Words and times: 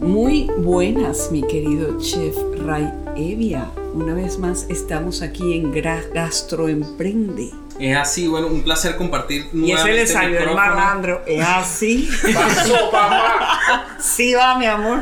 Muy 0.00 0.50
buenas, 0.58 1.30
mi 1.30 1.42
querido 1.42 1.98
chef 2.00 2.34
Ray 2.64 2.88
Evia. 3.16 3.70
Una 3.94 4.14
vez 4.14 4.38
más 4.38 4.66
estamos 4.70 5.20
aquí 5.22 5.54
en 5.54 5.72
Gastroemprende. 5.72 7.50
Es 7.78 7.96
así, 7.96 8.28
bueno, 8.28 8.46
un 8.48 8.62
placer 8.62 8.96
compartir 8.96 9.46
Y 9.52 9.72
ese 9.72 9.92
le 9.92 10.06
salió 10.06 10.38
el 10.38 10.46
micrófono. 10.48 10.74
malandro. 10.74 11.22
¿Es 11.26 11.44
así? 11.44 12.08
Pasó, 12.34 12.90
papá. 12.90 13.96
Sí 14.00 14.34
va, 14.34 14.58
mi 14.58 14.66
amor. 14.66 15.00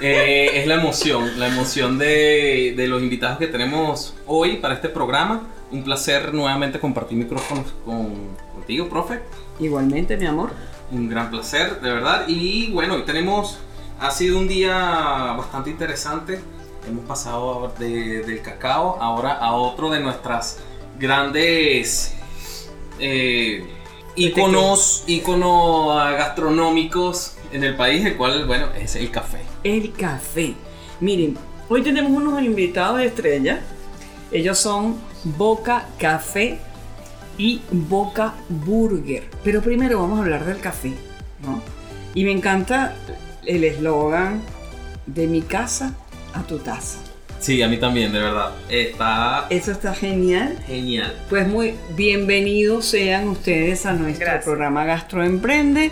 Eh, 0.00 0.50
es 0.60 0.66
la 0.66 0.74
emoción, 0.74 1.38
la 1.38 1.48
emoción 1.48 1.98
de, 1.98 2.74
de 2.76 2.86
los 2.88 3.02
invitados 3.02 3.38
que 3.38 3.46
tenemos 3.46 4.14
hoy 4.26 4.56
para 4.56 4.74
este 4.74 4.88
programa. 4.88 5.46
Un 5.72 5.82
placer 5.82 6.32
nuevamente 6.34 6.78
compartir 6.78 7.18
micrófonos 7.18 7.66
con, 7.84 8.12
contigo, 8.54 8.88
profe. 8.88 9.20
Igualmente, 9.58 10.16
mi 10.16 10.26
amor. 10.26 10.50
Un 10.92 11.08
gran 11.08 11.30
placer, 11.30 11.80
de 11.80 11.92
verdad. 11.92 12.24
Y 12.28 12.70
bueno, 12.72 12.94
hoy 12.94 13.02
tenemos, 13.02 13.58
ha 13.98 14.10
sido 14.10 14.38
un 14.38 14.48
día 14.48 14.74
bastante 15.36 15.70
interesante. 15.70 16.40
Hemos 16.88 17.04
pasado 17.04 17.72
de- 17.78 18.22
del 18.22 18.42
cacao 18.42 18.98
ahora 19.00 19.32
a 19.34 19.52
otro 19.54 19.90
de 19.90 20.00
nuestras 20.00 20.58
grandes 20.98 22.14
eh, 22.98 23.66
íconos 24.14 25.04
ah, 25.92 26.12
gastronómicos 26.16 27.34
en 27.52 27.64
el 27.64 27.76
país, 27.76 28.04
el 28.06 28.16
cual, 28.16 28.46
bueno, 28.46 28.66
es 28.78 28.96
el 28.96 29.10
café. 29.10 29.40
El 29.64 29.92
café. 29.92 30.54
Miren, 31.00 31.36
hoy 31.68 31.82
tenemos 31.82 32.12
unos 32.12 32.42
invitados 32.42 32.98
de 32.98 33.06
estrella. 33.06 33.60
Ellos 34.32 34.58
son 34.58 34.96
Boca 35.24 35.86
Café 35.98 36.58
y 37.38 37.60
Boca 37.70 38.34
Burger. 38.48 39.28
Pero 39.44 39.60
primero 39.62 40.00
vamos 40.00 40.18
a 40.18 40.22
hablar 40.22 40.44
del 40.44 40.60
café, 40.60 40.94
¿no? 41.42 41.60
Y 42.14 42.24
me 42.24 42.32
encanta 42.32 42.94
el 43.46 43.64
eslogan 43.64 44.42
de 45.06 45.26
mi 45.26 45.42
casa 45.42 45.94
a 46.34 46.42
tu 46.42 46.58
taza. 46.58 46.98
Sí, 47.38 47.62
a 47.62 47.68
mí 47.68 47.76
también, 47.78 48.12
de 48.12 48.18
verdad. 48.18 48.52
Está 48.68 49.46
Eso 49.50 49.70
está 49.72 49.94
genial. 49.94 50.58
genial. 50.66 51.14
Pues 51.28 51.46
muy 51.46 51.74
bienvenidos 51.94 52.86
sean 52.86 53.28
ustedes 53.28 53.86
a 53.86 53.92
nuestro 53.92 54.24
Gracias. 54.24 54.44
programa 54.44 54.84
Gastroemprende. 54.84 55.90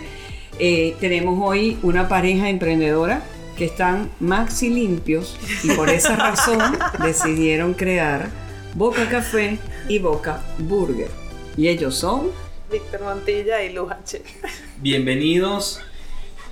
Eh, 0.59 0.95
tenemos 0.99 1.39
hoy 1.41 1.77
una 1.83 2.07
pareja 2.07 2.49
emprendedora 2.49 3.21
que 3.57 3.65
están 3.65 4.09
maxi 4.19 4.69
limpios 4.69 5.37
y 5.63 5.69
por 5.71 5.89
esa 5.89 6.15
razón 6.17 6.59
decidieron 7.03 7.73
crear 7.73 8.29
Boca 8.73 9.07
Café 9.07 9.59
y 9.87 9.99
Boca 9.99 10.41
Burger. 10.57 11.09
Y 11.55 11.67
ellos 11.69 11.95
son 11.95 12.31
Víctor 12.71 13.03
Montilla 13.03 13.63
y 13.63 13.71
Luz 13.71 13.91
H. 13.91 14.21
Bienvenidos 14.81 15.79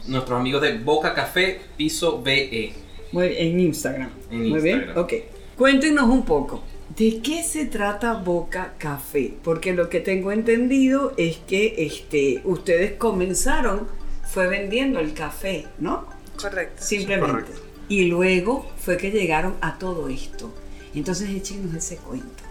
nuestros 0.08 0.40
amigos 0.40 0.62
de 0.62 0.78
Boca 0.78 1.14
Café 1.14 1.62
Piso 1.78 2.22
E. 2.26 2.50
BE. 2.50 2.74
muy- 3.12 3.34
en 3.38 3.60
Instagram. 3.60 4.10
En 4.32 4.50
Muy 4.50 4.62
bien, 4.62 4.90
ok. 4.96 5.14
Cuéntenos 5.58 6.10
un 6.10 6.26
poco. 6.26 6.64
¿De 6.98 7.22
qué 7.22 7.44
se 7.44 7.66
trata 7.66 8.14
Boca 8.14 8.74
Café? 8.78 9.34
Porque 9.44 9.74
lo 9.74 9.90
que 9.90 10.00
tengo 10.00 10.32
entendido 10.32 11.14
es 11.18 11.38
que 11.38 11.76
este, 11.78 12.42
ustedes 12.44 12.94
comenzaron 12.94 13.88
fue 14.32 14.48
vendiendo 14.48 15.00
el 15.00 15.14
café, 15.14 15.68
¿no? 15.80 16.06
Correcto. 16.40 16.84
Simplemente. 16.84 17.32
correcto. 17.32 17.62
Y 17.90 18.06
luego 18.06 18.68
fue 18.78 18.98
que 18.98 19.12
llegaron 19.12 19.56
a 19.62 19.78
todo 19.78 20.08
esto. 20.10 20.54
Entonces 20.96 21.30
échenos 21.30 21.74
ese 21.76 21.98
cuento. 21.98 22.44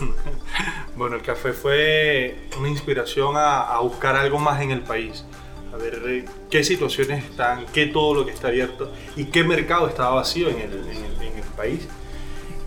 Bueno, 0.96 1.16
el 1.16 1.22
café 1.22 1.52
fue 1.52 2.36
una 2.58 2.68
inspiración 2.70 3.36
a, 3.36 3.62
a 3.74 3.80
buscar 3.80 4.16
algo 4.16 4.38
más 4.38 4.62
en 4.62 4.70
el 4.70 4.80
país, 4.80 5.24
a 5.76 5.82
ver 5.82 6.02
eh, 6.06 6.24
qué 6.50 6.64
situaciones 6.64 7.24
están, 7.24 7.66
qué 7.72 7.86
todo 7.86 8.14
lo 8.14 8.26
que 8.26 8.32
está 8.32 8.48
abierto 8.48 8.90
y 9.16 9.26
qué 9.26 9.44
mercado 9.44 9.88
estaba 9.88 10.16
vacío 10.16 10.48
en 10.48 10.56
el, 10.60 10.72
en 10.72 11.04
el- 11.04 11.22
en 11.28 11.36
el 11.38 11.44
país. 11.56 11.80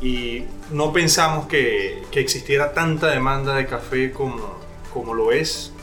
Y 0.02 0.44
no 0.72 0.94
pensamos 0.94 1.47
que, 1.47 2.03
que 2.12 2.20
existiera 2.22 2.74
tanta 2.74 3.08
demanda 3.08 3.56
de 3.56 3.66
café 3.66 4.12
como, 4.14 4.58
como 4.94 5.14
lo 5.14 5.31
es. 5.31 5.74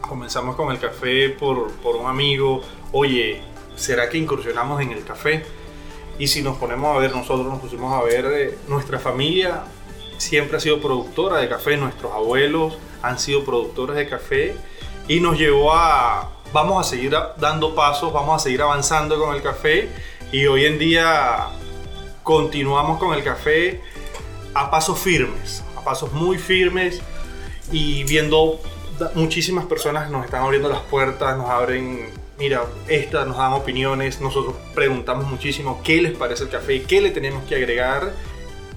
Comenzamos 0.00 0.56
con 0.56 0.70
el 0.70 0.78
café 0.78 1.30
por, 1.30 1.70
por 1.82 1.96
un 1.96 2.06
amigo, 2.06 2.62
oye, 2.92 3.40
¿será 3.76 4.08
que 4.08 4.16
incursionamos 4.18 4.80
en 4.82 4.92
el 4.92 5.04
café? 5.04 5.44
Y 6.18 6.26
si 6.28 6.42
nos 6.42 6.56
ponemos 6.56 6.96
a 6.96 6.98
ver, 6.98 7.14
nosotros 7.14 7.46
nos 7.46 7.60
pusimos 7.60 7.92
a 7.92 8.02
ver, 8.04 8.24
eh, 8.26 8.58
nuestra 8.68 8.98
familia 8.98 9.64
siempre 10.16 10.56
ha 10.56 10.60
sido 10.60 10.80
productora 10.80 11.36
de 11.38 11.48
café, 11.48 11.76
nuestros 11.76 12.12
abuelos 12.12 12.76
han 13.02 13.18
sido 13.18 13.44
productores 13.44 13.96
de 13.96 14.08
café 14.08 14.56
y 15.08 15.20
nos 15.20 15.38
llevó 15.38 15.72
a, 15.74 16.30
vamos 16.52 16.86
a 16.86 16.88
seguir 16.88 17.16
dando 17.38 17.74
pasos, 17.74 18.12
vamos 18.12 18.36
a 18.36 18.44
seguir 18.44 18.62
avanzando 18.62 19.18
con 19.18 19.34
el 19.34 19.42
café 19.42 19.88
y 20.30 20.46
hoy 20.46 20.66
en 20.66 20.78
día 20.78 21.48
continuamos 22.22 22.98
con 22.98 23.14
el 23.14 23.24
café 23.24 23.80
a 24.54 24.70
pasos 24.70 24.98
firmes, 24.98 25.64
a 25.76 25.82
pasos 25.82 26.12
muy 26.12 26.36
firmes 26.36 27.00
y 27.72 28.04
viendo 28.04 28.60
muchísimas 29.14 29.64
personas 29.64 30.10
nos 30.10 30.24
están 30.24 30.42
abriendo 30.42 30.68
las 30.68 30.80
puertas, 30.80 31.36
nos 31.38 31.48
abren, 31.48 32.10
mira, 32.38 32.64
estas 32.86 33.26
nos 33.26 33.38
dan 33.38 33.54
opiniones, 33.54 34.20
nosotros 34.20 34.56
preguntamos 34.74 35.26
muchísimo 35.26 35.80
qué 35.82 36.02
les 36.02 36.16
parece 36.16 36.44
el 36.44 36.50
café, 36.50 36.82
qué 36.82 37.00
le 37.00 37.10
tenemos 37.10 37.44
que 37.44 37.54
agregar 37.54 38.12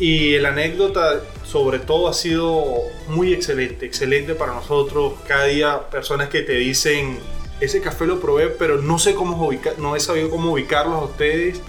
y 0.02 0.40
la 0.40 0.50
anécdota 0.50 1.22
sobre 1.46 1.78
todo 1.78 2.08
ha 2.08 2.14
sido 2.14 2.66
muy 3.08 3.34
excelente, 3.34 3.86
excelente 3.86 4.34
para 4.34 4.52
nosotros, 4.52 5.14
cada 5.28 5.46
día 5.46 5.90
personas 5.92 6.30
que 6.30 6.42
te 6.42 6.54
dicen, 6.54 7.20
ese 7.60 7.82
café 7.82 8.08
lo 8.08 8.20
probé 8.20 8.48
pero 8.48 8.82
no 8.82 8.98
sé 8.98 9.14
cómo 9.14 9.46
ubicar, 9.46 9.78
no 9.78 9.96
he 9.96 10.00
sabido 10.00 10.32
cómo 10.32 10.54
ubicarlos 10.54 10.96
a 10.96 11.06
ustedes 11.06 11.62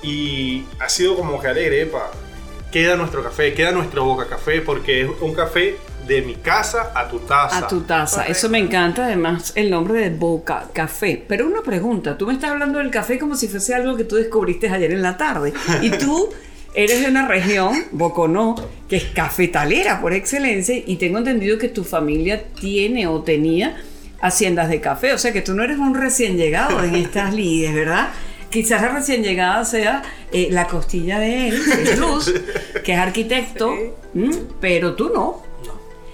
y 0.00 0.64
ha 0.78 0.88
sido 0.88 1.16
como 1.16 1.40
que 1.40 1.48
alegre, 1.48 1.82
epa, 1.82 2.12
queda 2.70 2.94
nuestro 2.94 3.24
café, 3.24 3.52
queda 3.52 3.72
nuestro 3.72 4.04
boca 4.04 4.28
café, 4.28 4.60
porque 4.60 5.02
es 5.02 5.10
un 5.20 5.34
café 5.34 5.76
de 6.06 6.22
mi 6.22 6.36
casa 6.36 6.92
a 6.94 7.08
tu 7.08 7.18
taza. 7.18 7.58
A 7.58 7.66
tu 7.66 7.80
taza. 7.80 8.18
Correcto. 8.18 8.32
Eso 8.32 8.48
me 8.48 8.58
encanta, 8.58 9.06
además, 9.06 9.50
el 9.56 9.70
nombre 9.70 9.98
de 9.98 10.10
Boca 10.10 10.68
Café. 10.72 11.24
Pero 11.26 11.46
una 11.46 11.62
pregunta, 11.62 12.16
tú 12.16 12.28
me 12.28 12.34
estás 12.34 12.50
hablando 12.50 12.78
del 12.78 12.92
café 12.92 13.18
como 13.18 13.34
si 13.34 13.48
fuese 13.48 13.74
algo 13.74 13.96
que 13.96 14.04
tú 14.04 14.14
descubriste 14.14 14.68
ayer 14.68 14.92
en 14.92 15.02
la 15.02 15.16
tarde. 15.16 15.52
Y 15.82 15.90
tú 15.90 16.28
eres 16.76 17.00
de 17.00 17.08
una 17.08 17.26
región, 17.26 17.74
Boconó, 17.90 18.54
que 18.88 18.96
es 18.96 19.04
cafetalera 19.04 20.00
por 20.00 20.12
excelencia, 20.12 20.76
y 20.86 20.96
tengo 20.96 21.18
entendido 21.18 21.58
que 21.58 21.68
tu 21.68 21.82
familia 21.82 22.44
tiene 22.60 23.06
o 23.06 23.22
tenía 23.22 23.76
haciendas 24.20 24.68
de 24.68 24.80
café. 24.80 25.12
O 25.14 25.18
sea 25.18 25.32
que 25.32 25.42
tú 25.42 25.54
no 25.54 25.64
eres 25.64 25.78
un 25.78 25.94
recién 25.94 26.36
llegado 26.36 26.84
en 26.84 26.94
estas 26.94 27.34
lides, 27.34 27.74
¿verdad? 27.74 28.10
Quizás 28.50 28.82
la 28.82 28.88
recién 28.88 29.22
llegada 29.22 29.64
sea 29.64 30.02
eh, 30.32 30.48
la 30.50 30.66
costilla 30.68 31.18
de 31.18 31.48
él, 31.48 31.62
que 31.64 31.82
es 31.82 31.98
Luz, 31.98 32.32
que 32.84 32.92
es 32.92 32.98
arquitecto, 32.98 33.74
pero 34.60 34.94
tú. 34.94 35.10
No. 35.12 35.42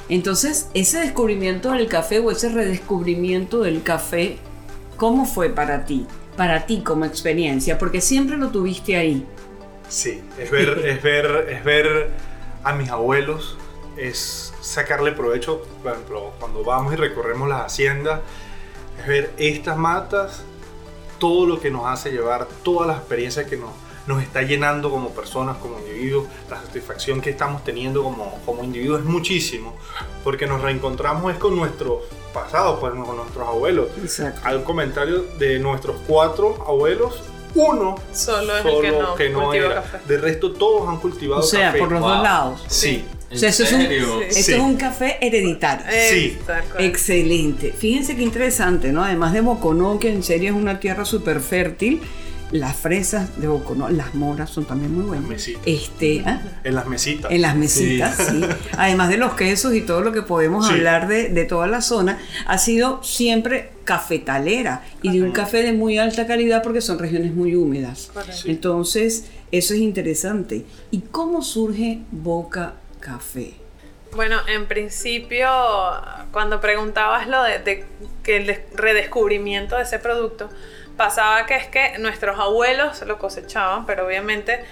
Entonces, 0.08 0.68
ese 0.74 1.00
descubrimiento 1.00 1.72
del 1.72 1.88
café 1.88 2.20
o 2.20 2.30
ese 2.30 2.48
redescubrimiento 2.48 3.62
del 3.62 3.82
café, 3.82 4.36
¿cómo 4.96 5.26
fue 5.26 5.50
para 5.50 5.84
ti? 5.84 6.06
Para 6.36 6.66
ti 6.66 6.82
como 6.84 7.04
experiencia, 7.04 7.78
porque 7.78 8.00
siempre 8.00 8.36
lo 8.36 8.48
tuviste 8.48 8.96
ahí. 8.96 9.26
Sí, 9.92 10.24
es 10.38 10.50
ver, 10.50 10.78
es 10.86 11.02
ver, 11.02 11.48
es 11.50 11.64
ver 11.64 12.10
a 12.64 12.72
mis 12.72 12.88
abuelos, 12.88 13.58
es 13.98 14.54
sacarle 14.62 15.12
provecho, 15.12 15.62
por 15.82 15.92
ejemplo, 15.92 16.32
cuando 16.40 16.64
vamos 16.64 16.94
y 16.94 16.96
recorremos 16.96 17.46
las 17.46 17.66
haciendas, 17.66 18.20
es 18.98 19.06
ver 19.06 19.34
estas 19.36 19.76
matas, 19.76 20.44
todo 21.18 21.46
lo 21.46 21.60
que 21.60 21.70
nos 21.70 21.84
hace 21.86 22.10
llevar, 22.10 22.48
todas 22.62 22.88
las 22.88 22.98
experiencias 23.00 23.46
que 23.46 23.58
nos, 23.58 23.70
nos 24.06 24.22
está 24.22 24.40
llenando 24.40 24.90
como 24.90 25.10
personas, 25.10 25.58
como 25.58 25.78
individuos, 25.78 26.26
la 26.48 26.56
satisfacción 26.56 27.20
que 27.20 27.28
estamos 27.28 27.62
teniendo 27.62 28.02
como, 28.02 28.40
como 28.46 28.64
individuos 28.64 29.00
es 29.00 29.06
muchísimo, 29.06 29.76
porque 30.24 30.46
nos 30.46 30.62
reencontramos 30.62 31.30
es 31.34 31.38
con 31.38 31.54
nuestros 31.54 31.98
pasados, 32.32 32.80
pues, 32.80 32.94
con 32.94 33.16
nuestros 33.16 33.46
abuelos. 33.46 33.88
Exacto. 33.98 34.40
Al 34.44 34.64
comentario 34.64 35.24
de 35.38 35.58
nuestros 35.58 35.96
cuatro 36.06 36.64
abuelos, 36.66 37.22
uno 37.54 37.96
Solo 38.12 38.56
es 38.56 38.62
solo 38.62 38.76
el 38.82 38.82
que 38.92 38.98
no, 38.98 39.14
que 39.14 39.28
no 39.30 39.42
cultiva 39.44 39.66
era. 39.66 39.74
café. 39.82 39.98
De 40.08 40.18
resto, 40.18 40.52
todos 40.52 40.88
han 40.88 40.98
cultivado 40.98 41.40
O 41.42 41.44
sea, 41.44 41.66
café. 41.68 41.78
por 41.78 41.92
los 41.92 42.00
Wow. 42.00 42.10
dos 42.10 42.22
lados. 42.22 42.64
Sí, 42.68 43.04
O 43.32 43.36
sea, 43.36 43.48
eso 43.48 43.62
es 43.64 43.72
un-? 43.72 43.80
Sí. 43.88 43.94
Esto 44.28 44.42
Sí. 44.42 44.52
es 44.52 44.58
un 44.60 44.76
café 44.76 45.16
hereditario. 45.26 45.86
Sí. 46.10 46.36
Exacto. 46.38 46.78
Excelente. 46.78 47.72
Fíjense 47.72 48.14
qué 48.16 48.22
interesante, 48.22 48.92
¿no? 48.92 49.02
Además 49.04 49.32
de 49.32 49.40
Boconó, 49.40 49.98
que 49.98 50.10
en 50.10 50.22
serio 50.22 50.50
es 50.50 50.56
una 50.56 50.80
tierra 50.80 51.04
súper 51.06 51.40
fértil, 51.40 52.00
las 52.52 52.76
fresas 52.76 53.40
de 53.40 53.48
Boconó, 53.48 53.88
las 53.88 54.14
moras 54.14 54.50
son 54.50 54.64
también 54.66 54.94
muy 54.94 55.04
buenas. 55.04 55.48
Este, 55.66 56.22
¿ah? 56.26 56.40
en 56.62 56.74
las 56.74 56.86
mesitas. 56.86 57.30
En 57.32 57.42
las 57.42 57.56
mesitas, 57.56 58.16
sí. 58.16 58.42
Además 58.76 59.08
de 59.08 59.16
los 59.16 59.34
quesos 59.34 59.74
y 59.74 59.80
todo 59.80 60.02
lo 60.02 60.12
que 60.12 60.22
podemos 60.22 60.66
Sí. 60.68 60.74
hablar 60.74 61.08
de, 61.08 61.28
de 61.30 61.44
toda 61.46 61.66
la 61.66 61.80
zona, 61.80 62.18
ha 62.46 62.58
sido 62.58 63.02
siempre 63.02 63.70
cafetalera 63.84 64.84
y 65.02 65.12
de 65.18 65.22
un 65.22 65.32
café 65.32 65.62
de 65.62 65.72
muy 65.72 65.98
alta 65.98 66.26
calidad 66.26 66.62
porque 66.62 66.80
son 66.80 66.98
regiones 66.98 67.34
muy 67.34 67.56
húmedas. 67.56 68.10
Correcto. 68.12 68.42
Entonces, 68.46 69.24
eso 69.50 69.74
es 69.74 69.80
interesante. 69.80 70.64
¿Y 70.90 71.00
cómo 71.00 71.42
surge 71.42 72.00
Boca 72.10 72.74
Café? 73.00 73.54
Bueno, 74.14 74.36
en 74.46 74.66
principio, 74.66 75.48
cuando 76.32 76.60
preguntabas 76.60 77.28
lo 77.28 77.42
de, 77.42 77.58
de 77.60 77.84
que 78.22 78.36
el 78.36 78.46
des- 78.46 78.60
redescubrimiento 78.74 79.76
de 79.76 79.84
ese 79.84 79.98
producto, 79.98 80.50
pasaba 80.96 81.46
que 81.46 81.56
es 81.56 81.66
que 81.66 81.98
nuestros 81.98 82.38
abuelos 82.38 83.02
lo 83.02 83.18
cosechaban, 83.18 83.86
pero 83.86 84.06
obviamente 84.06 84.64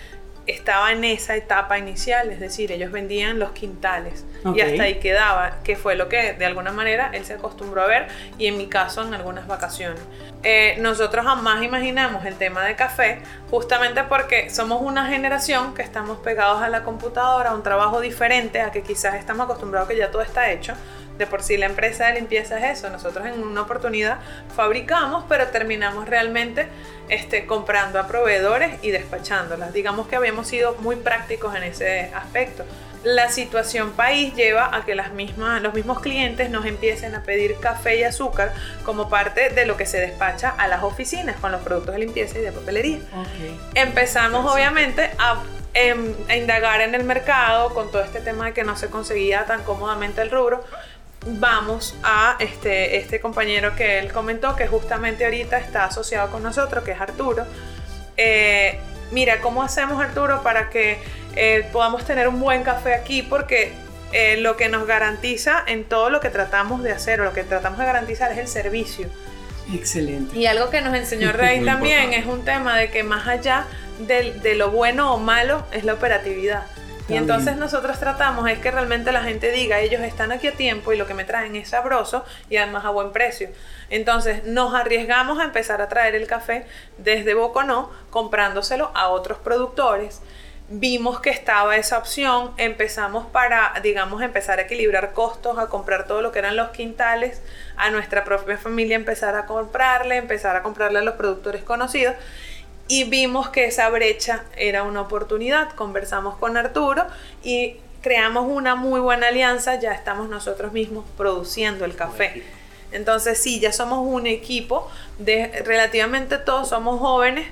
estaba 0.47 0.93
en 0.93 1.05
esa 1.05 1.37
etapa 1.37 1.79
inicial, 1.79 2.31
es 2.31 2.41
decir, 2.41 2.73
ellos 2.73 2.91
vendían 2.91 3.39
los 3.39 3.53
quintales 3.53 4.25
y 4.55 4.61
hasta 4.61 4.85
ahí 4.85 4.99
quedaba, 4.99 5.59
que 5.63 5.77
fue 5.77 5.95
lo 5.95 6.09
que 6.09 6.33
de 6.33 6.47
alguna 6.47 6.73
manera 6.73 7.11
él 7.13 7.25
se 7.25 7.35
acostumbró 7.35 7.83
a 7.83 7.87
ver 7.87 8.09
y 8.39 8.47
en 8.47 8.57
mi 8.57 8.67
caso 8.67 9.03
en 9.03 9.15
algunas 9.15 9.47
vacaciones. 9.47 10.01
Eh, 10.43 10.77
nosotros 10.81 11.25
jamás 11.25 11.63
imaginamos 11.63 12.25
el 12.25 12.37
tema 12.37 12.65
de 12.65 12.75
café 12.75 13.21
justamente 13.51 14.03
porque 14.05 14.49
somos 14.51 14.81
una 14.83 15.07
generación 15.07 15.75
que 15.75 15.83
estamos 15.83 16.19
pegados 16.19 16.63
a 16.63 16.69
la 16.69 16.83
computadora, 16.83 17.51
a 17.51 17.55
un 17.55 17.63
trabajo 17.63 18.01
diferente, 18.01 18.61
a 18.61 18.73
que 18.73 18.83
quizás 18.83 19.17
estamos 19.17 19.45
acostumbrados 19.45 19.89
que 19.89 19.97
ya 19.97 20.11
todo 20.11 20.23
está 20.23 20.51
hecho. 20.51 20.75
De 21.21 21.27
por 21.27 21.43
sí 21.43 21.59
la 21.59 21.67
empresa 21.67 22.07
de 22.07 22.15
limpieza 22.15 22.59
es 22.59 22.79
eso. 22.79 22.89
Nosotros 22.89 23.27
en 23.27 23.43
una 23.43 23.61
oportunidad 23.61 24.21
fabricamos, 24.57 25.27
pero 25.29 25.49
terminamos 25.49 26.09
realmente 26.09 26.67
este, 27.11 27.45
comprando 27.45 28.01
a 28.01 28.07
proveedores 28.07 28.79
y 28.81 28.91
despachándolas. 28.91 29.75
Digamos 29.75 30.09
que 30.09 30.17
habíamos 30.17 30.47
sido 30.47 30.77
muy 30.77 30.97
prácticos 30.97 31.55
en 31.55 31.65
ese 31.65 32.11
aspecto. 32.15 32.65
La 33.05 33.29
situación 33.29 33.91
país 33.93 34.35
lleva 34.35 34.75
a 34.75 34.87
que 34.87 34.95
las 34.95 35.13
mismas, 35.13 35.61
los 35.61 35.75
mismos 35.75 36.01
clientes 36.01 36.49
nos 36.49 36.65
empiecen 36.65 37.15
a 37.15 37.23
pedir 37.23 37.57
café 37.61 37.99
y 37.99 38.05
azúcar 38.05 38.55
como 38.83 39.11
parte 39.11 39.51
de 39.51 39.67
lo 39.67 39.77
que 39.77 39.85
se 39.85 40.01
despacha 40.01 40.55
a 40.57 40.69
las 40.69 40.83
oficinas 40.83 41.37
con 41.39 41.53
los 41.53 41.61
productos 41.61 41.93
de 41.93 42.01
limpieza 42.01 42.39
y 42.39 42.43
de 42.43 42.53
papelería 42.53 42.99
Ok. 43.15 43.75
empezamos 43.75 44.51
obviamente 44.51 45.11
a, 45.19 45.43
em, 45.75 46.15
a 46.29 46.37
indagar 46.37 46.81
en 46.81 46.95
el 46.95 47.05
mercado 47.05 47.75
con 47.75 47.91
todo 47.91 48.03
este 48.03 48.21
tema 48.21 48.47
de 48.47 48.53
que 48.53 48.65
no 48.65 48.77
se 48.77 48.89
conseguía 48.89 49.45
tan 49.45 49.63
cómodamente 49.65 50.23
el 50.23 50.31
rubro. 50.31 50.63
Vamos 51.27 51.97
a 52.03 52.37
este, 52.41 52.97
este 52.97 53.21
compañero 53.21 53.77
que 53.77 53.99
él 53.99 54.13
comentó, 54.13 54.57
que 54.57 54.67
justamente 54.67 55.25
ahorita 55.25 55.59
está 55.59 55.85
asociado 55.85 56.31
con 56.31 56.43
nosotros, 56.43 56.83
que 56.83 56.93
es 56.93 57.01
Arturo. 57.01 57.47
Eh, 58.17 58.79
mira, 59.11 59.41
¿cómo 59.41 59.63
hacemos 59.63 60.03
Arturo 60.03 60.43
para 60.43 60.71
que 60.71 60.99
eh, 61.37 61.69
podamos 61.73 62.05
tener 62.05 62.27
un 62.27 62.41
buen 62.41 62.63
café 62.63 62.95
aquí? 62.95 63.23
Porque 63.23 63.73
eh, 64.13 64.39
lo 64.39 64.57
que 64.57 64.69
nos 64.69 64.87
garantiza 64.87 65.63
en 65.67 65.85
todo 65.85 66.11
lo 66.11 66.21
que 66.21 66.31
tratamos 66.31 66.83
de 66.83 66.93
hacer 66.93 67.21
o 67.21 67.25
lo 67.25 67.33
que 67.33 67.45
tratamos 67.45 67.79
de 67.79 67.85
garantizar 67.85 68.33
es 68.33 68.39
el 68.39 68.49
servicio. 68.49 69.09
Excelente. 69.73 70.37
Y 70.37 70.47
algo 70.47 70.71
que 70.71 70.81
nos 70.81 70.95
enseñó 70.95 71.33
Rey 71.33 71.65
también 71.65 72.05
importante. 72.05 72.19
es 72.19 72.27
un 72.27 72.45
tema 72.45 72.77
de 72.77 72.91
que 72.91 73.05
más 73.05 73.29
allá 73.29 73.67
de, 74.01 74.55
lo 74.55 74.71
bueno 74.71 75.15
o 75.15 75.19
malo 75.19 75.65
es 75.71 75.85
la 75.85 75.95
operatividad. 75.95 76.65
Y 77.11 77.17
entonces 77.17 77.57
nosotros 77.57 77.99
tratamos 77.99 78.49
es 78.49 78.61
que 78.61 78.71
realmente 78.71 79.11
la 79.11 79.25
gente 79.25 79.51
diga, 79.51 79.81
ellos 79.81 80.01
están 80.03 80.31
aquí 80.31 80.47
a 80.47 80.53
tiempo 80.53 80.93
y 80.93 80.97
lo 80.97 81.09
que 81.09 81.15
me 81.15 81.25
traen 81.25 81.57
es 81.57 81.71
sabroso 81.71 82.25
y 82.49 82.57
además 82.57 82.85
a 82.85 82.91
buen 82.91 83.11
precio. 83.11 83.49
Entonces 83.89 84.45
nos 84.45 84.75
arriesgamos 84.75 85.41
a 85.41 85.45
empezar 85.45 85.83
a 85.83 85.89
traer 85.89 86.15
el 86.15 86.29
café 86.29 86.67
desde 86.99 87.35
Boconó, 87.35 87.91
comprándoselo 88.11 88.93
a 88.95 89.09
otros 89.09 89.39
productores. 89.39 90.23
Vimos 90.69 91.19
que 91.19 91.31
estaba 91.31 91.77
esa 91.77 91.99
opción, 91.99 92.53
empezamos 92.59 93.27
para, 93.27 93.73
digamos, 93.83 94.23
empezar 94.23 94.61
a 94.61 94.63
equilibrar 94.63 95.13
costos, 95.13 95.59
a 95.59 95.67
comprar 95.67 96.07
todo 96.07 96.23
lo 96.23 96.31
que 96.31 96.39
eran 96.39 96.55
los 96.55 96.69
quintales, 96.69 97.43
a 97.77 97.91
nuestra 97.91 98.23
propia 98.23 98.57
familia 98.57 98.95
empezar 98.95 99.35
a 99.35 99.47
comprarle, 99.47 100.17
empezar 100.17 100.55
a 100.55 100.63
comprarle 100.63 101.01
a 101.01 101.03
los 101.03 101.17
productores 101.17 101.65
conocidos 101.65 102.15
y 102.91 103.05
vimos 103.05 103.51
que 103.51 103.67
esa 103.67 103.89
brecha 103.89 104.43
era 104.57 104.83
una 104.83 105.03
oportunidad. 105.03 105.71
Conversamos 105.77 106.37
con 106.39 106.57
Arturo 106.57 107.07
y 107.45 107.77
creamos 108.03 108.49
una 108.49 108.75
muy 108.75 108.99
buena 108.99 109.29
alianza, 109.29 109.79
ya 109.79 109.93
estamos 109.93 110.29
nosotros 110.29 110.73
mismos 110.73 111.05
produciendo 111.17 111.85
el 111.85 111.95
café. 111.95 112.43
Entonces 112.91 113.41
sí, 113.41 113.61
ya 113.61 113.73
somos 113.73 114.01
un 114.05 114.27
equipo 114.27 114.91
de 115.21 115.63
relativamente 115.65 116.37
todos 116.37 116.71
somos 116.71 116.99
jóvenes, 116.99 117.47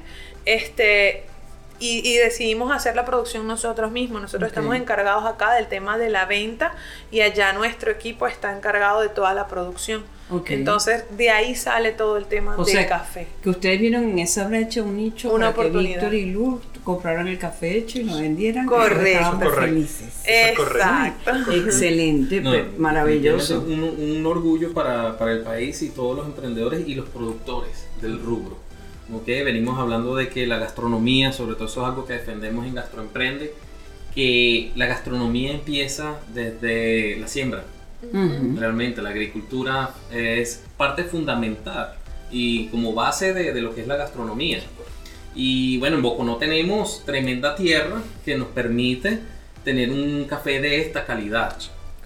este 0.44 1.25
y, 1.81 2.07
y 2.09 2.17
decidimos 2.17 2.73
hacer 2.73 2.97
la 2.97 3.05
producción 3.05 3.47
nosotros 3.47 3.91
mismos. 3.93 4.21
Nosotros 4.23 4.49
estamos 4.49 4.75
encargados 4.77 5.25
acá 5.25 5.55
del 5.55 5.67
tema 5.69 5.99
de 5.99 6.11
la 6.11 6.25
venta 6.27 6.73
y 7.11 7.21
allá 7.21 7.53
nuestro 7.53 7.91
equipo 7.91 8.27
está 8.27 8.57
encargado 8.57 9.01
de 9.01 9.09
toda 9.09 9.35
la 9.35 9.47
producción. 9.47 10.03
Entonces 10.49 11.05
de 11.17 11.31
ahí 11.31 11.55
sale 11.55 11.93
todo 11.93 12.19
el 12.19 12.27
tema 12.27 12.55
O 12.59 12.65
del 12.65 12.75
sea, 12.75 12.87
café. 12.87 13.29
Que 13.43 13.49
ustedes 13.49 13.81
vieron 13.81 14.05
en 14.11 14.19
esa 14.19 14.47
brecha 14.47 14.83
un 14.83 14.97
nicho 14.97 15.33
Una 15.33 15.55
para 15.55 15.71
que. 15.71 15.79
Víctor 15.79 16.13
y 16.15 16.27
Luz 16.27 16.61
compraron 16.85 17.29
el 17.29 17.39
café 17.39 17.79
hecho 17.79 17.99
y 17.99 18.05
lo 18.05 18.17
vendieran. 18.17 18.67
Correcto. 18.67 19.07
estaban 19.07 19.41
Correcto. 19.41 19.61
felices. 19.63 20.23
Correcto. 20.57 20.73
Exacto. 21.31 21.53
Excelente, 21.53 22.41
No, 22.43 22.53
pe- 22.53 22.67
maravilloso. 22.77 23.61
Un, 23.61 23.83
un 23.83 24.27
orgullo 24.27 24.73
para, 24.75 25.17
para 25.17 25.33
el 25.33 25.41
país 25.41 25.81
y 25.83 25.91
todos 25.91 26.17
los 26.19 26.27
emprendedores 26.27 26.87
y 26.87 26.95
los 26.95 27.09
productores 27.09 27.87
del 28.03 28.21
rubro. 28.21 28.59
¿Ok? 29.12 29.26
Venimos 29.26 29.78
hablando 29.78 30.16
de 30.16 30.28
que 30.28 30.46
la 30.46 30.58
gastronomía, 30.58 31.32
sobre 31.32 31.55
todo 31.55 31.66
eso 31.66 31.82
es 31.82 31.88
algo 31.88 32.06
que 32.06 32.14
defendemos 32.14 32.66
en 32.66 32.75
Gastroemprende, 32.75 33.55
que 34.14 34.72
la 34.75 34.87
gastronomía 34.87 35.52
empieza 35.52 36.20
desde 36.32 37.16
la 37.19 37.28
siembra. 37.28 37.64
Realmente 38.56 39.02
la 39.02 39.10
agricultura 39.10 39.94
es 40.12 40.64
parte 40.76 41.05
fundamental 41.05 41.94
y 42.31 42.66
como 42.69 42.94
base 42.94 43.34
de, 43.34 43.52
de 43.52 43.60
lo 43.60 43.75
que 43.75 43.81
es 43.81 43.87
la 43.87 43.96
gastronomía. 43.96 44.60
Y 45.34 45.78
bueno, 45.78 45.96
en 45.96 46.02
Boconó 46.02 46.37
tenemos 46.37 47.05
tremenda 47.05 47.55
tierra 47.56 48.02
que 48.25 48.37
nos 48.37 48.49
permite 48.49 49.20
tener 49.64 49.90
un 49.90 50.25
café 50.25 50.60
de 50.60 50.81
esta 50.81 51.05
calidad. 51.05 51.56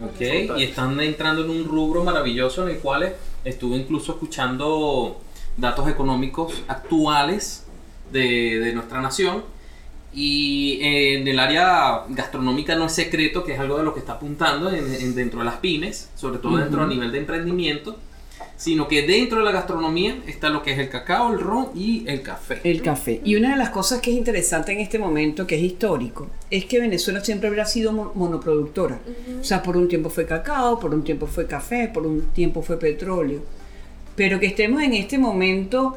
¿ok? 0.01 0.11
Fantástico. 0.11 0.59
Y 0.59 0.63
están 0.65 1.01
entrando 1.01 1.45
en 1.45 1.51
un 1.51 1.65
rubro 1.65 2.05
maravilloso 2.05 2.67
en 2.67 2.75
el 2.75 2.81
cual 2.81 3.15
estuve 3.45 3.77
incluso 3.77 4.13
escuchando 4.13 5.21
datos 5.57 5.89
económicos 5.89 6.63
actuales 6.69 7.65
de, 8.13 8.59
de 8.61 8.73
nuestra 8.73 9.01
nación. 9.01 9.45
Y 10.15 10.79
en 10.83 11.27
el 11.27 11.39
área 11.39 12.03
gastronómica 12.11 12.75
no 12.75 12.85
es 12.87 12.93
secreto 12.93 13.45
que 13.45 13.55
es 13.55 13.61
algo 13.61 13.79
de 13.79 13.85
lo 13.85 13.95
que 13.95 14.01
está 14.01 14.13
apuntando 14.15 14.71
en, 14.71 14.93
en- 14.95 15.15
dentro 15.15 15.39
de 15.39 15.47
las 15.47 15.57
pymes, 15.57 16.11
sobre 16.17 16.39
todo 16.39 16.57
dentro 16.59 16.83
a 16.83 16.87
nivel 16.87 17.11
de 17.13 17.19
emprendimiento, 17.19 17.97
sino 18.59 18.89
que 18.89 19.07
dentro 19.07 19.39
de 19.39 19.45
la 19.47 19.53
gastronomía 19.53 20.19
está 20.27 20.51
lo 20.51 20.63
que 20.63 20.73
es 20.73 20.79
el 20.79 20.91
cacao, 20.91 21.33
el 21.33 21.41
ron 21.41 21.69
y 21.75 22.05
el 22.07 22.21
café. 22.21 22.61
El 22.63 22.83
café. 22.83 23.23
Y 23.25 23.37
una 23.37 23.53
de 23.53 23.57
las 23.57 23.71
cosas 23.71 24.03
que 24.03 24.11
es 24.11 24.17
interesante 24.19 24.73
en 24.73 24.81
este 24.81 24.99
momento, 24.99 25.47
que 25.47 25.57
es 25.57 25.63
histórico, 25.63 26.29
es 26.51 26.67
que 26.67 26.79
Venezuela 26.79 27.25
siempre 27.25 27.49
habrá 27.49 27.65
sido 27.65 27.93
mo- 27.93 28.13
monoproductora. 28.15 29.01
O 29.41 29.45
sea, 29.45 29.63
por 29.63 29.79
un 29.79 29.89
tiempo 29.89 30.11
fue 30.11 30.27
cacao, 30.27 30.79
por 30.79 30.93
un 30.95 31.03
tiempo 31.05 31.27
fue 31.27 31.47
café, 31.47 31.89
por 31.93 32.07
un 32.07 32.21
tiempo 32.33 32.61
fue 32.61 32.79
petróleo. 32.79 33.41
Pero 34.17 34.39
que 34.41 34.47
estemos 34.47 34.83
en 34.83 34.95
este 34.95 35.19
momento 35.19 35.97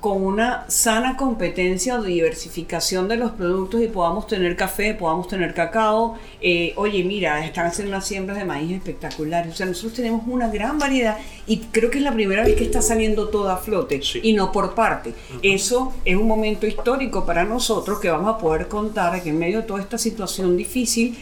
con 0.00 0.22
una 0.22 0.68
sana 0.68 1.16
competencia 1.16 1.94
o 1.96 2.02
diversificación 2.02 3.06
de 3.08 3.16
los 3.16 3.30
productos 3.30 3.80
y 3.80 3.86
podamos 3.86 4.26
tener 4.26 4.56
café, 4.56 4.92
podamos 4.92 5.28
tener 5.28 5.54
cacao. 5.54 6.18
Eh, 6.40 6.72
oye, 6.76 7.04
mira, 7.04 7.44
están 7.44 7.66
haciendo 7.66 7.94
unas 7.94 8.06
siembras 8.06 8.38
de 8.38 8.44
maíz 8.44 8.72
espectaculares. 8.72 9.52
O 9.52 9.56
sea, 9.56 9.66
nosotros 9.66 9.94
tenemos 9.94 10.22
una 10.26 10.48
gran 10.48 10.78
variedad 10.78 11.16
y 11.46 11.58
creo 11.58 11.90
que 11.90 11.98
es 11.98 12.04
la 12.04 12.12
primera 12.12 12.42
vez 12.44 12.56
que 12.56 12.64
está 12.64 12.82
saliendo 12.82 13.28
todo 13.28 13.50
a 13.50 13.56
flote 13.56 14.02
Sí. 14.02 14.20
y 14.22 14.32
no 14.32 14.50
por 14.52 14.74
parte. 14.74 15.14
Eso 15.42 15.92
es 16.04 16.16
un 16.16 16.26
momento 16.26 16.66
histórico 16.66 17.24
para 17.24 17.44
nosotros 17.44 18.00
que 18.00 18.10
vamos 18.10 18.34
a 18.34 18.38
poder 18.38 18.66
contar 18.68 19.22
que 19.22 19.30
en 19.30 19.38
medio 19.38 19.58
de 19.60 19.66
toda 19.66 19.80
esta 19.80 19.96
situación 19.96 20.56
difícil, 20.56 21.16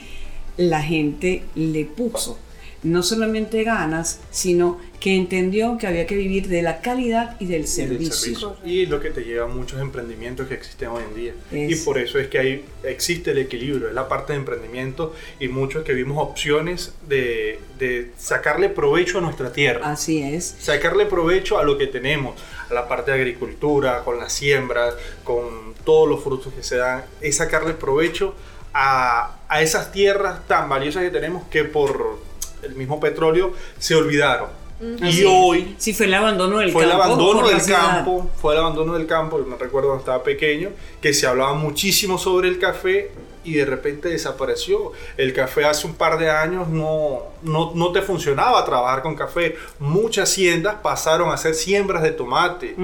la 0.56 0.82
gente 0.82 1.42
le 1.54 1.84
puso 1.84 2.38
no 2.82 3.02
solamente 3.02 3.64
ganas, 3.64 4.20
sino 4.30 4.78
que 5.00 5.14
entendió 5.14 5.76
que 5.78 5.86
había 5.86 6.06
que 6.06 6.16
vivir 6.16 6.48
de 6.48 6.62
la 6.62 6.80
calidad 6.80 7.36
y 7.38 7.44
del 7.46 7.62
y 7.62 7.64
del 7.64 7.66
servicio. 8.12 8.56
Y 8.64 8.86
lo 8.86 9.00
que 9.00 9.10
te 9.10 9.22
lleva 9.24 9.44
a 9.44 9.48
muchos 9.48 9.80
emprendimientos 9.80 10.48
que 10.48 10.54
existen 10.54 10.88
hoy 10.88 11.02
en 11.08 11.14
día. 11.14 11.32
Es- 11.52 11.70
Y 11.82 11.84
por 11.84 11.98
eso 11.98 12.18
es 12.18 12.28
que 12.28 12.38
ahí 12.38 12.64
existe 12.82 13.32
el 13.32 13.38
equilibrio, 13.38 13.88
es 13.88 13.94
la 13.94 14.08
parte 14.08 14.32
de 14.32 14.38
emprendimiento 14.38 15.14
y 15.38 15.48
muchos 15.48 15.84
que 15.84 15.92
vimos 15.92 16.18
opciones 16.18 16.94
de, 17.08 17.60
de 17.78 18.12
sacarle 18.16 18.68
provecho 18.68 19.18
a 19.18 19.20
nuestra 19.20 19.52
tierra. 19.52 19.90
Así 19.90 20.22
es. 20.22 20.56
Sacarle 20.58 21.06
provecho 21.06 21.58
a 21.58 21.64
lo 21.64 21.76
que 21.78 21.86
tenemos, 21.88 22.34
a 22.70 22.74
la 22.74 22.88
parte 22.88 23.10
de 23.10 23.18
agricultura, 23.18 24.02
con 24.04 24.18
las 24.18 24.32
siembras, 24.32 24.94
con 25.24 25.74
todos 25.84 26.08
los 26.08 26.22
frutos 26.24 26.52
que 26.54 26.62
se 26.62 26.76
dan, 26.76 27.04
es 27.20 27.36
sacarle 27.36 27.74
provecho 27.74 28.34
a, 28.72 29.36
a 29.48 29.62
esas 29.62 29.92
tierras 29.92 30.46
tan 30.46 30.68
valiosas 30.68 31.02
que 31.04 31.10
tenemos 31.10 31.44
que 31.48 31.64
por 31.64 32.18
el 32.62 32.74
mismo 32.74 33.00
petróleo 33.00 33.52
se 33.78 33.94
olvidaron. 33.94 34.48
Y 34.80 35.20
es. 35.20 35.24
hoy 35.26 35.74
Sí, 35.78 35.94
fue 35.94 36.06
el 36.06 36.14
abandono 36.14 36.58
del 36.58 36.70
fue 36.70 36.84
el 36.84 36.90
campo. 36.90 37.04
abandono 37.04 37.40
por 37.40 37.50
la 37.50 37.58
del 37.58 37.66
campo, 37.66 38.30
fue 38.40 38.54
el 38.54 38.60
abandono 38.60 38.92
del 38.94 39.06
campo, 39.06 39.38
me 39.38 39.56
recuerdo 39.56 39.88
cuando 39.88 40.00
estaba 40.00 40.22
pequeño, 40.22 40.70
que 41.00 41.14
se 41.14 41.26
hablaba 41.26 41.54
muchísimo 41.54 42.18
sobre 42.18 42.48
el 42.48 42.58
café 42.58 43.10
y 43.42 43.54
de 43.54 43.64
repente 43.64 44.08
desapareció. 44.10 44.92
El 45.16 45.32
café 45.32 45.64
hace 45.64 45.86
un 45.86 45.94
par 45.94 46.18
de 46.18 46.28
años 46.30 46.68
no, 46.68 47.22
no, 47.42 47.72
no 47.74 47.92
te 47.92 48.02
funcionaba 48.02 48.64
trabajar 48.66 49.02
con 49.02 49.14
café. 49.14 49.56
Muchas 49.78 50.30
haciendas 50.30 50.76
pasaron 50.82 51.30
a 51.30 51.34
hacer 51.34 51.54
siembras 51.54 52.02
de 52.02 52.10
tomate, 52.10 52.76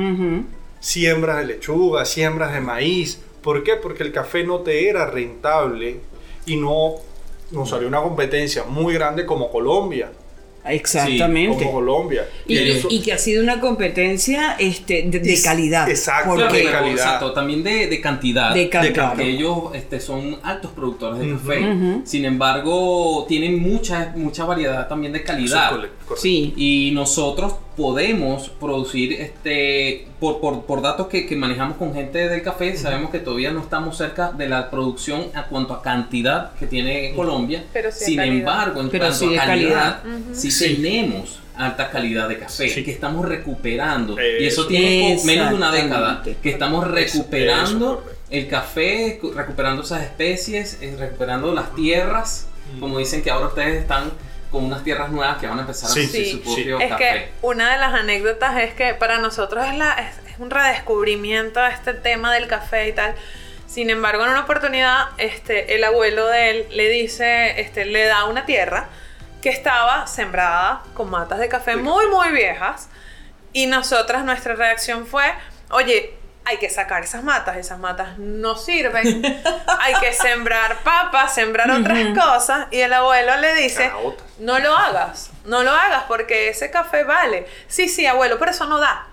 siembras 0.80 1.38
de 1.38 1.46
lechuga, 1.46 2.04
siembras 2.06 2.54
de 2.54 2.60
maíz. 2.60 3.20
¿Por 3.42 3.64
qué? 3.64 3.76
Porque 3.76 4.02
el 4.04 4.12
café 4.12 4.44
no 4.44 4.60
te 4.60 4.88
era 4.88 5.04
rentable 5.06 6.00
y 6.46 6.56
no 6.56 6.94
nos 7.52 7.70
salió 7.70 7.86
una 7.88 8.02
competencia 8.02 8.64
muy 8.64 8.94
grande 8.94 9.24
como 9.26 9.50
Colombia. 9.50 10.10
Exactamente. 10.64 11.58
como 11.64 11.72
Colombia. 11.72 12.28
Y, 12.46 12.56
eso- 12.56 12.88
y 12.90 13.00
que 13.02 13.12
ha 13.12 13.18
sido 13.18 13.42
una 13.42 13.60
competencia 13.60 14.54
este, 14.58 15.02
de, 15.06 15.18
de 15.18 15.42
calidad. 15.42 15.88
exacto, 15.88 16.34
pero, 16.36 16.48
calidad. 16.48 16.90
exacto, 16.92 17.32
también 17.32 17.62
de, 17.64 17.88
de 17.88 18.00
cantidad. 18.00 18.54
De 18.54 18.68
calidad. 18.68 19.08
porque 19.10 19.22
Claro. 19.24 19.36
ellos 19.38 19.58
este, 19.74 20.00
son 20.00 20.38
altos 20.42 20.70
productores 20.72 21.18
de 21.20 21.32
café. 21.32 22.00
Sin 22.04 22.24
embargo, 22.24 23.24
tienen 23.28 23.58
mucha, 23.60 24.12
mucha 24.16 24.44
variedad 24.44 24.88
también 24.88 25.12
de 25.12 25.22
calidad. 25.22 25.72
sí. 26.16 26.54
Y 26.56 26.90
nosotros 26.94 27.54
podemos 27.76 28.48
producir, 28.48 29.14
este, 29.14 30.06
por, 30.20 30.40
por, 30.40 30.64
por 30.64 30.82
datos 30.82 31.06
que, 31.08 31.26
que 31.26 31.36
manejamos 31.36 31.76
con 31.76 31.94
gente 31.94 32.28
del 32.28 32.42
café, 32.42 32.76
sabemos 32.76 33.10
que 33.10 33.18
todavía 33.18 33.50
no 33.52 33.60
estamos 33.60 33.96
cerca 33.96 34.30
de 34.32 34.48
la 34.48 34.70
producción 34.70 35.26
a 35.34 35.44
cuanto 35.44 35.74
a 35.74 35.82
cantidad 35.82 36.52
que 36.54 36.66
tiene 36.66 37.12
Colombia. 37.14 37.64
Pero 37.72 37.90
sí 37.90 38.04
Sin 38.04 38.16
calidad. 38.16 38.36
embargo, 38.38 38.80
en 38.80 38.88
Pero 38.90 39.04
cuanto 39.06 39.18
sí 39.18 39.36
a 39.36 39.44
calidad, 39.46 40.02
calidad. 40.02 40.20
sí, 40.34 40.50
Sí. 40.50 40.76
tenemos 40.76 41.40
alta 41.56 41.90
calidad 41.90 42.28
de 42.28 42.38
café 42.38 42.68
Sí. 42.68 42.82
que 42.84 42.90
estamos 42.90 43.26
recuperando. 43.28 44.18
Eso. 44.18 44.42
Y 44.42 44.46
eso 44.46 44.66
tiene 44.66 45.18
menos 45.24 45.50
de 45.50 45.54
una 45.56 45.70
década 45.72 46.22
que 46.42 46.50
estamos 46.50 46.86
recuperando 46.88 48.02
eso 48.04 48.12
el 48.30 48.48
café, 48.48 49.18
cu- 49.20 49.32
recuperando 49.32 49.82
esas 49.82 50.02
especies, 50.02 50.78
eh, 50.80 50.96
recuperando 50.98 51.52
las 51.52 51.74
tierras. 51.74 52.46
Mm. 52.76 52.80
Como 52.80 52.98
dicen 52.98 53.20
que 53.22 53.30
ahora 53.30 53.48
ustedes 53.48 53.82
están 53.82 54.10
con 54.52 54.64
unas 54.64 54.84
tierras 54.84 55.10
nuevas 55.10 55.38
que 55.38 55.46
van 55.48 55.58
a 55.58 55.62
empezar 55.62 55.90
a 55.90 55.92
Sí, 55.92 56.00
producir 56.00 56.24
sí, 56.26 56.30
su 56.32 56.38
sí. 56.38 56.44
propio 56.64 56.78
Es 56.80 56.88
café. 56.90 57.04
que 57.04 57.32
una 57.42 57.72
de 57.72 57.78
las 57.78 57.94
anécdotas 57.94 58.58
es 58.60 58.74
que 58.74 58.94
para 58.94 59.18
nosotros 59.18 59.66
es, 59.66 59.74
la, 59.76 59.94
es, 59.94 60.30
es 60.32 60.38
un 60.38 60.50
redescubrimiento 60.50 61.58
de 61.60 61.70
este 61.70 61.94
tema 61.94 62.32
del 62.34 62.46
café 62.46 62.88
y 62.88 62.92
tal. 62.92 63.14
Sin 63.66 63.88
embargo, 63.88 64.22
en 64.24 64.30
una 64.30 64.40
oportunidad, 64.40 65.06
este, 65.16 65.74
el 65.74 65.82
abuelo 65.84 66.26
de 66.26 66.50
él 66.50 66.66
le 66.70 66.90
dice, 66.90 67.58
este, 67.60 67.86
le 67.86 68.04
da 68.04 68.26
una 68.26 68.44
tierra 68.44 68.88
que 69.40 69.48
estaba 69.48 70.06
sembrada 70.06 70.82
con 70.94 71.08
matas 71.10 71.38
de 71.38 71.48
café 71.48 71.76
muy, 71.76 72.06
muy 72.08 72.30
viejas. 72.32 72.88
Y 73.54 73.66
nosotras, 73.66 74.24
nuestra 74.24 74.54
reacción 74.54 75.06
fue, 75.06 75.24
oye, 75.70 76.14
hay 76.44 76.56
que 76.58 76.68
sacar 76.70 77.04
esas 77.04 77.22
matas, 77.22 77.56
esas 77.56 77.78
matas 77.78 78.18
no 78.18 78.56
sirven, 78.56 79.22
hay 79.80 79.94
que 80.00 80.12
sembrar 80.12 80.78
papas, 80.78 81.34
sembrar 81.34 81.70
otras 81.70 82.18
cosas. 82.18 82.66
Y 82.70 82.80
el 82.80 82.92
abuelo 82.92 83.36
le 83.36 83.54
dice, 83.54 83.92
no 84.38 84.58
lo 84.58 84.76
hagas, 84.76 85.30
no 85.44 85.62
lo 85.62 85.70
hagas 85.70 86.04
porque 86.08 86.48
ese 86.48 86.70
café 86.70 87.04
vale. 87.04 87.46
Sí, 87.68 87.88
sí, 87.88 88.06
abuelo, 88.06 88.38
pero 88.38 88.50
eso 88.50 88.66
no 88.66 88.78
da. 88.78 89.06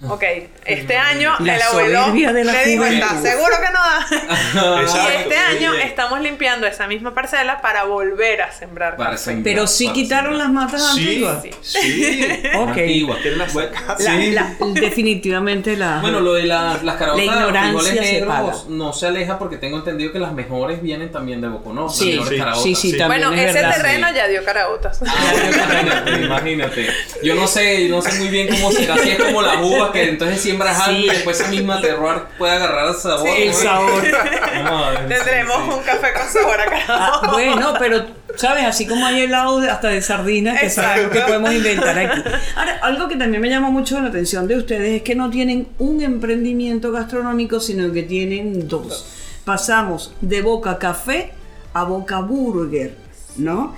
Ok, 0.08 0.22
este 0.64 0.96
año 0.96 1.34
La 1.40 1.56
el 1.56 1.62
abuelo 1.62 2.12
de 2.12 2.44
la 2.44 2.52
le 2.52 2.64
dijo. 2.66 2.84
¿estás 2.84 3.20
seguro 3.20 3.56
que 3.60 3.72
no 3.72 3.80
da? 3.80 4.82
Y 5.08 5.16
este 5.22 5.36
año 5.36 5.74
estamos 5.74 6.20
limpiando 6.20 6.68
esa 6.68 6.86
misma 6.86 7.14
parcela 7.14 7.60
para 7.60 7.82
volver 7.84 8.42
a 8.42 8.52
sembrar 8.52 8.96
Para 8.96 9.16
sembrar, 9.16 9.42
Pero 9.42 9.66
sí 9.66 9.86
para 9.86 9.94
quitaron 9.94 10.38
las 10.38 10.50
matas 10.50 10.94
Sí, 10.94 11.00
antiguas. 11.00 11.42
Sí. 11.42 11.50
sí. 11.80 12.32
Ok. 12.54 12.68
Antiguas. 12.68 13.18
¿Quién 13.22 13.38
las? 13.38 13.54
La- 13.54 13.66
la- 13.98 14.56
definitivamente 14.72 15.76
la. 15.76 15.98
Bueno, 16.00 16.20
lo 16.20 16.34
de 16.34 16.44
la- 16.44 16.78
las 16.82 16.96
caraotas, 16.96 17.26
La 17.52 17.60
frijoles 17.62 17.94
negros 17.94 18.66
no 18.68 18.92
se 18.92 19.06
aleja 19.08 19.36
porque 19.38 19.56
tengo 19.56 19.78
entendido 19.78 20.12
que 20.12 20.18
las 20.20 20.32
mejores 20.32 20.80
vienen 20.80 21.10
también 21.10 21.40
de 21.40 21.48
Boconó. 21.48 21.88
Sí, 21.88 22.14
las 22.14 22.28
sí, 22.62 22.74
sí, 22.76 22.92
sí, 22.92 22.96
también 22.98 23.22
Bueno, 23.22 23.34
es 23.42 23.50
ese 23.50 23.62
verdad. 23.62 23.76
terreno 23.76 24.08
Sí. 24.10 24.14
ya 24.14 24.28
dio 24.28 24.44
caraotas. 24.44 25.00
Ah, 25.06 25.32
imagínate, 25.52 26.22
imagínate. 26.22 26.86
Yo 27.22 27.34
no 27.34 27.46
sé, 27.48 27.88
no 27.88 28.00
sé 28.00 28.12
muy 28.18 28.28
bien 28.28 28.48
cómo 28.48 28.70
será. 28.70 28.96
Si 28.98 29.10
es 29.10 29.18
como 29.18 29.42
la 29.42 29.54
que 29.92 30.08
entonces 30.10 30.40
siembras 30.40 30.78
algo 30.80 30.98
Sí. 31.00 31.06
y 31.06 31.08
después 31.10 31.40
esa 31.40 31.50
misma 31.50 31.80
terroir 31.80 32.22
puede 32.38 32.52
agarrar 32.52 32.88
el 32.88 32.94
sabor. 32.94 33.28
Sí. 33.28 33.42
El 33.42 33.54
sabor. 33.54 34.02
Ver, 35.08 35.08
Tendremos 35.08 35.56
sí, 35.56 35.62
sí. 35.70 35.78
un 35.78 35.82
café 35.84 36.12
con 36.12 36.28
sabor 36.28 36.60
a 36.60 36.64
Ah, 36.88 37.28
bueno, 37.32 37.74
pero, 37.78 38.04
¿sabes? 38.36 38.64
Así 38.64 38.86
como 38.86 39.04
hay 39.06 39.22
helados 39.22 39.62
de- 39.62 39.70
hasta 39.70 39.88
de 39.88 40.00
sardinas, 40.02 40.58
que 40.60 40.66
es 40.66 40.78
algo 40.78 41.10
que 41.10 41.20
podemos 41.20 41.52
inventar 41.52 41.98
aquí. 41.98 42.20
Ahora, 42.56 42.78
algo 42.82 43.08
que 43.08 43.16
también 43.16 43.40
me 43.42 43.48
llama 43.50 43.70
mucho 43.70 44.00
la 44.00 44.08
atención 44.08 44.46
de 44.48 44.56
ustedes 44.56 44.96
es 44.96 45.02
que 45.02 45.14
no 45.14 45.30
tienen 45.30 45.68
un 45.78 46.00
emprendimiento 46.02 46.92
gastronómico, 46.92 47.60
sino 47.60 47.92
que 47.92 48.02
tienen 48.02 48.68
dos. 48.68 49.06
Pasamos 49.44 50.12
de 50.20 50.42
Boca 50.42 50.78
Café 50.78 51.32
a 51.74 51.84
Boca 51.84 52.20
Burger, 52.20 52.94
¿no? 53.36 53.74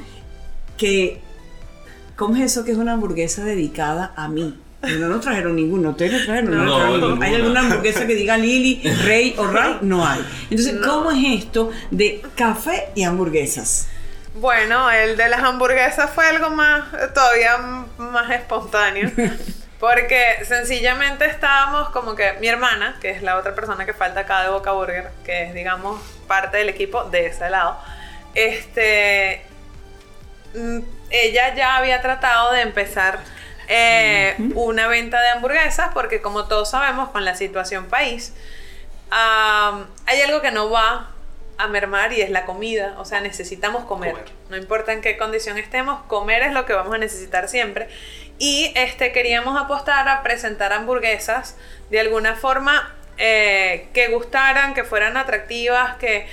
Que, 0.77 1.21
¿cómo 2.17 2.37
es 2.37 2.43
eso 2.53 2.65
que 2.65 2.73
es 2.73 2.79
una 2.79 2.93
hamburguesa 2.93 3.45
dedicada 3.45 4.13
a 4.17 4.29
mí? 4.29 4.59
No 4.83 5.09
nos 5.09 5.21
trajeron 5.21 5.57
ninguno, 5.57 5.91
ustedes 5.91 6.13
no 6.13 6.25
trajeron, 6.25 6.51
no, 6.51 6.65
No, 6.65 6.77
trajeron 6.77 7.01
ninguno. 7.01 7.23
¿Hay 7.25 7.35
alguna 7.35 7.61
hamburguesa 7.61 8.07
que 8.07 8.15
diga 8.15 8.37
Lili, 8.39 8.83
Rey 9.05 9.35
o 9.37 9.47
Ray? 9.47 9.79
No 9.83 10.07
hay. 10.07 10.25
Entonces, 10.51 10.75
No. 10.75 10.89
¿cómo 10.89 11.11
es 11.11 11.45
esto 11.45 11.71
de 11.91 12.23
café 12.35 12.89
y 12.95 13.05
hamburguesas? 13.05 13.89
Bueno, 14.35 14.91
el 14.91 15.17
de 15.17 15.29
las 15.29 15.43
hamburguesas 15.43 16.11
fue 16.15 16.25
algo 16.27 16.51
más, 16.51 16.85
todavía 17.13 17.59
más 17.99 18.31
espontáneo. 18.31 19.11
Porque 19.81 20.45
sencillamente 20.45 21.25
estábamos 21.25 21.89
como 21.91 22.15
que 22.15 22.35
mi 22.41 22.49
hermana, 22.49 22.97
que 23.01 23.11
es 23.11 23.23
la 23.23 23.37
otra 23.37 23.55
persona 23.55 23.87
que 23.87 23.95
falta 23.95 24.21
acá 24.21 24.43
de 24.43 24.51
Boca 24.51 24.73
Burger, 24.73 25.09
que 25.25 25.45
es, 25.45 25.55
digamos, 25.55 26.01
parte 26.27 26.59
del 26.59 26.69
equipo 26.69 27.05
de 27.05 27.27
ese 27.27 27.49
lado, 27.49 27.79
este, 28.35 29.43
mm, 30.55 30.81
ella 31.11 31.55
ya 31.55 31.77
había 31.79 32.03
tratado 32.03 32.53
de 32.53 32.61
empezar 32.61 33.21
eh, 33.73 34.35
una 34.57 34.89
venta 34.89 35.21
de 35.21 35.29
hamburguesas, 35.29 35.91
porque 35.95 36.21
como 36.21 36.49
todos 36.49 36.71
sabemos, 36.71 37.11
con 37.11 37.25
la 37.25 37.37
situación 37.37 37.87
país, 37.87 38.35
hay 39.11 40.21
algo 40.23 40.41
que 40.43 40.51
no 40.51 40.71
va 40.71 41.11
a 41.57 41.69
mermar 41.69 42.13
y 42.13 42.21
es 42.21 42.31
la 42.31 42.47
comida. 42.47 42.97
O 42.99 43.05
sea, 43.05 43.21
necesitamos 43.21 43.85
comer. 43.85 44.13
Comer. 44.13 44.33
No 44.49 44.57
importa 44.57 44.93
en 44.93 45.01
qué 45.01 45.17
condición 45.17 45.57
estemos, 45.57 46.03
comer 46.09 46.43
es 46.43 46.53
lo 46.53 46.67
que 46.67 46.73
vamos 46.73 46.93
a 46.95 46.99
necesitar 46.99 47.49
siempre. 47.49 47.89
Y 48.39 48.73
este, 48.75 49.13
queríamos 49.13 49.61
apostar 49.61 50.09
a 50.09 50.23
presentar 50.23 50.73
hamburguesas 50.73 51.57
de 51.91 52.01
alguna 52.01 52.35
forma 52.35 52.93
eh, 53.19 53.87
que 53.93 54.09
gustaran, 54.09 54.75
que 54.75 54.83
fueran 54.83 55.17
atractivas, 55.17 55.97
que, 55.97 56.27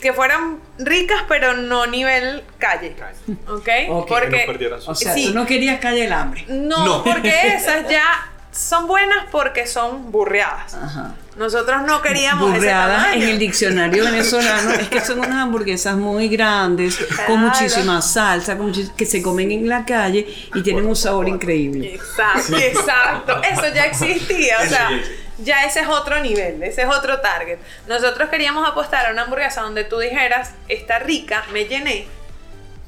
que 0.00 0.12
fueran 0.12 0.58
ricas, 0.78 1.22
pero 1.28 1.54
no 1.56 1.86
nivel 1.86 2.42
calle. 2.58 2.94
Calle. 2.98 3.18
¿Ok? 3.48 3.68
Ok, 3.90 4.08
Que 4.30 4.46
no 4.46 4.46
Porque 4.46 4.70
su- 4.80 4.90
O 4.90 4.94
sea, 4.94 5.14
Sí. 5.14 5.26
tú 5.28 5.34
no 5.34 5.46
querías 5.46 5.78
calle 5.80 6.04
el 6.06 6.12
hambre. 6.12 6.44
no, 6.48 6.84
No. 6.86 7.04
porque 7.04 7.54
esas 7.54 7.88
ya 7.88 8.02
son 8.52 8.86
buenas 8.88 9.26
porque 9.30 9.66
son 9.66 10.10
burreadas. 10.10 10.74
Ajá. 10.74 11.14
Nosotros 11.36 11.82
no 11.86 12.02
queríamos 12.02 12.50
Burreadas 12.52 13.14
en 13.14 13.22
el 13.22 13.38
diccionario 13.38 14.04
venezolano 14.04 14.72
es 14.72 14.88
que 14.88 15.00
son 15.00 15.20
unas 15.20 15.36
hamburguesas 15.36 15.96
muy 15.96 16.28
grandes, 16.28 16.96
Claro. 16.96 17.26
con 17.28 17.40
muchísima 17.40 18.02
salsa, 18.02 18.58
con 18.58 18.70
muchis- 18.72 18.92
que 18.94 19.06
se 19.06 19.22
comen 19.22 19.50
en 19.52 19.68
la 19.68 19.84
calle 19.86 20.26
y 20.54 20.62
tienen 20.62 20.84
un 20.86 20.96
sabor 20.96 21.28
increíble. 21.28 21.94
Exacto, 21.94 22.56
exacto. 22.58 23.40
Eso 23.42 23.72
ya 23.72 23.84
existía. 23.86 24.58
O 24.62 24.68
sea, 24.68 24.90
ya 25.42 25.64
ese 25.64 25.80
es 25.80 25.88
otro 25.88 26.20
nivel, 26.20 26.62
ese 26.62 26.82
es 26.82 26.88
otro 26.88 27.20
target. 27.20 27.58
Nosotros 27.86 28.28
queríamos 28.28 28.68
apostar 28.68 29.06
a 29.06 29.12
una 29.12 29.22
hamburguesa 29.22 29.62
donde 29.62 29.84
tú 29.84 29.98
dijeras, 29.98 30.52
está 30.68 30.98
rica, 30.98 31.44
me 31.52 31.66
llené, 31.66 32.06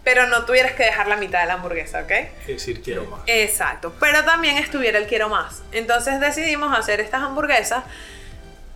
pero 0.05 0.27
no 0.27 0.45
tuvieras 0.45 0.73
que 0.73 0.85
dejar 0.85 1.07
la 1.07 1.17
mitad 1.17 1.41
de 1.41 1.47
la 1.47 1.55
hamburguesa, 1.55 2.03
¿ok? 2.03 2.11
Es 2.11 2.47
decir, 2.47 2.83
quiero 2.83 3.05
más. 3.05 3.21
Exacto, 3.27 3.95
pero 4.01 4.25
también 4.25 4.59
estuviera 4.59 4.99
el 4.99 5.07
quiero 5.07 5.29
más. 5.29 5.63
Entonces 5.73 6.21
decidimos 6.21 6.77
hacer 6.77 7.01
estas 7.01 7.23
hamburguesas. 7.23 7.85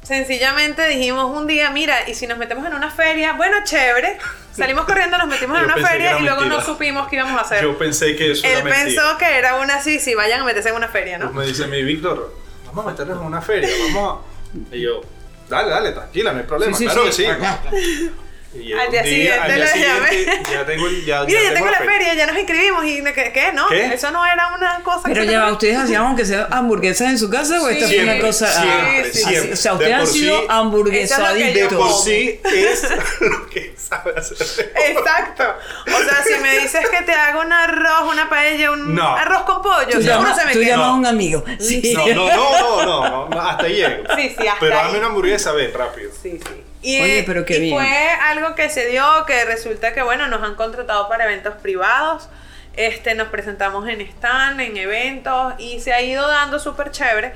Sencillamente 0.02 0.86
dijimos 0.86 1.36
un 1.36 1.48
día, 1.48 1.70
mira, 1.70 2.08
y 2.08 2.14
si 2.14 2.28
nos 2.28 2.38
metemos 2.38 2.64
en 2.64 2.74
una 2.74 2.92
feria, 2.92 3.32
bueno, 3.32 3.56
chévere. 3.64 4.18
Salimos 4.52 4.84
corriendo, 4.86 5.18
nos 5.18 5.26
metimos 5.26 5.58
en 5.58 5.64
una 5.64 5.74
feria 5.74 6.16
y 6.20 6.22
luego 6.22 6.42
mentira. 6.42 6.60
no 6.60 6.64
supimos 6.64 7.08
qué 7.08 7.16
íbamos 7.16 7.36
a 7.36 7.40
hacer. 7.40 7.64
Yo 7.64 7.76
pensé 7.76 8.14
que 8.14 8.30
eso 8.30 8.46
Él 8.46 8.52
era 8.52 8.62
mentira. 8.64 8.84
pensó 8.84 9.18
que 9.18 9.36
era 9.36 9.56
una 9.56 9.74
así, 9.74 9.98
sí, 9.98 10.14
vayan 10.14 10.42
a 10.42 10.44
meterse 10.44 10.68
en 10.68 10.76
una 10.76 10.86
feria, 10.86 11.18
¿no? 11.18 11.32
Pues 11.32 11.34
me 11.34 11.46
dice 11.46 11.66
mi 11.66 11.82
Víctor, 11.82 12.32
vamos 12.76 12.90
a 12.90 12.92
meternos 12.92 13.20
en 13.20 13.26
una 13.26 13.40
feria, 13.42 13.68
vamos 13.92 14.18
a... 14.70 14.76
Y 14.76 14.82
yo, 14.82 15.00
dale, 15.48 15.70
dale, 15.70 15.92
tranquila, 15.92 16.32
no 16.32 16.38
hay 16.38 16.44
problema, 16.44 16.76
Sí, 16.76 16.84
sí, 16.84 16.90
claro 16.92 17.02
sí. 17.04 17.08
que 17.08 17.12
sí. 17.12 17.24
Acá. 17.26 17.60
Y 18.54 18.72
Al 18.72 18.90
día 18.90 19.02
siguiente 19.04 19.34
al 19.38 19.48
día 19.54 19.58
lo 19.58 19.66
siguiente 19.70 20.24
llamé. 20.24 20.42
ya 20.50 20.64
tengo 20.66 20.86
el... 20.86 21.04
Ya, 21.04 21.24
Mira, 21.24 21.40
ya 21.42 21.48
ya 21.48 21.54
tengo 21.54 21.66
la 21.70 21.78
feria. 21.78 21.92
feria, 21.92 22.14
ya 22.14 22.26
nos 22.26 22.38
inscribimos 22.38 22.84
y 22.86 23.02
¿qué? 23.02 23.30
¿qué? 23.34 23.52
¿No? 23.52 23.66
¿Qué? 23.68 23.86
Eso 23.92 24.10
no 24.12 24.24
era 24.24 24.48
una 24.54 24.80
cosa 24.82 25.02
Pero 25.04 25.22
que 25.22 25.30
ya 25.30 25.52
¿ustedes 25.52 25.76
hacían 25.78 26.02
aunque 26.06 26.24
sea 26.24 26.48
hamburguesas 26.50 27.08
en 27.10 27.18
su 27.18 27.28
casa 27.28 27.60
o 27.62 27.68
esta 27.68 27.86
fue 27.86 28.02
una 28.02 28.18
cosa? 28.18 28.46
siempre, 28.50 29.12
sí, 29.12 29.24
siempre. 29.24 29.52
O 29.52 29.56
sea, 29.56 29.72
De 29.72 29.76
ustedes 29.78 29.94
han 30.00 30.06
sido 30.06 30.38
sí- 30.40 30.46
hamburguesaditos. 30.48 31.48
es 31.48 31.70
De 31.70 31.76
por 31.76 31.92
sí 31.92 32.40
es 32.44 32.88
lo 33.20 33.46
que 33.50 33.74
sabe 33.76 34.14
hacer. 34.16 34.72
Exacto. 34.88 35.44
O 35.86 36.02
sea, 36.08 36.22
si 36.24 36.40
me 36.42 36.58
dices 36.58 36.88
que 36.88 37.02
te 37.02 37.12
hago 37.12 37.40
un 37.42 37.52
arroz, 37.52 38.10
una 38.10 38.30
paella, 38.30 38.70
un 38.70 38.94
No. 38.94 39.16
arroz 39.16 39.42
con 39.42 39.60
pollo, 39.60 39.84
Tú 39.90 40.00
seguro 40.02 40.22
llamas, 40.22 40.38
se 40.38 40.46
me 40.46 40.52
tú 40.54 40.62
llamas 40.62 40.86
a 40.86 40.90
No. 40.90 40.96
un 40.96 41.06
amigo. 41.06 41.44
Sí. 41.60 41.92
No, 41.94 42.06
no, 42.06 42.26
no, 42.28 42.84
no, 42.86 43.08
no, 43.10 43.28
no, 43.28 43.40
hasta 43.42 43.64
ahí 43.64 43.74
llego. 43.74 44.04
Sí, 44.16 44.34
sí, 44.38 44.46
hasta 44.46 44.60
Pero 44.60 44.78
ahí. 44.78 44.86
dame 44.86 44.98
una 44.98 45.06
hamburguesa, 45.08 45.52
ve, 45.52 45.72
rápido. 45.76 46.10
Sí, 46.22 46.40
sí. 46.42 46.55
Y, 46.86 47.00
Oye, 47.00 47.24
pero 47.26 47.44
qué 47.44 47.56
y 47.56 47.60
bien. 47.62 47.76
fue 47.76 48.08
algo 48.22 48.54
que 48.54 48.70
se 48.70 48.86
dio, 48.86 49.24
que 49.26 49.44
resulta 49.44 49.92
que, 49.92 50.02
bueno, 50.02 50.28
nos 50.28 50.40
han 50.44 50.54
contratado 50.54 51.08
para 51.08 51.24
eventos 51.24 51.54
privados. 51.54 52.28
Este, 52.74 53.16
nos 53.16 53.26
presentamos 53.26 53.88
en 53.88 54.00
stand, 54.02 54.60
en 54.60 54.76
eventos, 54.76 55.54
y 55.58 55.80
se 55.80 55.92
ha 55.92 56.00
ido 56.00 56.28
dando 56.28 56.60
súper 56.60 56.92
chévere. 56.92 57.34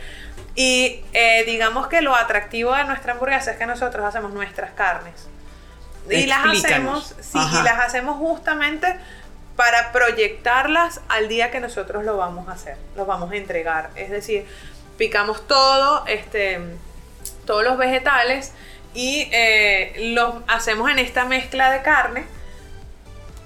Y 0.54 1.02
eh, 1.14 1.42
digamos 1.46 1.88
que 1.88 2.00
lo 2.00 2.14
atractivo 2.14 2.76
de 2.76 2.84
nuestra 2.84 3.14
hamburguesa 3.14 3.50
es 3.50 3.56
que 3.56 3.66
nosotros 3.66 4.04
hacemos 4.06 4.32
nuestras 4.32 4.70
carnes. 4.70 5.26
Y 6.08 6.26
las 6.26 6.44
Explícanos. 6.44 7.10
hacemos, 7.10 7.14
sí, 7.20 7.38
Ajá. 7.38 7.60
y 7.60 7.64
las 7.64 7.80
hacemos 7.80 8.18
justamente 8.18 9.00
para 9.56 9.90
proyectarlas 9.90 11.00
al 11.08 11.26
día 11.26 11.50
que 11.50 11.58
nosotros 11.58 12.04
lo 12.04 12.16
vamos 12.16 12.48
a 12.48 12.52
hacer, 12.52 12.76
los 12.94 13.04
vamos 13.04 13.32
a 13.32 13.36
entregar. 13.36 13.90
Es 13.96 14.10
decir, 14.10 14.46
picamos 14.96 15.44
todo, 15.48 16.04
este, 16.06 16.60
todos 17.46 17.64
los 17.64 17.76
vegetales 17.76 18.52
y 18.94 19.28
eh, 19.32 19.92
los 20.14 20.34
hacemos 20.48 20.90
en 20.90 20.98
esta 20.98 21.24
mezcla 21.24 21.70
de 21.70 21.82
carne. 21.82 22.24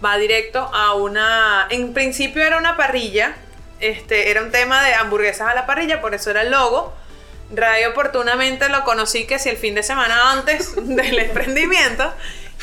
Va 0.05 0.17
directo 0.17 0.59
a 0.75 0.95
una. 0.95 1.67
En 1.71 1.93
principio 1.95 2.43
era 2.43 2.59
una 2.59 2.77
parrilla. 2.77 3.35
Este, 3.81 4.31
era 4.31 4.43
un 4.43 4.51
tema 4.51 4.83
de 4.83 4.95
hamburguesas 4.95 5.49
a 5.49 5.55
la 5.55 5.67
parrilla, 5.67 6.01
por 6.01 6.15
eso 6.15 6.31
era 6.31 6.43
el 6.43 6.51
logo. 6.51 6.95
Ray 7.55 7.85
oportunamente 7.85 8.69
lo 8.71 8.85
conocí 8.85 9.27
que 9.27 9.39
si 9.39 9.51
el 9.51 9.57
fin 9.57 9.75
de 9.75 9.83
semana 9.83 10.33
antes 10.33 10.75
del 10.77 11.19
emprendimiento. 11.19 12.13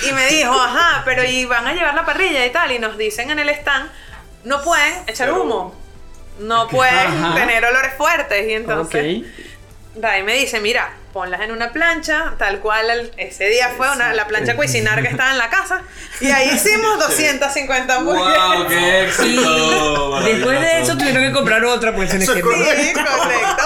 Y 0.07 0.11
me 0.13 0.25
dijo, 0.27 0.53
ajá, 0.53 1.03
pero 1.05 1.23
y 1.23 1.45
van 1.45 1.67
a 1.67 1.73
llevar 1.73 1.93
la 1.93 2.05
parrilla 2.05 2.45
y 2.45 2.49
tal. 2.49 2.71
Y 2.71 2.79
nos 2.79 2.97
dicen 2.97 3.29
en 3.29 3.39
el 3.39 3.49
stand, 3.49 3.91
no 4.43 4.63
pueden 4.63 4.93
echar 5.07 5.31
humo. 5.31 5.75
No 6.39 6.67
pueden 6.67 6.95
Ajá. 7.23 7.35
tener 7.35 7.63
olores 7.65 7.93
fuertes. 7.95 8.47
Y 8.49 8.53
entonces. 8.53 9.19
Ok. 9.19 9.25
Ray 9.99 10.23
me 10.23 10.33
dice, 10.35 10.61
mira, 10.61 10.89
ponlas 11.11 11.41
en 11.41 11.51
una 11.51 11.71
plancha, 11.73 12.35
tal 12.37 12.59
cual 12.59 12.89
el- 12.89 13.11
ese 13.17 13.45
día 13.49 13.71
fue 13.75 13.91
una, 13.91 14.13
la 14.13 14.25
plancha 14.25 14.55
cuisinar 14.55 15.01
que 15.01 15.09
estaba 15.09 15.31
en 15.31 15.37
la 15.37 15.49
casa. 15.49 15.81
Y 16.21 16.31
ahí 16.31 16.51
hicimos 16.51 16.97
250 16.97 17.95
hamburguesas. 17.95 18.47
¡Wow! 18.57 18.67
¡Qué 18.67 19.03
éxito! 19.05 20.21
Después 20.21 20.61
de 20.61 20.81
eso 20.81 20.97
tuvieron 20.97 21.23
que 21.23 21.31
comprar 21.33 21.65
otra, 21.65 21.93
pues 21.93 22.09
quedó. 22.13 22.33
Sí, 22.35 22.41
correcto. 22.93 23.63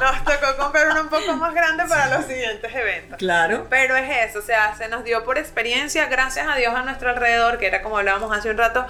Nos 0.00 0.24
tocó 0.24 0.56
comprar 0.62 0.90
una 0.90 1.00
un 1.02 1.08
poco 1.08 1.32
más 1.36 1.52
grande 1.52 1.84
para 1.88 2.16
los 2.18 2.26
siguientes 2.26 2.72
eventos. 2.72 3.18
Claro. 3.18 3.66
Pero 3.68 3.96
es 3.96 4.30
eso, 4.30 4.38
o 4.38 4.42
sea, 4.42 4.76
se 4.76 4.88
nos 4.88 5.02
dio 5.02 5.24
por 5.24 5.36
experiencia, 5.38 6.06
gracias 6.06 6.46
a 6.48 6.54
Dios 6.54 6.72
a 6.76 6.82
nuestro 6.82 7.10
alrededor, 7.10 7.58
que 7.58 7.66
era 7.66 7.82
como 7.82 7.98
hablábamos 7.98 8.36
hace 8.36 8.50
un 8.50 8.58
rato, 8.58 8.86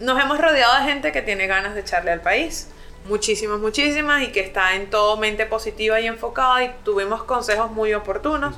nos 0.00 0.20
hemos 0.22 0.38
rodeado 0.38 0.76
de 0.80 0.84
gente 0.84 1.12
que 1.12 1.22
tiene 1.22 1.46
ganas 1.46 1.74
de 1.74 1.80
echarle 1.80 2.10
al 2.10 2.20
país. 2.20 2.68
Muchísimas, 3.08 3.58
muchísimas, 3.60 4.22
y 4.22 4.28
que 4.32 4.40
está 4.40 4.74
en 4.74 4.90
todo 4.90 5.16
mente 5.16 5.46
positiva 5.46 6.00
y 6.00 6.06
enfocada, 6.06 6.64
y 6.64 6.70
tuvimos 6.84 7.22
consejos 7.24 7.70
muy 7.70 7.94
oportunos 7.94 8.54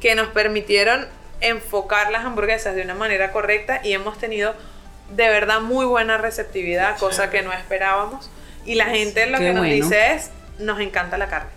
que 0.00 0.14
nos 0.14 0.28
permitieron 0.28 1.06
enfocar 1.40 2.10
las 2.10 2.24
hamburguesas 2.24 2.74
de 2.74 2.82
una 2.82 2.94
manera 2.94 3.32
correcta 3.32 3.80
y 3.84 3.92
hemos 3.92 4.18
tenido 4.18 4.54
de 5.10 5.28
verdad 5.28 5.60
muy 5.60 5.86
buena 5.86 6.18
receptividad, 6.18 6.98
cosa 6.98 7.30
que 7.30 7.42
no 7.42 7.52
esperábamos. 7.52 8.30
Y 8.64 8.74
la 8.74 8.86
gente 8.86 9.26
lo 9.26 9.38
Qué 9.38 9.44
que 9.44 9.52
nos 9.52 9.60
bueno. 9.66 9.74
dice 9.84 10.14
es, 10.14 10.30
nos 10.58 10.80
encanta 10.80 11.16
la 11.18 11.28
carne. 11.28 11.50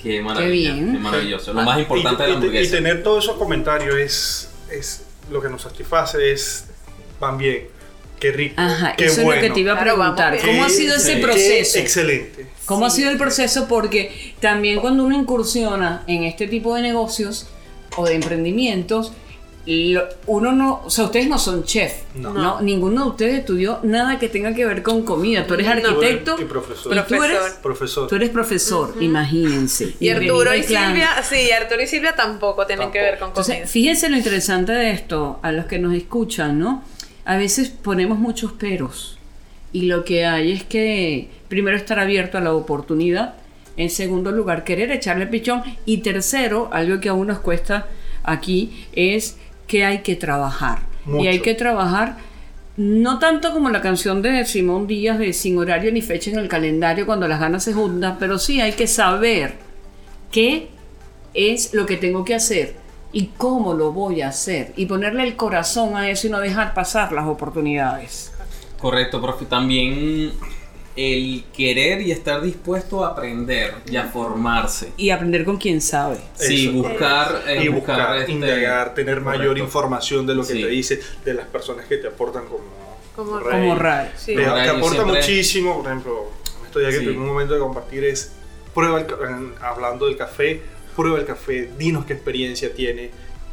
Qué 0.00 0.20
maravilla, 0.22 0.72
bien. 0.74 0.92
qué 0.92 0.98
maravilloso. 1.00 1.52
Lo 1.52 1.62
más 1.62 1.78
importante 1.80 2.22
de 2.22 2.28
la 2.28 2.34
y, 2.34 2.36
y- 2.36 2.36
y 2.36 2.46
hamburguesa. 2.46 2.76
tener 2.76 3.02
todos 3.02 3.24
esos 3.24 3.36
comentarios 3.36 3.96
es, 3.96 4.50
es 4.70 5.04
lo 5.30 5.42
que 5.42 5.48
nos 5.48 5.62
satisface, 5.62 6.32
es 6.32 6.66
van 7.18 7.36
bien, 7.36 7.66
qué 8.18 8.32
rico, 8.32 8.54
Ajá, 8.56 8.94
qué 8.96 9.06
eso 9.06 9.22
bueno. 9.22 9.32
es 9.40 9.42
lo 9.42 9.48
que 9.48 9.54
te 9.54 9.60
iba 9.60 9.72
a 9.72 9.76
Claro, 9.82 9.96
preguntar. 9.96 10.32
bien. 10.34 10.46
¿Cómo 10.46 10.64
ha 10.64 10.68
sido 10.70 10.96
ese 10.96 11.16
proceso? 11.16 11.74
qué 11.74 11.80
excelente. 11.80 12.46
¿Cómo 12.66 12.86
ha 12.86 12.90
sido 12.90 13.10
el 13.10 13.16
proceso? 13.18 13.66
Porque 13.68 14.34
también 14.40 14.80
cuando 14.80 15.04
uno 15.04 15.16
incursiona 15.16 16.02
en 16.06 16.24
este 16.24 16.46
tipo 16.48 16.74
de 16.74 16.82
negocios 16.82 17.46
o 17.96 18.04
de 18.06 18.14
emprendimientos, 18.14 19.12
lo- 19.70 20.08
uno 20.26 20.52
no, 20.52 20.82
o 20.86 20.88
sea, 20.90 21.04
ustedes 21.04 21.28
no 21.28 21.38
son 21.38 21.64
chef, 21.64 21.92
No. 22.14 22.32
no. 22.32 22.60
Ninguno 22.62 23.04
de 23.04 23.10
ustedes 23.10 23.38
estudió 23.40 23.80
nada 23.82 24.18
que 24.18 24.28
tenga 24.30 24.54
que 24.54 24.64
ver 24.64 24.82
con 24.82 25.02
comida. 25.02 25.46
Tú 25.46 25.54
eres 25.54 25.66
No. 25.66 25.72
arquitecto 25.72 26.36
Y 26.40 26.44
profesor. 26.46 26.96
y 26.96 27.00
tú 27.02 27.22
eres, 27.22 27.38
Profesor. 27.62 28.08
Tú 28.08 28.16
eres 28.16 28.30
profesor, 28.30 28.94
imagínense. 29.00 29.94
Y 30.00 30.08
Arturo 30.08 30.54
y. 30.54 30.62
Silvia, 30.62 31.10
sí, 31.22 31.50
Arturo 31.50 31.82
y 31.82 31.86
Silvia 31.86 32.14
tampoco 32.16 32.66
tienen 32.66 32.90
que 32.90 32.98
ver 32.98 33.18
con 33.18 33.32
comida. 33.32 33.52
Entonces, 33.54 33.70
fíjense 33.70 34.08
lo 34.08 34.16
interesante 34.16 34.72
de 34.72 34.90
esto, 34.92 35.38
a 35.42 35.52
los 35.52 35.66
que 35.66 35.78
nos 35.78 35.94
escuchan, 35.94 36.58
¿no? 36.58 36.82
A 37.28 37.36
veces 37.36 37.68
ponemos 37.68 38.18
muchos 38.18 38.52
peros 38.52 39.18
y 39.70 39.82
lo 39.82 40.02
que 40.02 40.24
hay 40.24 40.50
es 40.50 40.64
que 40.64 41.28
primero 41.48 41.76
estar 41.76 41.98
abierto 41.98 42.38
a 42.38 42.40
la 42.40 42.54
oportunidad, 42.54 43.34
en 43.76 43.90
segundo 43.90 44.32
lugar 44.32 44.64
querer 44.64 44.90
echarle 44.90 45.26
pichón 45.26 45.60
y 45.84 45.98
tercero, 45.98 46.70
algo 46.72 47.00
que 47.00 47.10
aún 47.10 47.26
nos 47.26 47.40
cuesta 47.40 47.86
aquí, 48.22 48.86
es 48.92 49.36
que 49.66 49.84
hay 49.84 49.98
que 49.98 50.16
trabajar. 50.16 50.78
Mucho. 51.04 51.22
Y 51.22 51.28
hay 51.28 51.40
que 51.40 51.52
trabajar 51.52 52.16
no 52.78 53.18
tanto 53.18 53.52
como 53.52 53.68
la 53.68 53.82
canción 53.82 54.22
de 54.22 54.46
Simón 54.46 54.86
Díaz 54.86 55.18
de 55.18 55.34
Sin 55.34 55.58
horario 55.58 55.92
ni 55.92 56.00
fecha 56.00 56.30
en 56.30 56.38
el 56.38 56.48
calendario 56.48 57.04
cuando 57.04 57.28
las 57.28 57.40
ganas 57.40 57.62
se 57.62 57.74
juntan, 57.74 58.16
pero 58.18 58.38
sí 58.38 58.62
hay 58.62 58.72
que 58.72 58.86
saber 58.86 59.56
qué 60.32 60.68
es 61.34 61.74
lo 61.74 61.84
que 61.84 61.98
tengo 61.98 62.24
que 62.24 62.34
hacer 62.34 62.87
y 63.12 63.28
cómo 63.36 63.74
lo 63.74 63.92
voy 63.92 64.20
a 64.22 64.28
hacer 64.28 64.72
y 64.76 64.86
ponerle 64.86 65.22
el 65.24 65.36
corazón 65.36 65.96
a 65.96 66.10
eso 66.10 66.26
y 66.26 66.30
no 66.30 66.40
dejar 66.40 66.74
pasar 66.74 67.12
las 67.12 67.26
oportunidades. 67.26 68.32
Correcto, 68.78 69.20
profe. 69.20 69.46
También 69.46 70.32
el 70.94 71.44
querer 71.56 72.02
y 72.02 72.10
estar 72.10 72.40
dispuesto 72.42 73.04
a 73.04 73.10
aprender 73.10 73.72
y 73.88 73.96
a 73.96 74.04
formarse. 74.04 74.92
Y 74.96 75.10
aprender 75.10 75.44
con 75.44 75.56
quien 75.56 75.80
sabe. 75.80 76.18
Sí, 76.34 76.68
Eso. 76.68 76.76
buscar, 76.88 77.42
eh, 77.46 77.62
y 77.64 77.68
buscar, 77.68 78.16
este, 78.18 78.32
indagar, 78.32 78.94
tener 78.94 79.20
mayor 79.20 79.58
información 79.58 80.26
de 80.26 80.34
lo 80.34 80.42
que 80.44 80.54
Sí. 80.54 80.62
te 80.62 80.68
dice, 80.68 81.00
de 81.24 81.34
las 81.34 81.46
personas 81.46 81.86
que 81.86 81.98
te 81.98 82.08
aportan 82.08 82.44
como, 82.46 82.64
Como- 83.14 83.38
Rey. 83.40 83.60
Como 83.60 83.74
Ray. 83.76 84.10
Sí. 84.16 84.34
Te, 84.34 84.44
Ray, 84.44 84.68
aporta 84.68 84.96
siempre- 84.96 85.16
muchísimo, 85.20 85.76
por 85.78 85.86
ejemplo, 85.86 86.24
esto 86.66 86.80
ya 86.80 86.88
que 86.90 86.98
Sí. 86.98 87.04
tengo 87.06 87.20
un 87.22 87.28
momento 87.28 87.54
de 87.54 87.60
compartir 87.60 88.04
es, 88.04 88.32
prueba 88.74 89.00
el, 89.00 89.06
hablando 89.60 90.06
del 90.06 90.16
café, 90.16 90.62
prueba 90.98 91.16
el 91.20 91.24
café, 91.24 91.68
dinos 91.78 92.06
qué 92.06 92.14
experiencia 92.14 92.74
tiene, 92.74 93.10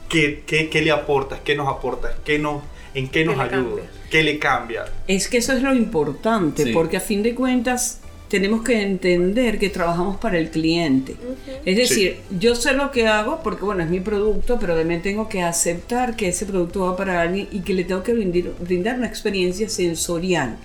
qué, 0.10 0.42
qué, 0.48 0.68
qué 0.68 0.82
le 0.82 0.90
aportas, 0.90 1.42
qué 1.46 1.56
nos 1.56 1.68
aportas, 1.68 2.16
qué 2.26 2.40
nos, 2.40 2.64
en 2.96 3.08
qué 3.08 3.24
nos 3.24 3.36
ayuda, 3.38 3.50
cambia? 3.52 3.84
qué 4.10 4.24
le 4.24 4.40
cambia. 4.40 4.86
Es 5.08 5.28
que 5.28 5.38
eso 5.38 5.54
es 5.54 5.62
lo 5.62 5.72
importante, 5.76 6.64
Sí. 6.64 6.72
porque 6.74 6.98
a 6.98 7.02
fin 7.02 7.22
de 7.22 7.36
cuentas 7.36 8.00
tenemos 8.30 8.64
que 8.64 8.82
entender 8.82 9.60
que 9.60 9.70
trabajamos 9.70 10.18
para 10.18 10.40
el 10.40 10.50
cliente. 10.50 11.16
Es 11.64 11.78
decir, 11.78 12.18
yo 12.40 12.56
sé 12.56 12.74
lo 12.74 12.90
que 12.90 13.06
hago 13.08 13.42
porque, 13.44 13.64
bueno, 13.64 13.84
es 13.84 13.92
mi 13.92 14.00
producto, 14.00 14.58
pero 14.60 14.76
también 14.76 15.04
tengo 15.04 15.30
que 15.30 15.44
aceptar 15.44 16.16
que 16.16 16.30
ese 16.30 16.48
producto 16.48 16.80
va 16.82 16.98
para 16.98 17.22
alguien 17.22 17.48
y 17.52 17.60
que 17.60 17.76
le 17.76 17.84
tengo 17.84 18.02
que 18.02 18.14
brindar 18.14 18.98
una 18.98 19.06
experiencia 19.08 19.70
sensorial. 19.70 20.58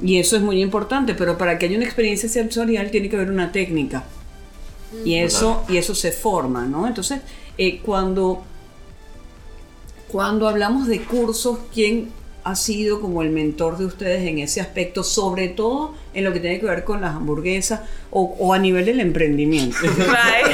Y 0.00 0.18
eso 0.18 0.36
es 0.36 0.42
muy 0.42 0.62
importante, 0.62 1.14
pero 1.14 1.36
para 1.36 1.58
que 1.58 1.66
haya 1.66 1.76
una 1.76 1.84
experiencia 1.86 2.28
sensorial 2.28 2.92
tiene 2.92 3.08
que 3.08 3.16
haber 3.16 3.30
una 3.30 3.50
técnica. 3.50 4.04
Y 5.04 5.16
eso, 5.16 5.64
y 5.68 5.76
eso 5.76 5.94
se 5.94 6.12
forma, 6.12 6.64
¿no? 6.64 6.86
Entonces, 6.86 7.20
eh, 7.58 7.80
cuando, 7.84 8.42
cuando 10.08 10.48
hablamos 10.48 10.86
de 10.86 11.02
cursos, 11.02 11.58
¿quién 11.74 12.10
ha 12.44 12.54
sido 12.54 13.00
como 13.00 13.22
el 13.22 13.30
mentor 13.30 13.76
de 13.76 13.86
ustedes 13.86 14.22
en 14.28 14.38
ese 14.38 14.60
aspecto? 14.60 15.02
Sobre 15.02 15.48
todo 15.48 15.94
en 16.14 16.22
lo 16.24 16.32
que 16.32 16.38
tiene 16.40 16.60
que 16.60 16.66
ver 16.66 16.84
con 16.84 17.00
las 17.00 17.16
hamburguesas 17.16 17.80
o, 18.12 18.36
o 18.38 18.54
a 18.54 18.58
nivel 18.58 18.84
del 18.86 19.00
emprendimiento. 19.00 19.76
Ray. 19.82 20.44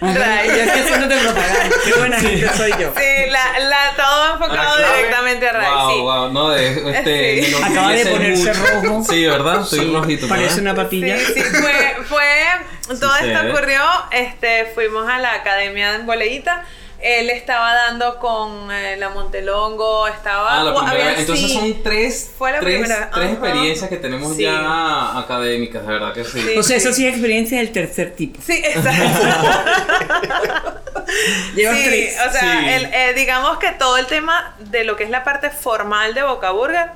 Ajá, 0.00 0.14
Ray. 0.18 0.48
Yo 0.48 0.54
estoy 0.54 0.80
haciéndote 0.82 1.16
propaganda. 1.18 1.76
Qué 1.84 1.92
buena 1.98 2.20
gente 2.20 2.48
soy 2.56 2.70
yo. 2.80 2.92
Sí, 2.96 3.30
la, 3.30 3.58
la, 3.68 3.96
todo 3.96 4.32
enfocado 4.34 4.78
La 4.78 4.96
directamente 4.96 5.48
a 5.48 5.52
Ray. 5.52 5.70
Wow, 5.72 5.90
sí. 5.90 6.00
wow, 6.00 6.32
no, 6.32 6.50
de, 6.50 6.90
este, 6.98 7.44
Sí. 7.46 7.54
Acaba 7.62 7.92
de 7.92 8.06
ponerse 8.06 8.54
mucho. 8.54 8.82
rojo. 8.84 9.04
Sí, 9.12 9.24
¿verdad? 9.26 9.60
Estoy 9.62 9.80
Sí, 9.80 9.92
rojito. 9.92 10.28
Parece 10.28 10.60
¿verdad? 10.60 10.60
una 10.62 10.74
patilla. 10.76 11.18
Sí, 11.18 11.24
sí, 11.34 11.40
fue, 11.42 11.96
fue 12.08 12.24
todo 13.00 13.16
esto 13.16 13.48
ocurrió, 13.50 13.82
este, 14.10 14.66
fuimos 14.74 15.08
a 15.08 15.18
la 15.18 15.34
academia 15.34 15.94
en 15.96 16.06
Boleíta, 16.06 16.64
él 17.00 17.30
estaba 17.30 17.74
dando 17.74 18.20
con 18.20 18.70
eh, 18.70 18.96
la 18.96 19.08
Montelongo, 19.08 20.06
estaba... 20.06 20.60
Ah, 20.60 20.62
la 20.64 20.70
había- 20.70 20.90
primera. 20.92 21.18
Entonces 21.20 21.46
sí. 21.48 21.54
son 21.54 21.82
tres, 21.82 22.30
Fue 22.38 22.52
la 22.52 22.60
tres, 22.60 22.78
primera, 22.80 23.10
tres 23.10 23.24
ajá. 23.24 23.32
experiencias 23.32 23.90
que 23.90 23.96
tenemos 23.96 24.36
Sí. 24.36 24.42
ya 24.44 25.18
académicas, 25.18 25.84
de 25.84 25.92
verdad 25.92 26.12
que 26.14 26.22
sí. 26.24 26.40
Sí. 26.40 26.56
O 26.58 26.62
sea, 26.62 26.76
eso 26.76 26.92
sí 26.92 27.04
es 27.06 27.12
experiencia 27.14 27.58
del 27.58 27.72
tercer 27.72 28.14
tipo. 28.14 28.40
Sí, 28.40 28.62
exacto. 28.64 29.18
Llevas 31.56 31.76
Sí, 31.78 31.84
tres. 31.84 32.16
o 32.28 32.30
sea, 32.32 32.40
Sí. 32.60 32.68
el, 32.68 32.84
eh, 32.86 33.12
digamos 33.14 33.58
que 33.58 33.72
todo 33.72 33.98
el 33.98 34.06
tema 34.06 34.54
de 34.58 34.84
lo 34.84 34.96
que 34.96 35.04
es 35.04 35.10
la 35.10 35.24
parte 35.24 35.50
formal 35.50 36.14
de 36.14 36.22
Boca 36.22 36.50
Burger 36.52 36.90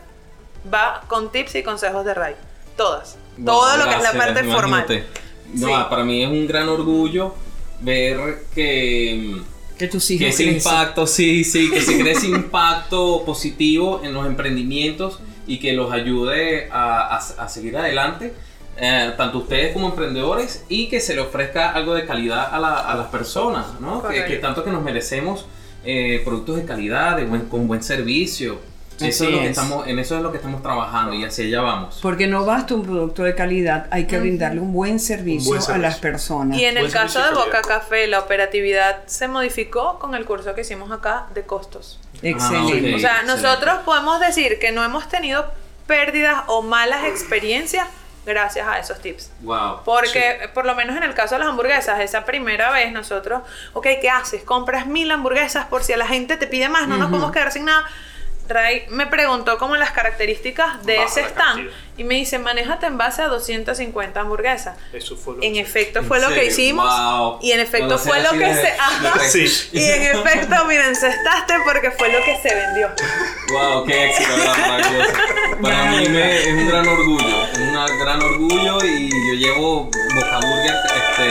va 0.73 1.03
con 1.09 1.31
tips 1.33 1.57
y 1.57 1.63
consejos 1.63 2.05
de 2.05 2.15
Ray. 2.15 2.35
Todas. 2.77 3.17
Wow, 3.39 3.47
todo 3.57 3.77
lo 3.79 3.85
que 3.89 3.95
es 3.97 4.03
la 4.03 4.13
parte 4.13 4.45
formal. 4.45 4.85
imagínate. 4.87 5.26
No, 5.57 5.67
Sí. 5.69 5.73
para 5.91 6.05
mí 6.05 6.23
es 6.23 6.29
un 6.29 6.47
gran 6.47 6.69
orgullo 6.69 7.35
ver 7.81 8.45
que, 8.55 9.37
Que 9.79 9.89
tus 9.89 10.07
que 10.09 10.15
hijos 10.15 10.29
ese 10.29 10.45
crecen. 10.45 10.57
impacto, 10.57 11.07
sí, 11.07 11.45
sí, 11.45 11.71
que 11.71 11.81
se 11.83 11.99
cree 12.01 12.13
ese 12.13 12.29
impacto 12.29 13.23
positivo 13.27 14.01
en 14.05 14.15
los 14.15 14.27
emprendimientos 14.27 15.21
y 15.47 15.59
que 15.59 15.73
los 15.75 15.93
ayude 15.93 16.69
a, 16.71 17.17
a- 17.17 17.19
a 17.45 17.49
seguir 17.49 17.77
adelante, 17.77 18.33
eh, 18.79 19.13
tanto 19.17 19.39
ustedes 19.39 19.73
como 19.73 19.89
emprendedores, 19.89 20.65
y 20.69 20.89
que 20.89 21.01
se 21.01 21.15
le 21.15 21.21
ofrezca 21.21 21.71
algo 21.73 21.95
de 21.95 22.05
calidad 22.07 22.53
a, 22.55 22.59
la- 22.59 22.79
a 22.81 22.95
las 22.97 23.07
personas, 23.09 23.81
¿no? 23.81 24.03
Que, 24.07 24.37
tanto 24.37 24.65
que 24.65 24.71
nos 24.71 24.83
merecemos 24.83 25.47
eh, 25.85 26.21
productos 26.25 26.57
de 26.57 26.65
calidad, 26.65 27.17
de 27.17 27.25
buen- 27.25 27.49
con 27.49 27.69
buen 27.69 27.83
servicio. 27.83 28.59
Así 28.97 29.09
Eso 29.09 29.25
es 29.25 29.31
lo 29.31 29.39
que 29.39 29.45
es. 29.45 29.51
estamos, 29.51 29.87
en 29.87 29.99
eso 29.99 30.17
es 30.17 30.23
lo 30.23 30.31
que 30.31 30.39
estamos 30.39 30.63
trabajando 30.63 31.15
y 31.15 31.25
hacia 31.25 31.45
allá 31.45 31.61
vamos. 31.61 31.99
Porque 32.01 32.27
no 32.27 32.45
basta 32.45 32.75
un 32.75 32.83
producto 32.83 33.23
de 33.23 33.35
calidad, 33.35 33.87
hay 33.91 34.07
que 34.07 34.19
brindarle 34.19 34.61
un 34.61 34.73
buen 34.73 34.99
servicio, 34.99 35.51
buen 35.51 35.61
a 35.61 35.63
servicio. 35.63 35.83
las 35.83 35.99
personas. 35.99 36.59
Y 36.59 36.65
en 36.65 36.77
el 36.77 36.85
Buen 36.85 36.93
caso 36.93 37.23
de 37.23 37.31
Boca 37.31 37.63
calidad. 37.63 37.69
Café, 37.81 38.07
la 38.07 38.21
operatividad 38.21 39.07
se 39.07 39.29
modificó 39.29 39.99
con 39.99 40.15
el 40.15 40.25
curso 40.25 40.55
que 40.55 40.63
hicimos 40.63 40.91
acá 40.91 41.27
de 41.35 41.43
costos. 41.43 42.01
Excelente. 42.23 42.91
ok. 42.91 42.97
O 42.97 42.99
sea, 42.99 43.21
excelente. 43.21 43.27
nosotros 43.27 43.79
podemos 43.85 44.21
decir 44.21 44.59
que 44.59 44.73
no 44.73 44.83
hemos 44.83 45.09
tenido 45.09 45.47
pérdidas 45.87 46.43
o 46.47 46.63
malas 46.63 47.05
experiencias 47.05 47.87
gracias 48.27 48.67
a 48.67 48.79
esos 48.79 49.01
tips. 49.01 49.31
Wow. 49.43 49.83
Porque, 49.85 50.51
por 50.53 50.67
lo 50.67 50.75
menos 50.75 50.97
en 50.97 51.05
el 51.05 51.15
caso 51.15 51.37
de 51.37 51.41
las 51.41 51.49
hamburguesas, 51.49 52.01
esa 52.01 52.25
primera 52.25 52.71
vez 52.71 52.93
nosotros, 52.93 53.43
ok, 53.73 53.87
¿qué 54.01 54.11
haces? 54.11 54.43
Compras 54.43 54.87
mil 54.87 55.11
hamburguesas 55.11 55.67
por 55.67 55.85
si 55.85 55.93
a 55.93 55.97
la 55.97 56.07
gente 56.07 56.37
te 56.37 56.47
pide 56.47 56.69
más, 56.69 56.89
no 56.89 56.97
nos 56.97 57.09
podemos 57.09 57.31
quedar 57.31 57.53
sin 57.53 57.67
nada. 57.67 57.87
Ray 58.49 58.87
me 58.89 59.07
preguntó 59.07 59.59
como 59.59 59.77
las 59.77 59.91
características 59.91 60.85
de 60.85 60.97
Baja 60.97 61.09
ese 61.09 61.21
stand 61.23 61.57
cantidad. 61.57 61.86
Y 61.99 62.05
me 62.05 62.15
dice, 62.17 62.39
manéjate 62.39 62.87
en 62.87 62.99
base 62.99 63.23
a 63.23 63.29
250 63.29 64.21
hamburguesas. 64.21 64.77
Eso 64.93 65.17
fue 65.17 65.37
lo 65.37 65.43
En 65.43 65.55
que- 65.55 65.61
efecto 65.61 66.01
¿En 66.01 66.05
fue 66.07 66.21
lo 66.21 66.29
que 66.29 66.45
hicimos 66.47 66.87
Wow. 66.87 67.39
y 67.43 67.53
en 67.53 67.61
efecto 67.61 67.99
fue 67.99 68.23
lo 68.23 68.31
que 68.33 68.39
de- 68.47 68.55
se... 68.55 68.69
Ajá. 68.79 69.19
Sí. 69.21 69.47
Y 69.73 69.83
en 69.83 70.03
efecto, 70.03 70.65
miren, 70.67 70.95
cestaste 70.95 71.55
porque 71.65 71.91
fue 71.93 72.13
lo 72.13 72.19
que 72.25 72.37
se 72.43 72.55
vendió. 72.55 72.89
Wow, 73.53 73.85
qué 73.87 74.11
éxito. 74.11 74.31
Para 75.63 75.91
mí 75.93 76.09
me- 76.09 76.39
es 76.41 76.49
un 76.49 76.69
gran 76.69 76.87
orgullo, 76.87 77.45
es 77.53 77.59
un 77.59 77.99
gran 78.01 78.23
orgullo 78.23 78.79
y 78.85 79.09
yo 79.11 79.35
llevo 79.35 79.85
Boca 80.15 80.41
Burger 80.41 80.75
este, 80.97 81.23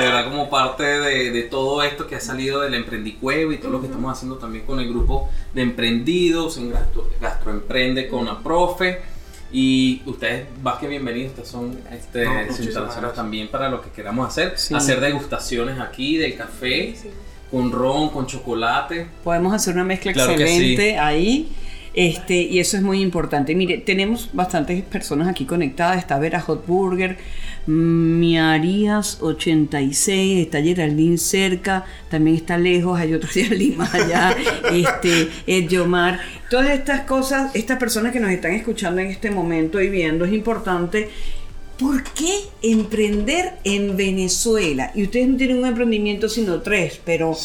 de 0.00 0.06
verdad 0.06 0.24
como 0.24 0.48
parte 0.50 0.82
de, 0.82 1.30
de 1.30 1.42
todo 1.42 1.82
esto 1.82 2.06
que 2.06 2.16
ha 2.16 2.20
salido 2.20 2.60
del 2.60 2.74
Emprendicuevo 2.74 3.52
y 3.52 3.58
todo 3.58 3.70
lo 3.70 3.80
que 3.80 3.86
estamos 3.86 4.12
haciendo 4.16 4.38
también 4.38 4.64
con 4.64 4.80
el 4.80 4.88
grupo 4.88 5.28
de 5.54 5.62
emprendidos 5.62 6.56
en 6.56 6.72
Gastro, 6.72 7.08
Gastroemprende 7.20 8.08
con 8.08 8.24
la 8.26 8.38
profe. 8.40 9.02
Y 9.52 10.00
ustedes, 10.06 10.46
más 10.62 10.78
que 10.78 10.88
bienvenidos, 10.88 11.30
ustedes 11.30 11.48
son 11.48 11.78
este, 11.92 12.24
No, 12.24 13.08
también 13.10 13.48
para 13.48 13.68
lo 13.68 13.82
que 13.82 13.90
queramos 13.90 14.26
hacer. 14.26 14.54
Sí. 14.56 14.74
Hacer 14.74 14.98
degustaciones 15.00 15.78
aquí 15.78 16.16
del 16.16 16.34
café, 16.36 16.94
con 17.50 17.70
ron, 17.70 18.08
con 18.08 18.26
chocolate. 18.26 19.08
Podemos 19.22 19.52
hacer 19.52 19.74
una 19.74 19.84
mezcla 19.84 20.14
Claro 20.14 20.32
excelente 20.32 20.98
ahí. 20.98 21.52
Este, 21.94 22.36
y 22.36 22.58
eso 22.58 22.78
es 22.78 22.82
muy 22.82 23.02
importante. 23.02 23.54
Mire, 23.54 23.76
tenemos 23.76 24.30
bastantes 24.32 24.82
personas 24.82 25.28
aquí 25.28 25.44
conectadas. 25.44 25.98
Está 25.98 26.18
Vera 26.18 26.40
Hot 26.40 26.66
Burger, 26.66 27.18
Miarías 27.66 29.18
86, 29.20 30.46
está 30.46 30.62
Geraldine 30.62 31.18
cerca, 31.18 31.84
también 32.10 32.36
está 32.36 32.58
lejos, 32.58 32.98
hay 32.98 33.14
otro 33.14 33.28
Geraldine 33.32 33.76
más 33.76 33.94
allá, 33.94 34.36
este, 34.72 35.28
Ed 35.46 35.68
Yomar. 35.68 36.20
Todas 36.50 36.70
estas 36.70 37.02
cosas, 37.02 37.54
estas 37.54 37.78
personas 37.78 38.12
que 38.12 38.20
nos 38.20 38.30
están 38.30 38.52
escuchando 38.52 39.00
en 39.00 39.08
este 39.08 39.30
momento 39.30 39.80
y 39.80 39.88
viendo, 39.88 40.24
es 40.24 40.32
importante 40.32 41.08
¿Por 41.78 42.04
qué 42.04 42.42
emprender 42.62 43.54
en 43.64 43.96
Venezuela? 43.96 44.92
Y 44.94 45.02
ustedes 45.02 45.26
no 45.26 45.36
tienen 45.36 45.58
un 45.58 45.66
emprendimiento 45.66 46.28
sino 46.28 46.60
tres, 46.60 47.00
pero 47.04 47.36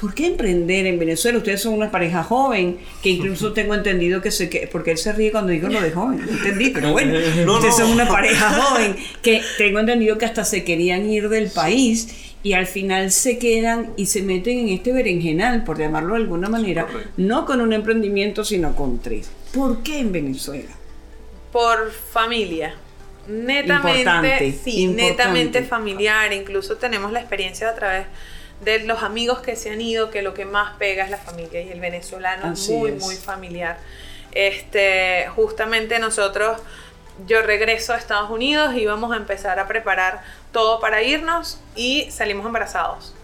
¿por 0.00 0.14
qué 0.14 0.26
emprender 0.26 0.86
en 0.86 0.98
Venezuela? 0.98 1.38
Ustedes 1.38 1.62
son 1.62 1.74
una 1.74 1.90
pareja 1.90 2.22
joven, 2.22 2.78
que 3.02 3.08
incluso 3.16 3.52
tengo 3.52 3.74
entendido 3.74 4.20
que 4.20 4.30
se 4.30 4.48
que 4.48 4.68
porque 4.70 4.90
él 4.92 4.98
se 4.98 5.12
ríe 5.12 5.30
cuando 5.32 5.52
digo 5.52 5.68
lo 5.68 5.80
de 5.80 5.90
joven, 5.90 6.20
no 6.24 6.30
entendí, 6.32 6.70
pero 6.70 6.92
bueno, 6.92 7.12
No, 7.46 7.54
ustedes 7.54 7.78
no. 7.78 7.84
son 7.84 7.92
una 7.92 8.08
pareja 8.08 8.50
joven, 8.52 8.96
que 9.22 9.42
tengo 9.58 9.78
entendido 9.80 10.18
que 10.18 10.24
hasta 10.26 10.44
se 10.44 10.64
querían 10.64 11.08
ir 11.08 11.28
del 11.28 11.50
país 11.50 12.08
y 12.42 12.52
al 12.52 12.66
final 12.66 13.10
se 13.10 13.38
quedan 13.38 13.94
y 13.96 14.06
se 14.06 14.20
meten 14.22 14.58
en 14.58 14.68
este 14.68 14.92
berenjenal, 14.92 15.64
por 15.64 15.78
llamarlo 15.78 16.14
de 16.14 16.20
alguna 16.20 16.48
manera, 16.50 16.86
correcto. 16.86 17.10
no 17.16 17.46
con 17.46 17.60
un 17.62 17.72
emprendimiento, 17.72 18.44
sino 18.44 18.76
con 18.76 18.98
tres. 19.00 19.30
¿Por 19.54 19.82
qué 19.82 19.98
en 20.00 20.12
Venezuela? 20.12 20.70
por 21.52 21.92
familia. 21.92 22.74
Netamente, 23.28 24.00
Importante, 24.00 24.52
sí, 24.64 24.80
importante. 24.82 25.10
netamente 25.12 25.62
familiar. 25.62 26.32
Incluso 26.32 26.76
tenemos 26.78 27.12
la 27.12 27.20
experiencia 27.20 27.68
a 27.68 27.74
través 27.76 28.06
de 28.64 28.80
los 28.80 29.02
amigos 29.02 29.40
que 29.40 29.56
se 29.56 29.70
han 29.70 29.80
ido, 29.80 30.10
que 30.10 30.22
lo 30.22 30.34
que 30.34 30.44
más 30.44 30.76
pega 30.78 31.04
es 31.04 31.10
la 31.10 31.18
familia 31.18 31.62
y 31.62 31.70
el 31.70 31.80
venezolano 31.80 32.46
Así 32.46 32.72
es 32.74 32.78
muy, 32.78 32.90
es. 32.90 33.02
muy 33.02 33.16
familiar. 33.16 33.78
Este, 34.32 35.28
justamente 35.34 35.98
nosotros, 35.98 36.60
yo 37.26 37.42
regreso 37.42 37.92
a 37.92 37.96
Estados 37.96 38.30
Unidos 38.30 38.74
y 38.74 38.86
vamos 38.86 39.12
a 39.12 39.16
empezar 39.16 39.60
a 39.60 39.68
preparar 39.68 40.22
todo 40.52 40.80
para 40.80 41.02
irnos 41.02 41.60
y 41.76 42.10
salimos 42.10 42.46
embarazados. 42.46 43.14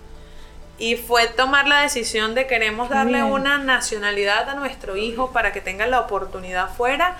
Y 0.79 0.97
fue 0.97 1.27
tomar 1.27 1.67
la 1.67 1.83
decisión 1.83 2.35
de 2.35 2.47
queremos 2.47 2.89
darle 2.89 3.21
Bien. 3.21 3.25
una 3.25 3.59
nacionalidad 3.59 4.49
a 4.49 4.55
nuestro 4.55 4.97
hijo 4.97 5.31
para 5.33 5.53
que 5.53 5.61
tenga 5.61 5.87
la 5.87 6.01
oportunidad 6.01 6.71
fuera 6.71 7.17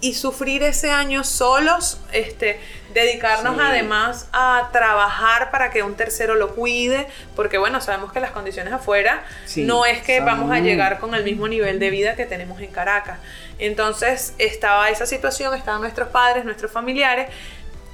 y 0.00 0.12
sufrir 0.14 0.62
ese 0.62 0.90
año 0.90 1.24
solos, 1.24 1.98
este, 2.12 2.60
dedicarnos 2.94 3.56
Sí. 3.56 3.60
además 3.62 4.28
a 4.32 4.70
trabajar 4.72 5.50
para 5.50 5.70
que 5.70 5.82
un 5.82 5.94
tercero 5.96 6.34
lo 6.36 6.54
cuide, 6.54 7.06
porque 7.36 7.58
bueno, 7.58 7.80
sabemos 7.80 8.12
que 8.12 8.20
las 8.20 8.30
condiciones 8.30 8.72
afuera 8.72 9.24
Sí, 9.44 9.64
no 9.64 9.84
es 9.84 10.00
que 10.02 10.20
vamos 10.20 10.50
a 10.52 10.60
llegar 10.60 10.98
con 11.00 11.14
el 11.14 11.24
mismo 11.24 11.48
nivel 11.48 11.78
de 11.78 11.90
vida 11.90 12.14
que 12.16 12.24
tenemos 12.24 12.60
en 12.60 12.70
Caracas. 12.70 13.18
Entonces 13.58 14.34
estaba 14.38 14.88
esa 14.90 15.06
situación, 15.06 15.54
estaban 15.54 15.80
nuestros 15.80 16.08
padres, 16.08 16.44
nuestros 16.44 16.70
familiares. 16.72 17.28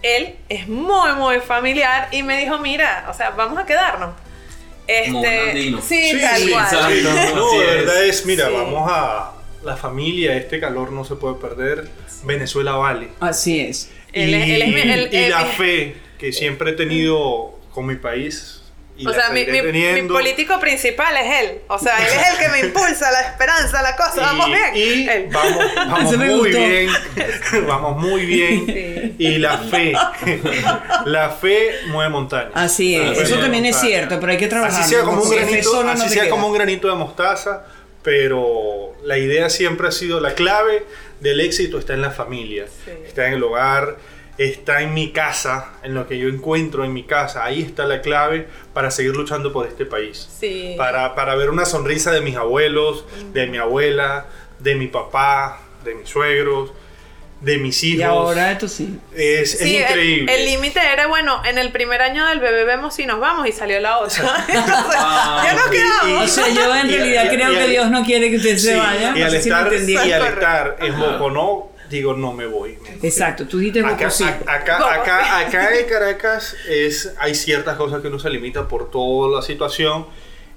Él 0.03 0.37
es 0.49 0.69
muy, 0.69 1.13
muy 1.15 1.41
familiar 1.41 2.09
y 2.13 2.23
me 2.23 2.39
dijo, 2.39 2.59
mira, 2.59 3.07
o 3.11 3.15
sea, 3.15 3.31
vamos 3.31 3.59
a 3.59 3.67
quedarnos. 3.67 4.15
Este, 4.87 5.53
sí, 5.83 6.11
Sí, 6.11 6.21
tal 6.21 6.51
cual. 6.51 6.65
exacto. 6.65 7.35
No, 7.37 7.53
de 7.61 7.67
verdad 7.77 8.05
es, 8.05 8.27
mira, 8.27 8.47
Sí. 8.49 8.55
vamos 8.57 8.91
a 8.91 9.33
la 9.63 9.77
familia, 9.77 10.35
este 10.37 10.59
calor 10.59 10.91
no 10.91 11.05
se 11.05 11.15
puede 11.17 11.35
perder. 11.37 11.89
Venezuela 12.25 12.73
vale. 12.73 13.11
Así 13.21 13.61
es. 13.61 13.91
Él 14.13 14.35
es- 14.35 14.49
él 14.49 14.63
es 14.63 14.69
mi- 14.69 14.81
él- 14.93 15.09
y 15.13 15.17
él- 15.17 15.31
la 15.31 15.45
fe 15.47 15.95
que 16.19 16.33
siempre 16.33 16.71
he 16.71 16.75
tenido 16.75 17.59
con 17.73 17.87
mi 17.87 17.97
país. 17.97 18.57
Y 18.97 19.07
o 19.07 19.11
la 19.11 19.15
sea, 19.17 19.31
mi, 19.31 19.41
seguiré 19.41 19.63
mi- 19.63 19.67
mi 19.69 19.73
teniendo. 19.73 20.13
político 20.13 20.61
principal 20.61 21.17
es 21.17 21.41
él. 21.43 21.59
O 21.69 21.79
sea, 21.79 21.97
él 22.01 22.05
es 22.07 22.33
el 22.33 22.39
que 22.39 22.49
me 22.51 22.61
impulsa 22.67 23.11
la 23.11 23.21
esperanza, 23.23 23.81
la 23.81 23.97
cosa. 23.97 24.21
Vamos 24.21 24.49
Y- 24.49 24.51
bien. 24.53 24.71
Y 24.75 25.09
Él. 25.09 25.29
vamos, 25.33 25.65
vamos 25.75 26.17
me 26.19 26.27
muy 26.27 26.35
gustó. 26.39 26.59
bien. 26.59 26.91
vamos 27.67 27.97
muy 27.97 28.27
bien. 28.27 28.67
Sí. 28.67 29.15
Y 29.19 29.39
la 29.39 29.57
fe. 29.57 29.95
la 31.07 31.31
fe 31.31 31.71
mueve 31.89 32.11
montañas. 32.11 32.53
Así 32.55 32.95
es. 32.95 33.03
Fe 33.03 33.23
Eso 33.23 33.23
mueve 33.37 33.43
también 33.45 33.65
es 33.67 33.73
montañas. 33.77 33.81
cierto, 33.97 34.21
pero 34.21 34.33
hay 34.33 34.39
que 34.39 34.49
trabajar. 34.49 34.81
Así 34.83 34.91
sea 34.91 35.03
como 35.03 35.23
un 35.23 35.31
granito, 35.31 35.81
así 35.89 36.09
sea 36.11 36.29
como 36.29 36.47
un 36.49 36.53
granito 36.55 36.89
de 36.89 36.95
mostaza, 36.95 37.65
pero 38.03 38.93
la 39.05 39.17
idea 39.19 39.49
siempre 39.51 39.89
ha 39.89 39.93
sido 39.93 40.21
la 40.21 40.35
clave 40.35 40.85
del 41.21 41.41
éxito 41.41 41.79
está 41.79 41.95
en 41.95 42.03
la 42.03 42.11
familia, 42.11 42.67
Sí. 42.85 42.91
está 43.07 43.27
en 43.29 43.35
el 43.35 43.43
hogar, 43.43 43.97
está 44.39 44.81
en 44.83 44.95
mi 44.95 45.13
casa, 45.13 45.75
en 45.83 45.95
lo 45.95 46.07
que 46.09 46.19
yo 46.19 46.29
encuentro 46.29 46.85
en 46.85 46.93
mi 46.95 47.03
casa. 47.05 47.45
Ahí 47.45 47.61
está 47.63 47.85
la 47.85 48.01
clave 48.01 48.47
para 48.73 48.91
seguir 48.91 49.15
luchando 49.15 49.53
por 49.53 49.67
este 49.67 49.85
país. 49.85 50.29
Sí. 50.39 50.75
Para, 50.79 51.15
para 51.15 51.35
ver 51.35 51.51
una 51.51 51.67
sonrisa 51.67 52.11
de 52.11 52.23
mis 52.23 52.37
abuelos, 52.37 53.05
de 53.35 53.47
mi 53.47 53.59
abuela, 53.59 54.27
de 54.59 54.75
mi 54.77 54.87
papá, 54.89 55.61
de 55.85 55.95
mis 55.95 56.09
suegros, 56.09 56.73
de 57.41 57.57
mis 57.59 57.83
hijos. 57.85 58.01
Y 58.01 58.03
ahora 58.03 58.53
esto 58.53 58.69
sí. 58.69 58.99
es, 59.17 59.59
Sí, 59.59 59.79
increíble. 59.79 60.35
El 60.35 60.45
límite 60.45 60.81
era, 60.93 61.07
bueno, 61.07 61.43
en 61.45 61.57
el 61.59 61.73
primer 61.73 62.03
año 62.03 62.27
del 62.27 62.39
bebé 62.41 62.65
vemos 62.65 62.95
si 62.95 63.07
nos 63.07 63.19
vamos 63.19 63.47
y 63.49 63.53
salió 63.53 63.81
la 63.81 63.99
otra. 63.99 64.45
Entonces, 64.49 64.97
Ah, 64.99 65.43
ya 65.45 65.55
nos 65.55 65.67
y- 65.69 65.71
quedamos. 65.71 66.25
O 66.25 66.29
sea, 66.29 66.49
yo 66.49 66.75
en 66.77 66.91
Y- 66.91 66.97
realidad 66.97 67.25
y- 67.25 67.29
creo 67.37 67.53
y 67.53 67.57
que 67.57 67.69
Dios 67.69 67.91
no 67.91 68.05
quiere 68.05 68.31
que 68.31 68.37
usted 68.37 68.57
se 68.59 68.73
Sí, 68.75 68.79
vaya. 68.79 69.15
y 69.17 69.23
al 69.23 69.31
si 69.31 69.37
estar, 69.39 69.67
entendí. 69.73 69.93
y 69.95 69.97
al 70.13 70.27
estar 70.27 70.77
en 70.81 70.99
Boconó, 70.99 71.71
digo, 71.89 72.13
no 72.15 72.33
me 72.35 72.47
voy. 72.47 72.79
me 72.83 72.91
voy. 72.97 72.99
Exacto, 73.09 73.47
tú 73.47 73.59
dijiste 73.59 73.81
Acá, 73.81 73.91
Boco 73.97 74.11
sí. 74.11 74.25
a- 74.25 74.53
acá, 74.53 74.95
acá, 74.95 75.39
acá 75.41 75.79
en 75.79 75.87
Caracas 75.89 76.55
es, 76.69 77.15
hay 77.19 77.35
ciertas 77.35 77.77
cosas 77.77 78.01
que 78.03 78.09
uno 78.09 78.19
se 78.19 78.29
limita 78.31 78.69
por 78.69 78.91
toda 78.91 79.35
la 79.37 79.43
situación. 79.43 80.07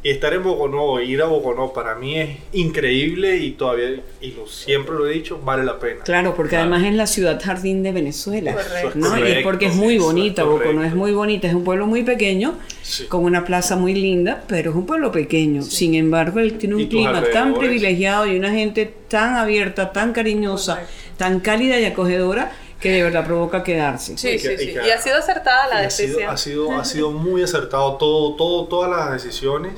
Y 0.06 0.10
estar 0.10 0.34
en 0.34 0.44
Boconó, 0.44 1.00
ir 1.00 1.22
a 1.22 1.28
Boconó, 1.28 1.72
para 1.72 1.96
mí 1.96 2.20
es 2.20 2.38
increíble 2.52 3.38
y 3.38 3.52
todavía, 3.52 4.02
y 4.20 4.32
lo, 4.32 4.46
siempre 4.48 4.96
lo 4.96 5.08
he 5.08 5.14
dicho, 5.14 5.40
vale 5.44 5.64
la 5.64 5.80
pena. 5.80 6.04
Claro, 6.04 6.36
porque 6.36 6.50
Claro. 6.58 6.64
además 6.74 6.84
es 6.90 6.94
la 6.96 7.08
ciudad 7.08 7.42
jardín 7.42 7.84
de 7.84 7.94
Venezuela. 7.94 8.54
Correcto. 8.54 8.92
¿no? 8.96 9.18
y 9.30 9.42
porque 9.44 9.68
es 9.68 9.76
muy 9.76 9.98
bonita, 10.00 10.44
Bocono 10.44 10.64
correcto. 10.66 10.84
es 10.88 10.96
muy 10.96 11.12
bonita, 11.14 11.48
es 11.48 11.54
un 11.54 11.64
pueblo 11.64 11.88
muy 11.88 12.04
pequeño, 12.04 12.56
Sí. 12.82 13.06
con 13.06 13.24
una 13.24 13.46
plaza 13.46 13.78
muy 13.78 13.94
linda, 13.94 14.44
pero 14.48 14.72
es 14.72 14.76
un 14.76 14.86
pueblo 14.86 15.10
pequeño. 15.14 15.62
Sin 15.62 15.96
embargo, 15.96 16.40
él 16.42 16.58
tiene 16.58 16.76
un 16.76 16.86
clima 16.88 17.24
tan 17.32 17.54
privilegiado 17.54 18.28
y 18.28 18.36
una 18.38 18.52
gente 18.52 18.94
tan 19.08 19.36
abierta, 19.38 19.94
tan 19.94 20.12
cariñosa, 20.12 20.74
Correcto. 20.74 20.94
tan 21.16 21.40
cálida 21.40 21.80
y 21.80 21.86
acogedora, 21.86 22.52
que 22.82 22.92
de 22.92 23.04
verdad 23.04 23.26
provoca 23.26 23.64
quedarse. 23.64 24.18
Sí, 24.18 24.32
Y 24.32 24.40
sí, 24.40 24.50
que- 24.50 24.58
sí. 24.58 24.64
y 24.66 24.74
que- 24.74 24.86
Y 24.86 24.92
ha 24.92 24.98
sido 25.02 25.16
acertada 25.16 25.70
la 25.70 25.84
Y 25.84 25.86
ha 25.86 25.90
sido, 25.90 26.08
decisión. 26.10 26.30
ha, 26.34 26.36
sido, 26.38 26.72
ha 26.78 26.84
sido 26.84 27.12
muy 27.12 27.42
acertado 27.42 27.96
todo, 27.96 28.36
todo, 28.36 28.66
todas 28.66 28.90
las 28.92 29.24
decisiones 29.24 29.72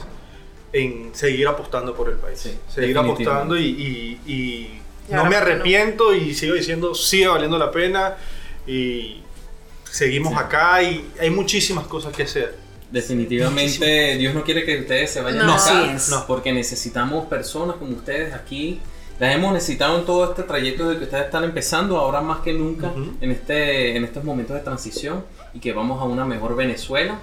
en 0.77 1.11
seguir 1.15 1.47
apostando 1.47 1.95
por 1.95 2.09
el 2.09 2.15
país. 2.17 2.37
Sí, 2.39 2.57
seguir 2.73 2.97
apostando 2.97 3.57
y, 3.57 3.63
y- 3.65 4.19
y 4.25 4.81
Y 5.09 5.13
no 5.13 5.23
me 5.25 5.31
no. 5.31 5.37
arrepiento 5.37 6.13
y 6.13 6.33
sigo 6.33 6.53
diciendo, 6.55 6.93
sigue 6.95 7.27
valiendo 7.27 7.57
la 7.57 7.71
pena 7.71 8.15
y 8.67 9.21
seguimos 9.89 10.33
Sí. 10.33 10.39
acá 10.39 10.81
y 10.83 11.05
hay 11.19 11.29
muchísimas 11.29 11.85
cosas 11.87 12.13
que 12.13 12.23
hacer. 12.23 12.57
Definitivamente 12.91 14.15
Dios 14.17 14.33
no 14.33 14.43
quiere 14.43 14.65
que 14.65 14.79
ustedes 14.79 15.11
se 15.11 15.21
vayan 15.21 15.45
No. 15.45 15.53
acá, 15.55 15.93
es. 15.95 16.09
no, 16.09 16.25
porque 16.27 16.51
necesitamos 16.51 17.25
personas 17.27 17.77
como 17.77 17.95
ustedes 17.95 18.33
aquí. 18.33 18.79
Las 19.19 19.33
hemos 19.33 19.53
necesitado 19.53 19.97
en 19.97 20.05
todo 20.05 20.25
este 20.31 20.43
trayecto 20.43 20.89
de 20.89 20.97
que 20.97 21.05
ustedes 21.05 21.25
están 21.25 21.45
empezando, 21.45 21.97
ahora 21.97 22.19
más 22.19 22.39
que 22.39 22.51
nunca, 22.51 22.91
en, 23.21 23.31
este, 23.31 23.95
en 23.95 24.03
estos 24.03 24.25
momentos 24.25 24.55
de 24.57 24.61
transición 24.61 25.23
y 25.53 25.59
que 25.59 25.71
vamos 25.71 26.01
a 26.01 26.03
una 26.03 26.25
mejor 26.25 26.55
Venezuela. 26.57 27.19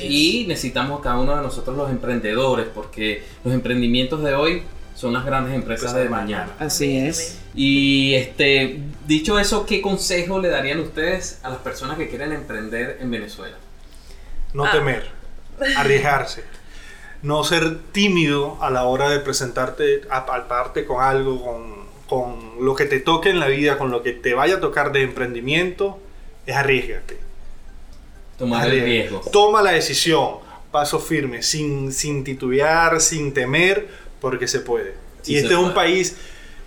Y 0.00 0.46
necesitamos 0.48 1.00
cada 1.00 1.18
uno 1.18 1.36
de 1.36 1.42
nosotros 1.42 1.76
los 1.76 1.90
emprendedores, 1.90 2.66
porque 2.74 3.22
los 3.44 3.52
emprendimientos 3.52 4.22
de 4.22 4.34
hoy 4.34 4.62
son 4.94 5.12
las 5.12 5.24
grandes 5.24 5.54
empresas 5.54 5.94
de 5.94 6.08
mañana. 6.08 6.52
Así 6.58 6.96
es. 6.98 7.40
Y 7.54 8.14
este, 8.14 8.80
dicho 9.06 9.38
eso, 9.38 9.66
¿qué 9.66 9.80
consejo 9.82 10.40
le 10.40 10.48
darían 10.48 10.80
ustedes 10.80 11.38
a 11.42 11.50
las 11.50 11.58
personas 11.58 11.98
que 11.98 12.08
quieren 12.08 12.32
emprender 12.32 12.98
en 13.00 13.10
Venezuela? 13.10 13.56
No 14.54 14.64
Ah. 14.66 14.70
temer, 14.72 15.08
arriesgarse. 15.76 16.44
No 17.22 17.44
ser 17.44 17.78
tímido 17.92 18.58
a 18.60 18.70
la 18.70 18.84
hora 18.84 19.08
de 19.08 19.20
presentarte, 19.20 20.02
a 20.10 20.26
palparte 20.26 20.84
con 20.84 21.02
algo, 21.02 21.42
con, 21.44 21.74
con 22.08 22.64
lo 22.64 22.74
que 22.74 22.84
te 22.84 22.98
toque 23.00 23.30
en 23.30 23.38
la 23.38 23.46
vida, 23.46 23.78
con 23.78 23.90
lo 23.90 24.02
que 24.02 24.12
te 24.12 24.34
vaya 24.34 24.56
a 24.56 24.60
tocar 24.60 24.92
de 24.92 25.02
emprendimiento, 25.02 25.98
es 26.46 26.56
arriesgate. 26.56 27.18
Tomar 28.42 28.64
el 28.66 28.70
Arriesga. 28.80 28.86
riesgo. 28.86 29.20
Toma 29.32 29.62
la 29.62 29.70
decisión, 29.72 30.28
paso 30.72 30.98
firme, 30.98 31.42
sin, 31.42 31.92
sin 31.92 32.24
titubear, 32.24 33.00
sin 33.00 33.32
temer, 33.32 33.86
porque 34.20 34.48
se 34.48 34.60
puede. 34.60 34.94
Sí 35.22 35.34
y 35.34 35.36
este 35.36 35.52
es 35.52 35.58
un 35.60 35.72
país 35.74 36.16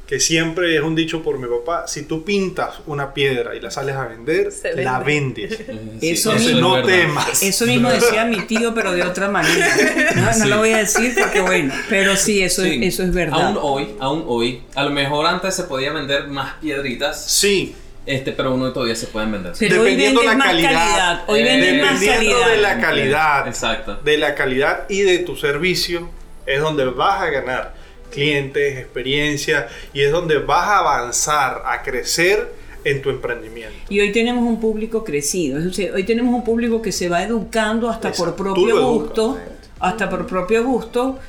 que 0.07 0.19
siempre 0.19 0.75
es 0.75 0.81
un 0.83 0.93
dicho 0.93 1.23
por 1.23 1.39
mi 1.39 1.47
papá, 1.47 1.87
si 1.87 2.03
tú 2.03 2.23
pintas 2.23 2.75
una 2.85 3.11
piedra 3.13 3.55
y 3.55 3.59
la 3.59 3.71
sales 3.71 3.95
a 3.95 4.05
vender, 4.07 4.53
la 4.75 4.99
vende. 4.99 5.47
vendes. 5.47 5.99
Sí, 5.99 6.09
Eso 6.11 6.33
mismo. 6.33 6.59
no 6.61 6.77
es 6.77 6.85
verdad. 6.85 6.99
temas. 7.07 7.41
Eso 7.43 7.65
mismo 7.65 7.89
decía 7.99 8.23
mi 8.25 8.39
tío, 8.45 8.73
pero 8.75 8.91
de 8.93 9.01
otra 9.01 9.29
manera. 9.29 9.67
No, 10.15 10.21
no 10.27 10.33
Sí. 10.33 10.47
lo 10.47 10.57
voy 10.59 10.69
a 10.73 10.77
decir 10.77 11.15
porque 11.19 11.41
bueno, 11.41 11.73
pero 11.89 12.15
sí, 12.15 12.41
eso, 12.43 12.61
Sí. 12.61 12.79
Es, 12.83 12.93
eso 12.93 13.03
es 13.03 13.13
verdad. 13.13 13.41
Aún 13.47 13.57
hoy, 13.59 13.87
aún 13.99 14.23
hoy, 14.27 14.61
a 14.75 14.83
lo 14.83 14.91
mejor 14.91 15.25
antes 15.25 15.55
se 15.55 15.63
podía 15.63 15.91
vender 15.91 16.27
más 16.27 16.53
piedritas, 16.61 17.25
Sí, 17.25 17.75
este, 18.05 18.31
pero 18.31 18.53
uno 18.53 18.71
todavía 18.73 18.95
se 18.95 19.07
pueden 19.07 19.31
vender. 19.31 19.53
Pero 19.57 19.75
hoy 19.81 19.91
Dependiendo 19.91 20.21
venden 20.21 20.37
la 20.39 20.45
más 20.45 20.47
calidad. 20.53 20.71
calidad. 20.71 21.23
Hoy 21.27 21.39
Eh, 21.39 21.43
venden 21.43 21.81
más 21.81 21.99
dependiendo 21.99 22.39
calidad. 22.39 22.55
de 22.55 22.61
la 22.61 22.79
calidad, 22.81 23.47
Exacto. 23.47 23.95
de 24.03 24.17
la 24.17 24.35
calidad 24.35 24.85
y 24.89 25.01
de 25.01 25.19
tu 25.19 25.35
servicio, 25.35 26.09
es 26.45 26.61
donde 26.61 26.85
vas 26.85 27.21
a 27.21 27.29
ganar 27.29 27.73
clientes, 28.11 28.77
experiencia 28.77 29.67
y 29.93 30.01
es 30.01 30.11
donde 30.11 30.37
vas 30.37 30.67
a 30.67 30.77
avanzar, 30.79 31.63
a 31.65 31.81
crecer 31.83 32.53
en 32.83 33.01
tu 33.01 33.09
emprendimiento. 33.09 33.75
Y 33.89 33.99
hoy 33.99 34.11
tenemos 34.11 34.43
un 34.43 34.59
público 34.59 35.03
crecido. 35.03 35.57
Es 35.57 35.65
decir, 35.65 35.91
hoy 35.93 36.03
tenemos 36.03 36.33
un 36.33 36.43
público 36.43 36.81
que 36.81 36.91
se 36.91 37.09
va 37.09 37.23
educando 37.23 37.89
hasta 37.89 38.09
Exacto. 38.09 38.35
por 38.35 38.53
propio 38.55 38.87
gusto. 38.91 39.39
Hasta 39.79 40.09
por 40.09 40.25
propio 40.27 40.63
gusto. 40.63 41.19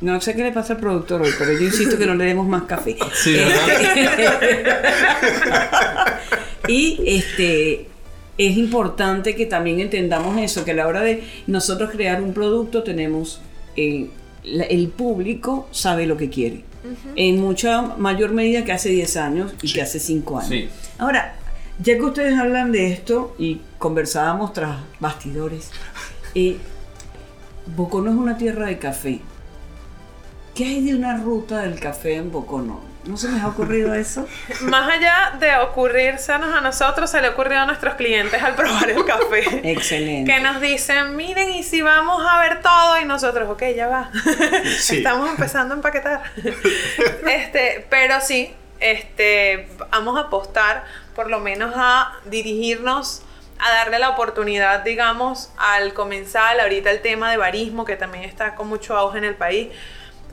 No 0.00 0.20
sé 0.20 0.34
qué 0.36 0.42
le 0.42 0.52
pasa 0.52 0.74
al 0.74 0.78
productor 0.80 1.22
hoy, 1.22 1.30
pero 1.38 1.52
yo 1.52 1.60
insisto 1.64 1.96
que 1.96 2.04
no 2.06 2.14
le 2.14 2.24
demos 2.26 2.46
más 2.46 2.64
café. 2.64 2.96
Sí, 3.14 3.34
¿verdad? 3.34 3.66
y 6.68 7.00
este 7.06 7.88
es 8.38 8.56
importante 8.58 9.34
que 9.34 9.46
también 9.46 9.80
entendamos 9.80 10.36
eso, 10.38 10.64
que 10.64 10.72
a 10.72 10.74
la 10.74 10.86
hora 10.86 11.00
de 11.00 11.22
nosotros 11.46 11.90
crear 11.90 12.20
un 12.20 12.34
producto 12.34 12.82
tenemos 12.82 13.40
eh, 13.76 14.08
la- 14.44 14.64
el 14.64 14.88
público 14.88 15.66
sabe 15.70 16.06
lo 16.06 16.16
que 16.16 16.28
quiere. 16.30 16.64
En 17.16 17.40
mucha 17.40 17.82
mayor 17.82 18.30
medida 18.32 18.64
que 18.64 18.70
hace 18.72 18.90
10 18.90 19.16
años 19.16 19.54
y 19.60 19.72
que 19.72 19.82
hace 19.82 19.98
5 19.98 20.38
años. 20.38 20.48
Sí. 20.50 20.68
Ahora, 20.98 21.34
ya 21.82 21.96
que 21.96 22.02
ustedes 22.02 22.38
hablan 22.38 22.70
de 22.70 22.92
esto 22.92 23.34
y 23.40 23.60
conversábamos 23.78 24.52
tras 24.52 24.76
bastidores, 25.00 25.70
eh, 26.36 26.58
Bocono 27.74 28.10
es 28.12 28.16
una 28.16 28.38
tierra 28.38 28.66
de 28.66 28.78
café. 28.78 29.18
¿Qué 30.56 30.64
hay 30.64 30.80
de 30.80 30.94
una 30.94 31.18
ruta 31.18 31.58
del 31.58 31.78
café 31.78 32.14
en 32.14 32.32
Bocono? 32.32 32.80
¿No 33.04 33.18
se 33.18 33.30
les 33.30 33.42
ha 33.42 33.48
ocurrido 33.48 33.92
eso? 33.92 34.26
Más 34.62 34.90
allá 34.90 35.36
de 35.38 35.54
ocurrírsenos 35.58 36.48
a 36.54 36.62
nosotros, 36.62 37.10
se 37.10 37.20
le 37.20 37.28
ocurrió 37.28 37.60
a 37.60 37.66
nuestros 37.66 37.94
clientes 37.96 38.42
al 38.42 38.54
probar 38.54 38.88
el 38.88 39.04
café. 39.04 39.70
Excelente. 39.70 40.32
Que 40.32 40.40
nos 40.40 40.62
dicen, 40.62 41.14
miren, 41.14 41.50
y 41.50 41.62
si 41.62 41.82
vamos 41.82 42.24
a 42.26 42.40
ver 42.40 42.62
todo, 42.62 42.98
y 42.98 43.04
nosotros, 43.04 43.50
ok, 43.50 43.64
ya 43.76 43.86
va. 43.86 44.10
Sí. 44.78 44.96
Estamos 44.98 45.28
empezando 45.28 45.74
a 45.74 45.76
empaquetar. 45.76 46.22
este, 47.26 47.86
pero 47.90 48.22
sí, 48.22 48.50
este, 48.80 49.68
vamos 49.90 50.16
a 50.16 50.22
apostar 50.22 50.84
por 51.14 51.28
lo 51.28 51.38
menos 51.38 51.74
a 51.76 52.14
dirigirnos 52.24 53.22
a 53.58 53.70
darle 53.72 53.98
la 53.98 54.10
oportunidad, 54.10 54.84
digamos, 54.84 55.50
al 55.58 55.92
comensal, 55.92 56.60
ahorita 56.60 56.90
el 56.90 57.00
tema 57.00 57.30
de 57.30 57.36
barismo, 57.36 57.84
que 57.84 57.96
también 57.96 58.24
está 58.24 58.54
con 58.54 58.68
mucho 58.68 58.96
auge 58.96 59.18
en 59.18 59.24
el 59.24 59.34
país, 59.34 59.68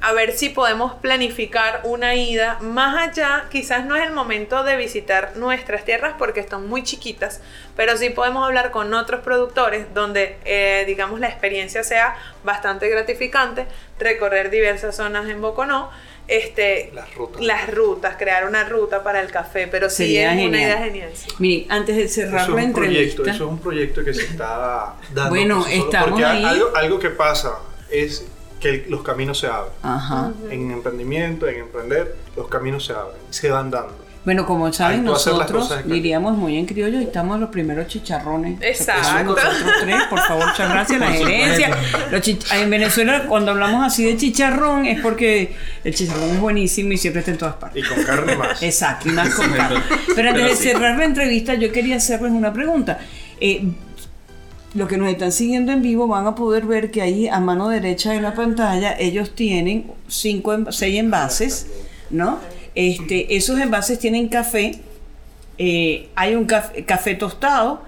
a 0.03 0.11
ver 0.11 0.33
si 0.33 0.49
podemos 0.49 0.95
planificar 0.95 1.79
una 1.85 2.13
ida 2.15 2.57
más 2.61 3.09
allá. 3.09 3.45
Quizás 3.49 3.85
no 3.85 3.95
es 3.95 4.03
el 4.05 4.11
momento 4.11 4.63
de 4.63 4.75
visitar 4.75 5.31
nuestras 5.37 5.85
tierras 5.85 6.15
porque 6.19 6.41
están 6.41 6.67
muy 6.67 6.83
chiquitas, 6.83 7.39
pero 7.77 7.95
sí 7.97 8.09
podemos 8.09 8.45
hablar 8.45 8.71
con 8.71 8.93
otros 8.93 9.21
productores 9.21 9.93
donde, 9.93 10.37
eh, 10.43 10.83
digamos, 10.87 11.21
la 11.21 11.29
experiencia 11.29 11.83
sea 11.83 12.15
bastante 12.43 12.89
gratificante, 12.89 13.65
recorrer 13.97 14.49
diversas 14.49 14.95
zonas 14.97 15.29
en 15.29 15.41
Boconó. 15.41 15.89
Este, 16.27 16.89
Las 16.93 17.13
rutas. 17.15 17.41
las 17.41 17.69
rutas, 17.73 18.15
crear 18.17 18.45
una 18.47 18.63
ruta 18.63 19.03
para 19.03 19.19
el 19.21 19.29
café, 19.31 19.67
pero 19.67 19.89
sí 19.89 20.03
Sería 20.03 20.27
es 20.29 20.33
una 20.33 20.41
genial. 20.43 20.61
idea 20.61 20.77
genial. 20.77 21.09
sí. 21.13 21.29
Miren, 21.39 21.71
antes 21.71 21.95
de 21.97 22.03
Eso 22.03 22.13
cerrar 22.15 22.41
es, 22.43 22.47
la 22.49 22.55
un 22.55 22.73
proyecto, 22.73 22.81
entrevista, 22.81 23.31
eso 23.31 23.43
es 23.45 23.49
un 23.49 23.59
proyecto 23.59 24.03
que 24.05 24.13
se 24.13 24.23
está 24.23 24.95
dando. 25.13 25.29
Bueno, 25.29 25.63
sí 25.63 25.71
solo, 25.71 25.83
estamos 25.85 26.09
porque 26.11 26.25
ahí. 26.25 26.43
Algo, 26.45 26.75
algo 26.75 26.99
que 26.99 27.09
pasa 27.09 27.59
es 27.89 28.25
que 28.63 28.69
el- 28.69 28.85
los 28.89 29.03
caminos 29.03 29.37
se 29.39 29.47
abren. 29.47 29.73
Ajá. 29.83 30.31
En 30.49 30.71
emprendimiento, 30.71 31.47
en 31.47 31.59
emprender, 31.59 32.15
los 32.35 32.47
caminos 32.47 32.85
se 32.85 32.93
abren, 32.93 33.17
se 33.29 33.51
van 33.51 33.69
dando. 33.69 34.01
Bueno, 34.25 34.45
como 34.45 34.71
saben, 34.71 35.03
nosotros 35.03 35.69
diríamos 35.85 36.37
muy 36.37 36.57
en 36.57 36.65
criollo 36.65 37.01
y 37.01 37.03
estamos 37.03 37.41
los 37.41 37.49
primeros 37.49 37.87
chicharrones. 37.87 38.57
Exacto. 38.61 39.35
Nosotros 39.35 39.53
tres, 39.81 39.97
por 40.09 40.19
favor, 40.21 40.47
muchas 40.47 40.69
gracias, 40.69 40.97
la 40.97 41.07
Por 41.07 41.15
gerencia. 41.17 41.77
Los 42.09 42.21
chich- 42.21 42.53
en 42.55 42.69
Venezuela, 42.69 43.25
cuando 43.27 43.51
hablamos 43.51 43.85
así 43.85 44.05
de 44.05 44.15
chicharrón, 44.15 44.85
es 44.85 45.01
porque 45.01 45.53
el 45.83 45.93
chicharrón 45.93 46.29
es 46.29 46.39
buenísimo 46.39 46.93
y 46.93 46.97
siempre 46.97 47.19
está 47.19 47.31
en 47.31 47.37
todas 47.37 47.55
partes. 47.55 47.83
Y 47.83 47.87
con 47.93 48.01
carne 48.05 48.37
más. 48.37 48.63
Exacto, 48.63 49.09
y 49.09 49.11
más 49.11 49.35
con 49.35 49.51
carne. 49.51 49.81
Pero 50.15 50.29
antes 50.29 50.45
de 50.45 50.55
cerrar 50.55 50.97
la 50.97 51.03
entrevista, 51.03 51.55
yo 51.55 51.69
quería 51.73 51.97
hacerles 51.97 52.31
una 52.31 52.53
pregunta. 52.53 52.99
Eh, 53.41 53.65
los 54.73 54.87
que 54.89 54.97
nos 54.97 55.07
están 55.09 55.31
siguiendo 55.31 55.71
en 55.71 55.81
vivo 55.81 56.07
van 56.07 56.25
a 56.27 56.35
poder 56.35 56.65
ver 56.65 56.89
que 56.91 57.01
ahí 57.01 57.27
a 57.27 57.39
mano 57.39 57.69
derecha 57.69 58.11
de 58.11 58.21
la 58.21 58.33
pantalla 58.33 58.95
ellos 58.97 59.35
tienen 59.35 59.91
cinco, 60.07 60.53
en- 60.53 60.71
seis 60.71 60.99
envases, 60.99 61.67
¿no? 62.09 62.39
Este, 62.75 63.35
esos 63.35 63.59
envases 63.59 63.99
tienen 63.99 64.29
café, 64.29 64.79
eh, 65.57 66.09
hay 66.15 66.35
un 66.35 66.45
café, 66.45 66.83
café 66.85 67.15
tostado 67.15 67.81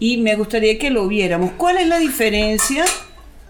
y 0.00 0.16
me 0.18 0.34
gustaría 0.34 0.78
que 0.78 0.90
lo 0.90 1.06
viéramos. 1.06 1.52
¿Cuál 1.56 1.76
es 1.78 1.86
la 1.86 1.98
diferencia? 1.98 2.84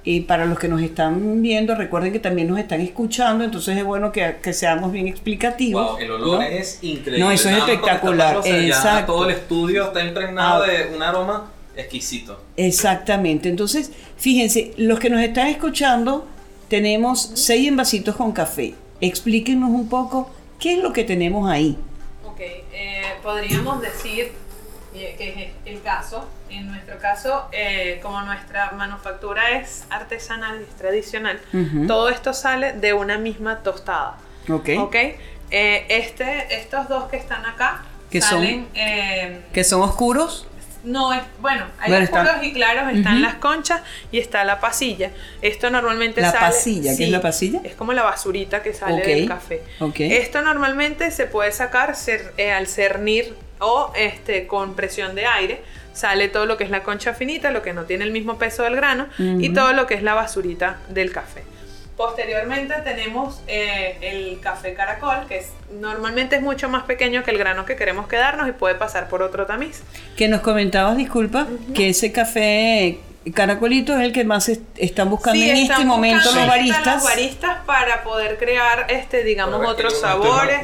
Y 0.06 0.20
para 0.20 0.44
los 0.44 0.58
que 0.58 0.68
nos 0.68 0.82
están 0.82 1.40
viendo, 1.40 1.74
recuerden 1.74 2.12
que 2.12 2.18
también 2.18 2.48
nos 2.48 2.58
están 2.58 2.82
escuchando, 2.82 3.42
entonces 3.42 3.78
es 3.78 3.84
bueno 3.84 4.12
que, 4.12 4.36
que 4.42 4.52
seamos 4.52 4.92
bien 4.92 5.08
explicativos. 5.08 5.92
Wow, 5.92 5.98
el 5.98 6.10
olor 6.10 6.40
¿no? 6.40 6.42
es 6.42 6.78
increíble. 6.82 7.20
No, 7.24 7.30
eso 7.30 7.48
es 7.48 7.56
Nada 7.56 7.72
espectacular, 7.72 8.42
ya 8.44 8.58
exacto. 8.66 9.14
todo 9.14 9.24
el 9.24 9.30
estudio 9.36 9.84
está 9.86 10.04
impregnado 10.04 10.64
Ah. 10.64 10.66
de 10.66 10.94
un 10.94 11.02
aroma 11.02 11.50
exquisito. 11.76 12.40
Exactamente. 12.56 13.48
Entonces, 13.48 13.90
fíjense, 14.16 14.72
los 14.76 14.98
que 14.98 15.10
nos 15.10 15.20
están 15.20 15.48
escuchando, 15.48 16.26
tenemos 16.68 17.30
seis 17.34 17.68
envasitos 17.68 18.16
con 18.16 18.32
café. 18.32 18.74
Explíquenos 19.00 19.70
un 19.70 19.88
poco 19.88 20.30
qué 20.58 20.74
es 20.74 20.78
lo 20.82 20.92
que 20.92 21.04
tenemos 21.04 21.50
ahí. 21.50 21.76
Ok, 22.26 22.40
eh, 22.40 23.02
podríamos 23.22 23.80
decir 23.82 24.32
eh, 24.94 25.14
que 25.18 25.28
es 25.66 25.74
el 25.76 25.82
caso. 25.82 26.26
En 26.50 26.68
nuestro 26.68 26.98
caso, 26.98 27.46
eh, 27.52 27.98
como 28.02 28.22
nuestra 28.22 28.70
manufactura 28.72 29.58
es 29.58 29.84
artesanal, 29.90 30.60
es 30.60 30.68
tradicional, 30.76 31.40
todo 31.88 32.08
esto 32.10 32.32
sale 32.32 32.72
de 32.74 32.92
una 32.92 33.18
misma 33.18 33.58
tostada. 33.64 34.18
¿Ok? 34.48 34.68
¿Ok? 34.78 34.94
Eh, 35.50 35.86
este, 35.88 36.54
estos 36.54 36.88
dos 36.88 37.04
que 37.08 37.16
están 37.16 37.44
acá 37.44 37.82
Que 38.10 38.20
son- 38.20 38.30
salen. 38.30 38.68
eh, 38.74 39.40
Que 39.52 39.64
son 39.64 39.82
oscuros. 39.82 40.46
No 40.84 41.12
es. 41.12 41.22
Bueno, 41.40 41.64
hay 41.78 41.90
oscuros 42.04 42.26
están- 42.26 42.44
y 42.44 42.52
claros, 42.52 42.92
están 42.92 43.22
las 43.22 43.34
conchas 43.36 43.82
y 44.12 44.18
está 44.18 44.44
la 44.44 44.60
pasilla. 44.60 45.10
Esto 45.42 45.70
normalmente 45.70 46.20
La 46.20 46.30
sale. 46.32 46.46
pasilla, 46.46 46.96
¿qué 46.96 47.04
es 47.04 47.10
la 47.10 47.20
pasilla? 47.20 47.60
Es 47.64 47.74
como 47.74 47.92
la 47.92 48.02
basurita 48.02 48.62
que 48.62 48.72
sale 48.74 49.02
del 49.16 49.28
café. 49.28 49.62
Esto 50.12 50.42
normalmente 50.42 51.10
se 51.10 51.26
puede 51.26 51.52
sacar 51.52 51.92
cer- 51.94 52.32
eh, 52.36 52.52
al 52.52 52.66
cernir 52.66 53.34
o 53.60 53.92
este, 53.96 54.46
con 54.46 54.74
presión 54.74 55.14
de 55.14 55.26
aire. 55.26 55.62
Sale 55.94 56.28
todo 56.28 56.44
lo 56.44 56.56
que 56.56 56.64
es 56.64 56.70
la 56.70 56.82
concha 56.82 57.14
finita, 57.14 57.50
lo 57.52 57.62
que 57.62 57.72
no 57.72 57.84
tiene 57.84 58.04
el 58.04 58.10
mismo 58.10 58.36
peso 58.36 58.64
del 58.64 58.74
grano 58.76 59.06
y 59.18 59.50
todo 59.50 59.72
lo 59.72 59.86
que 59.86 59.94
es 59.94 60.02
la 60.02 60.14
basurita 60.14 60.78
del 60.88 61.12
café. 61.12 61.44
Posteriormente 61.96 62.74
tenemos 62.82 63.40
eh, 63.46 63.98
el 64.00 64.40
café 64.40 64.74
caracol, 64.74 65.26
que 65.28 65.38
es, 65.38 65.50
normalmente 65.80 66.36
es 66.36 66.42
mucho 66.42 66.68
más 66.68 66.82
pequeño 66.84 67.22
que 67.22 67.30
el 67.30 67.38
grano 67.38 67.64
que 67.64 67.76
queremos 67.76 68.08
quedarnos 68.08 68.48
y 68.48 68.52
puede 68.52 68.74
pasar 68.74 69.08
por 69.08 69.22
otro 69.22 69.46
tamiz. 69.46 69.82
Que 70.16 70.26
nos 70.26 70.40
comentabas, 70.40 70.96
disculpa, 70.96 71.46
que 71.72 71.90
ese 71.90 72.10
café 72.10 72.98
caracolito 73.32 73.94
es 73.96 74.00
el 74.02 74.12
que 74.12 74.24
más 74.24 74.48
es- 74.48 74.60
están 74.76 75.08
buscando 75.08 75.40
Sí, 75.40 75.48
en 75.48 75.56
están 75.56 75.76
este 75.76 75.84
momento 75.86 76.32
los 76.32 76.46
baristas. 76.48 76.94
los 76.96 77.04
baristas 77.04 77.58
para 77.64 78.02
poder 78.02 78.38
crear, 78.38 78.86
este, 78.90 79.22
digamos, 79.22 79.64
otros 79.66 79.98
sabores. 80.00 80.60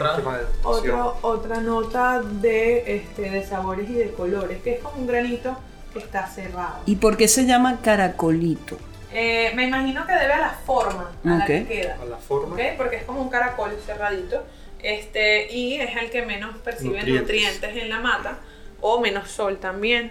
Otro, 0.64 1.16
otra 1.22 1.60
nota 1.60 2.20
de, 2.22 2.96
este, 2.96 3.30
de 3.30 3.46
sabores 3.46 3.88
y 3.88 3.94
de 3.94 4.10
colores, 4.10 4.60
que 4.62 4.72
es 4.74 4.80
como 4.80 4.98
un 5.00 5.06
granito 5.06 5.56
que 5.92 6.00
está 6.00 6.26
cerrado. 6.26 6.80
¿Y 6.86 6.96
por 6.96 7.16
qué 7.16 7.28
se 7.28 7.46
llama 7.46 7.78
caracolito? 7.82 8.76
Eh, 9.12 9.50
me 9.54 9.64
imagino 9.64 10.06
que 10.06 10.12
debe 10.12 10.32
a 10.34 10.38
la 10.38 10.50
forma 10.64 11.10
a 11.24 11.28
la 11.38 11.44
que 11.44 11.64
queda. 11.66 11.98
A 12.00 12.04
la 12.04 12.16
forma. 12.16 12.54
¿ok? 12.54 12.60
Porque 12.76 12.96
es 12.96 13.02
como 13.04 13.20
un 13.22 13.28
caracol 13.30 13.70
cerradito. 13.84 14.44
Este, 14.82 15.52
y 15.52 15.74
es 15.74 15.90
el 16.00 16.10
que 16.10 16.22
menos 16.22 16.56
percibe 16.58 16.98
nutrientes, 17.02 17.20
Nutrientes. 17.20 17.76
en 17.82 17.88
la 17.90 18.00
mata. 18.00 18.38
O 18.80 19.00
menos 19.00 19.28
sol 19.30 19.58
también. 19.60 20.10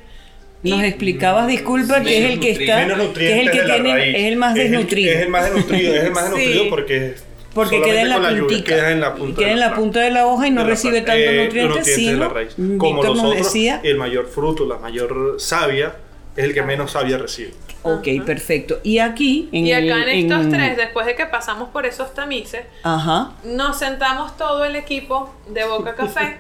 Nos 0.62 0.82
Y- 0.82 0.86
explicabas, 0.86 1.48
disculpa, 1.48 2.02
que 2.04 2.18
es 2.26 2.32
el 2.34 2.40
que 2.42 2.52
está, 2.52 2.86
que 3.14 3.32
es 3.34 3.48
el 3.48 3.52
que 3.52 3.62
de 3.62 3.68
la 3.68 3.76
tiene, 3.82 4.10
es 4.12 4.24
el 4.26 4.36
más 4.36 4.56
Es 4.58 4.66
el- 4.66 4.72
desnutrido. 4.72 5.12
Es 5.14 5.22
el 5.22 5.30
más 5.30 5.44
desnutrido, 5.46 5.96
es 5.96 6.04
el 6.04 6.12
más 6.12 6.24
Sí. 6.26 6.30
desnutrido 6.36 6.70
porque 6.70 7.16
Porque 7.54 7.82
queda 7.82 8.02
en 8.02 8.10
la 8.10 8.16
con 8.20 8.36
lluvia. 8.36 8.64
Queda 8.64 8.92
en 8.92 9.00
la 9.02 9.16
punta, 9.16 9.40
queda 9.40 9.52
en 9.52 9.60
la 9.60 9.74
punta 9.74 10.00
de 10.02 10.12
la 10.12 10.28
hoja 10.28 10.48
y 10.48 10.52
no 10.52 10.62
de 10.62 10.68
la 10.68 10.70
recibe 10.70 11.02
tanto 11.02 11.14
eh, 11.24 11.46
nutrientes, 11.46 11.86
de 11.86 11.96
sino, 11.96 12.20
la 12.20 12.30
raíz. 12.30 12.54
Como 12.56 12.78
Víctor 12.78 13.06
los 13.16 13.24
nos 13.24 13.36
decía, 13.38 13.80
el 13.84 13.98
mayor 13.98 14.28
fruto, 14.28 14.68
la 14.68 14.78
mayor 14.78 15.38
savia, 15.40 15.96
es 16.40 16.46
el 16.46 16.54
que 16.54 16.62
menos 16.64 16.92
savia 16.92 17.18
recibe. 17.18 17.54
ok, 17.84 18.08
perfecto. 18.26 18.80
Y 18.84 19.00
aquí, 19.00 19.50
en 19.52 19.66
Y 19.66 19.74
acá 19.74 20.04
el- 20.04 20.10
en 20.10 20.32
estos 20.32 20.46
en- 20.46 20.52
tres, 20.52 20.78
después 20.78 21.06
de 21.06 21.16
que 21.16 21.26
pasamos 21.26 21.70
por 21.70 21.86
esos 21.86 22.14
tamices, 22.14 22.66
Ajá, 22.84 23.32
nos 23.44 23.78
sentamos 23.78 24.36
todo 24.38 24.66
el 24.66 24.76
equipo 24.76 25.34
de 25.48 25.66
Boca 25.66 25.96
Café, 25.98 26.38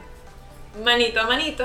manito 0.84 1.20
a 1.22 1.24
manito, 1.28 1.64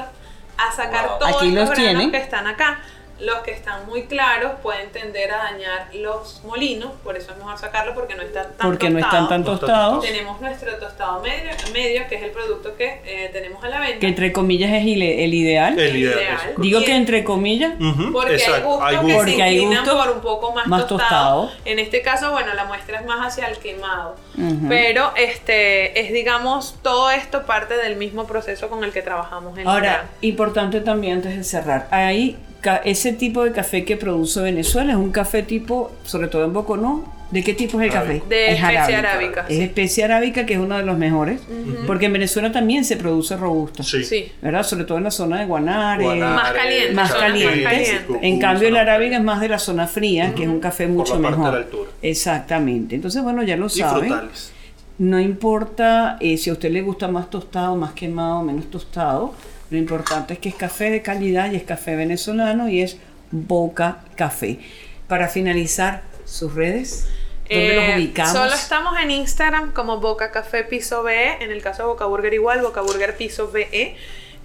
a 0.56 0.72
sacar 0.72 1.08
Wow. 1.08 1.18
todos 1.18 1.36
Aquí 1.36 1.50
los 1.50 1.54
los 1.54 1.70
granos 1.70 1.76
tienen. 1.76 2.10
que 2.12 2.18
están 2.18 2.46
acá. 2.46 2.80
Los 3.20 3.38
que 3.38 3.52
están 3.52 3.86
muy 3.86 4.04
claros 4.06 4.52
pueden 4.62 4.90
tender 4.90 5.30
a 5.32 5.36
dañar 5.38 5.88
los 5.94 6.42
molinos, 6.44 6.90
por 7.04 7.16
eso 7.16 7.30
es 7.32 7.38
mejor 7.38 7.56
sacarlo 7.58 7.94
porque 7.94 8.14
no 8.16 8.22
están 8.22 8.46
tan 8.56 8.68
porque 8.68 8.90
no 8.90 8.98
están 8.98 9.28
tan 9.28 9.44
tostados, 9.44 10.04
Tenemos 10.04 10.40
nuestro 10.40 10.74
tostado 10.78 11.20
medio, 11.22 11.50
medio 11.72 12.08
que 12.08 12.16
es 12.16 12.22
el 12.24 12.30
producto 12.30 12.76
que 12.76 13.00
eh, 13.04 13.30
tenemos 13.32 13.62
a 13.62 13.68
la 13.68 13.78
venta. 13.80 14.00
que 14.00 14.08
entre 14.08 14.32
comillas 14.32 14.72
es 14.72 14.82
el 14.82 14.88
ideal. 15.34 15.78
El 15.78 15.96
ideal. 15.96 16.38
Digo 16.58 16.80
que 16.82 16.94
entre 16.96 17.22
comillas, 17.22 17.74
Porque 18.12 18.30
hay 18.30 18.36
exacto, 18.36 18.68
gustos 18.68 18.84
hay 18.88 18.96
que 18.96 19.02
gustos. 19.02 19.24
se 19.34 19.42
hay 19.42 19.66
por 19.84 20.10
un 20.10 20.20
poco 20.20 20.52
más, 20.52 20.66
más 20.66 20.86
tostado. 20.88 21.42
tostado. 21.42 21.50
En 21.64 21.78
este 21.78 22.02
caso, 22.02 22.32
bueno, 22.32 22.52
la 22.54 22.64
muestra 22.64 22.98
es 23.00 23.06
más 23.06 23.24
hacia 23.26 23.46
el 23.48 23.58
quemado. 23.58 24.16
Pero 24.68 25.12
este 25.16 26.00
es, 26.00 26.12
digamos, 26.12 26.76
todo 26.82 27.10
esto 27.10 27.46
parte 27.46 27.76
del 27.76 27.96
mismo 27.96 28.26
proceso 28.26 28.68
con 28.68 28.82
el 28.82 28.92
que 28.92 29.02
trabajamos 29.02 29.56
en 29.58 29.68
Ahora, 29.68 30.06
importante 30.20 30.80
también 30.80 31.14
antes 31.18 31.36
de 31.36 31.44
cerrar, 31.44 31.88
ca- 31.88 32.12
ese 32.84 33.12
tipo 33.12 33.44
de 33.44 33.52
café 33.52 33.84
que 33.84 33.96
produce 33.96 34.40
Venezuela 34.40 34.92
es 34.92 34.98
un 34.98 35.10
café 35.12 35.42
tipo, 35.42 35.92
sobre 36.04 36.28
todo 36.28 36.44
en 36.44 36.52
Boconó, 36.52 37.04
¿de 37.30 37.42
qué 37.42 37.54
tipo 37.54 37.80
es 37.80 37.86
el 37.86 37.92
café? 37.92 38.06
Arábica. 38.06 38.28
De 38.28 38.46
es 38.46 38.52
especie 38.60 38.96
arábica. 38.96 38.98
arábica, 39.10 39.46
Es 39.48 39.60
especie 39.60 40.04
arábica 40.04 40.46
que 40.46 40.54
es 40.54 40.58
uno 40.60 40.76
de 40.76 40.84
los 40.84 40.96
mejores, 40.98 41.40
porque 41.86 42.06
en 42.06 42.12
Venezuela 42.14 42.52
también 42.52 42.84
se 42.84 42.96
produce 42.96 43.36
robusto, 43.36 43.82
Sí. 43.82 44.04
Sí. 44.04 44.32
¿verdad? 44.40 44.62
Sobre 44.62 44.84
todo 44.84 44.98
en 44.98 45.04
la 45.04 45.10
zona 45.10 45.40
de 45.40 45.46
Guanare, 45.46 46.04
Guanare, 46.04 46.34
Más 46.34 46.52
caliente, 46.52 46.92
más 46.94 47.12
caliente. 47.14 47.62
calientes. 47.62 48.16
En 48.22 48.38
cambio, 48.38 48.68
el 48.68 48.76
arábiga 48.76 49.16
es 49.18 49.22
más 49.24 49.40
de 49.40 49.48
la 49.48 49.58
zona 49.58 49.86
fría, 49.86 50.32
que 50.34 50.44
es 50.44 50.48
un 50.48 50.60
café 50.60 50.86
mucho 50.86 51.16
la 51.16 51.22
parte 51.22 51.36
mejor. 51.38 51.52
de 51.54 51.58
la 51.60 51.64
altura. 51.66 51.90
Exactamente. 52.02 52.94
Entonces, 52.94 53.22
bueno, 53.22 53.42
ya 53.42 53.56
lo 53.56 53.66
Y 53.66 53.70
saben. 53.70 54.06
frutales. 54.08 54.52
No 54.96 55.18
importa 55.18 56.18
eh, 56.20 56.36
si 56.36 56.50
a 56.50 56.52
usted 56.52 56.70
le 56.70 56.80
gusta 56.82 57.08
más 57.08 57.28
tostado, 57.28 57.74
más 57.74 57.92
quemado, 57.94 58.42
menos 58.44 58.70
tostado. 58.70 59.34
Lo 59.70 59.78
importante 59.78 60.34
es 60.34 60.38
que 60.38 60.48
es 60.48 60.54
café 60.54 60.90
de 60.90 61.02
calidad 61.02 61.50
y 61.52 61.56
es 61.56 61.64
café 61.64 61.96
venezolano 61.96 62.68
y 62.68 62.82
es 62.82 62.98
Boca 63.30 63.98
Café. 64.16 64.58
Para 65.08 65.28
finalizar, 65.28 66.02
sus 66.24 66.54
redes, 66.54 67.06
¿dónde 67.48 67.72
Eh, 67.72 67.76
los 67.76 67.96
ubicamos? 67.96 68.32
Solo 68.32 68.54
estamos 68.54 68.94
en 69.02 69.10
Instagram 69.10 69.72
como 69.72 70.00
Boca 70.00 70.30
Café 70.30 70.64
Piso 70.64 71.02
BE, 71.02 71.42
en 71.42 71.50
el 71.50 71.62
caso 71.62 71.82
de 71.82 71.88
Boca 71.88 72.06
Burger 72.06 72.32
igual, 72.32 72.62
Boca 72.62 72.80
Burger 72.80 73.16
Piso 73.16 73.50
BE. 73.50 73.96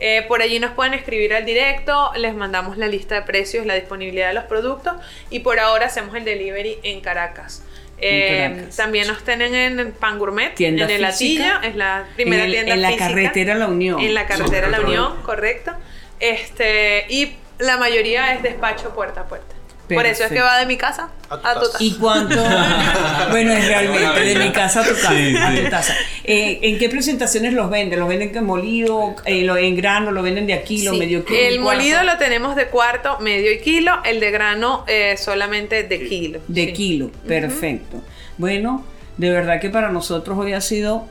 Eh, 0.02 0.26
por 0.30 0.42
allí 0.42 0.60
nos 0.60 0.72
pueden 0.72 0.94
escribir 0.94 1.34
al 1.34 1.46
directo, 1.46 2.12
les 2.16 2.34
mandamos 2.34 2.78
la 2.78 2.88
lista 2.88 3.16
de 3.16 3.22
precios, 3.24 3.66
la 3.66 3.76
disponibilidad 3.76 4.30
de 4.30 4.34
los 4.34 4.46
productos 4.46 4.94
y 5.30 5.40
por 5.40 5.60
ahora 5.60 5.88
hacemos 5.88 6.16
el 6.16 6.24
delivery 6.24 6.80
en 6.84 7.02
Caracas. 7.02 7.64
Eh. 8.02 8.68
También 8.76 9.08
nos 9.08 9.24
tienen 9.24 9.54
en 9.80 9.92
Pan 9.94 10.20
Gourmet, 10.20 10.54
Tienda 10.56 10.86
en 10.86 10.92
el 10.92 11.12
física. 11.12 11.44
Latilla, 11.56 11.70
es 11.70 11.76
la 11.76 12.06
primera 12.16 12.44
en, 12.44 12.48
el- 12.50 12.54
tienda 12.56 12.74
en 12.76 12.82
la 12.82 12.88
física. 12.90 13.08
carretera 13.08 13.56
La 13.56 13.68
Unión. 13.68 14.00
En 14.00 14.14
la 14.14 14.26
carretera 14.26 14.68
La. 14.70 14.80
Unión, 14.82 15.22
correcto. 15.24 15.72
Este, 16.20 17.06
y 17.10 17.36
la 17.60 17.78
mayoría 17.78 18.34
es 18.34 18.44
despacho 18.44 18.94
puerta 18.96 19.22
a 19.22 19.28
puerta. 19.28 19.56
Por 19.96 20.06
eso 20.06 20.24
es 20.24 20.32
que 20.32 20.42
va 20.42 20.58
de 20.60 20.66
mi 20.66 20.78
casa 20.78 21.10
A 21.30 21.38
tu 21.40 21.48
a 21.48 21.54
tu 21.54 21.60
casa. 21.62 21.72
casa. 21.74 21.84
¿Y 21.84 21.92
cuánto? 21.94 22.36
bueno, 23.32 23.52
es 23.54 23.68
realmente 23.68 24.20
de 24.22 24.36
mi 24.36 24.52
casa 24.52 24.82
a 24.82 24.84
tu 24.84 24.94
casa. 24.94 25.10
Sí, 25.12 25.36
a 25.36 25.52
sí. 25.52 25.64
tu 25.64 25.70
casa. 25.70 25.96
Eh, 26.24 26.60
¿En 26.64 26.78
qué 26.78 26.90
presentaciones 26.90 27.54
los 27.54 27.70
venden? 27.70 28.00
¿Los 28.00 28.08
venden 28.10 28.32
que 28.32 28.42
molido, 28.42 29.16
eh, 29.26 29.44
lo- 29.44 29.58
en 29.58 29.76
grano, 29.76 30.12
lo 30.12 30.22
venden 30.22 30.48
de 30.48 30.54
a 30.54 30.64
kilo, 30.64 30.94
Sí. 30.94 31.00
medio 31.00 31.26
kilo? 31.26 31.40
El 31.40 31.60
molido 31.60 32.04
lo 32.04 32.18
tenemos 32.18 32.56
de 32.56 32.68
cuarto, 32.68 33.18
medio 33.20 33.52
y 33.52 33.60
kilo. 33.60 33.94
El 34.06 34.20
de 34.20 34.32
grano 34.32 34.84
eh, 34.88 35.16
solamente 35.18 35.84
de 35.84 36.08
kilo. 36.08 36.40
De 36.48 36.66
Sí. 36.68 36.74
kilo, 36.74 37.12
perfecto. 37.28 38.02
Bueno, 38.38 38.84
de 39.18 39.30
verdad 39.32 39.60
que 39.60 39.70
para 39.70 39.90
nosotros 39.90 40.38
hoy 40.38 40.54
ha 40.54 40.62
sido 40.62 41.06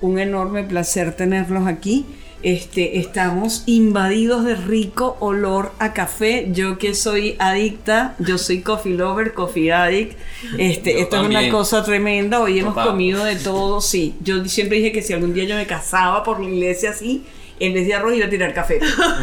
un 0.00 0.18
enorme 0.18 0.64
placer 0.64 1.12
tenerlos 1.14 1.66
aquí. 1.68 2.04
Este, 2.42 2.98
estamos 2.98 3.62
invadidos 3.66 4.44
de 4.44 4.56
rico 4.56 5.16
olor 5.20 5.72
a 5.78 5.92
café. 5.92 6.48
Yo 6.50 6.76
que 6.76 6.94
soy 6.94 7.36
adicta, 7.38 8.16
yo 8.18 8.36
soy 8.36 8.62
coffee 8.62 8.94
lover, 8.94 9.32
coffee 9.32 9.72
addict. 9.72 10.18
Este, 10.58 10.94
Yo 10.94 10.98
esto 11.00 11.20
es 11.20 11.28
una 11.28 11.48
cosa 11.50 11.84
tremenda. 11.84 12.40
Hoy 12.40 12.58
hemos 12.58 12.74
comido 12.74 13.24
de 13.24 13.36
todo, 13.36 13.80
sí. 13.80 14.14
Yo 14.20 14.44
siempre 14.46 14.78
dije 14.78 14.90
que 14.90 15.02
si 15.02 15.12
algún 15.12 15.34
día 15.34 15.44
yo 15.44 15.54
me 15.54 15.66
casaba 15.66 16.24
por 16.24 16.40
la 16.40 16.48
iglesia 16.48 16.90
así, 16.90 17.24
en 17.60 17.74
vez 17.74 17.86
de 17.86 17.94
arroz 17.94 18.14
iba 18.16 18.26
a 18.26 18.30
tirar 18.30 18.52
café. 18.52 18.80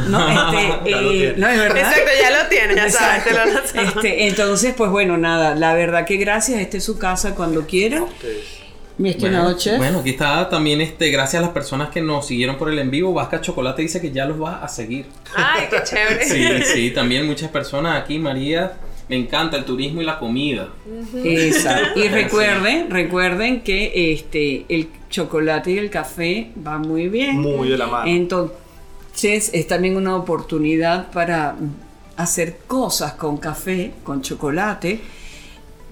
No, 0.08 0.30
este, 0.30 0.92
eh, 0.92 1.34
no 1.36 1.48
es 1.50 1.60
verdad. 1.60 1.78
Exacto, 1.78 2.12
ya 2.22 2.44
lo 2.44 2.50
tienes, 2.50 2.76
ya 2.78 2.90
sabes, 2.90 3.24
te 3.26 3.32
lo 3.32 3.46
lanzamos. 3.46 3.96
Este, 3.96 4.28
entonces, 4.28 4.74
pues 4.78 4.90
bueno, 4.92 5.18
nada, 5.18 5.56
la 5.56 5.74
verdad 5.74 6.06
que 6.06 6.16
gracias, 6.16 6.62
este 6.62 6.78
es 6.78 6.86
su 6.86 6.98
casa 6.98 7.36
cuando 7.36 7.68
quieran. 7.68 8.04
Ustedes. 8.04 8.59
Mi 9.00 9.12
estimado 9.12 9.44
Bueno, 9.46 9.58
chef. 9.58 9.78
bueno, 9.78 10.00
aquí 10.00 10.10
está 10.10 10.50
también 10.50 10.82
este, 10.82 11.10
gracias 11.10 11.42
a 11.42 11.46
las 11.46 11.54
personas 11.54 11.90
que 11.90 12.02
nos 12.02 12.28
siguieron 12.28 12.58
por 12.58 12.70
el 12.70 12.78
en 12.80 12.92
vivo. 12.92 13.14
Vasca 13.14 13.40
Chocolate 13.40 13.82
dice 13.82 14.02
que 14.02 14.12
ya 14.12 14.26
los 14.26 14.42
va 14.42 14.62
a 14.62 14.68
seguir. 14.68 15.06
Ay, 15.36 15.68
qué 15.70 15.78
chévere. 15.84 16.26
Sí, 16.26 16.64
sí, 16.74 16.92
también 16.92 17.26
muchas 17.26 17.50
personas 17.50 18.02
aquí, 18.02 18.20
María. 18.20 18.74
Me 19.08 19.16
encanta 19.16 19.56
el 19.56 19.64
turismo 19.64 20.02
y 20.02 20.06
la 20.06 20.20
comida. 20.20 20.68
Exacto. 21.16 21.98
Y 22.04 22.10
recuerden, 22.10 22.92
recuerden 22.92 23.62
que 23.62 24.12
este 24.12 24.66
el 24.68 24.90
chocolate 25.10 25.72
y 25.72 25.78
el 25.78 25.90
café 25.90 26.52
van 26.56 26.82
muy 26.82 27.08
bien. 27.08 27.40
Muy 27.40 27.70
de 27.70 27.78
la 27.78 27.88
mano. 27.88 28.12
Entonces, 28.12 29.50
es 29.54 29.66
también 29.68 29.96
una 29.96 30.16
oportunidad 30.18 31.10
para 31.12 31.56
hacer 32.18 32.58
cosas 32.68 33.14
con 33.14 33.38
café, 33.38 33.94
con 34.04 34.22
chocolate. 34.22 35.00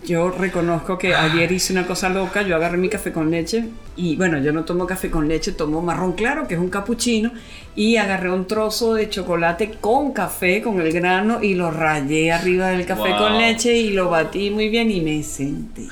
Yo 0.05 0.29
reconozco 0.31 0.97
que 0.97 1.13
ayer 1.15 1.51
hice 1.51 1.73
una 1.73 1.85
cosa 1.85 2.07
loca, 2.09 2.41
yo 2.41 2.55
agarré 2.55 2.77
mi 2.77 2.87
café 2.87 3.11
con 3.11 3.29
leche 3.29 3.65
y 3.97 4.15
bueno, 4.15 4.37
yo 4.37 4.53
no 4.53 4.63
tomo 4.63 4.85
café 4.87 5.09
con 5.09 5.27
leche, 5.27 5.51
tomo 5.51 5.81
marrón 5.81 6.13
claro, 6.13 6.47
que 6.47 6.53
es 6.53 6.59
un 6.59 6.69
capuchino, 6.69 7.31
y 7.75 7.97
agarré 7.97 8.31
un 8.31 8.45
trozo 8.47 8.93
de 8.93 9.09
chocolate 9.09 9.71
con 9.81 10.13
café, 10.13 10.61
con 10.61 10.79
el 10.79 10.93
grano, 10.93 11.39
y 11.43 11.55
lo 11.55 11.71
rayé 11.71 12.31
arriba 12.31 12.67
del 12.69 12.85
café 12.85 13.09
Wow. 13.09 13.17
con 13.17 13.37
leche 13.39 13.73
y 13.75 13.89
lo 13.89 14.09
batí 14.09 14.49
muy 14.51 14.69
bien 14.69 14.91
y 14.91 15.01
me 15.01 15.23
senté. 15.23 15.87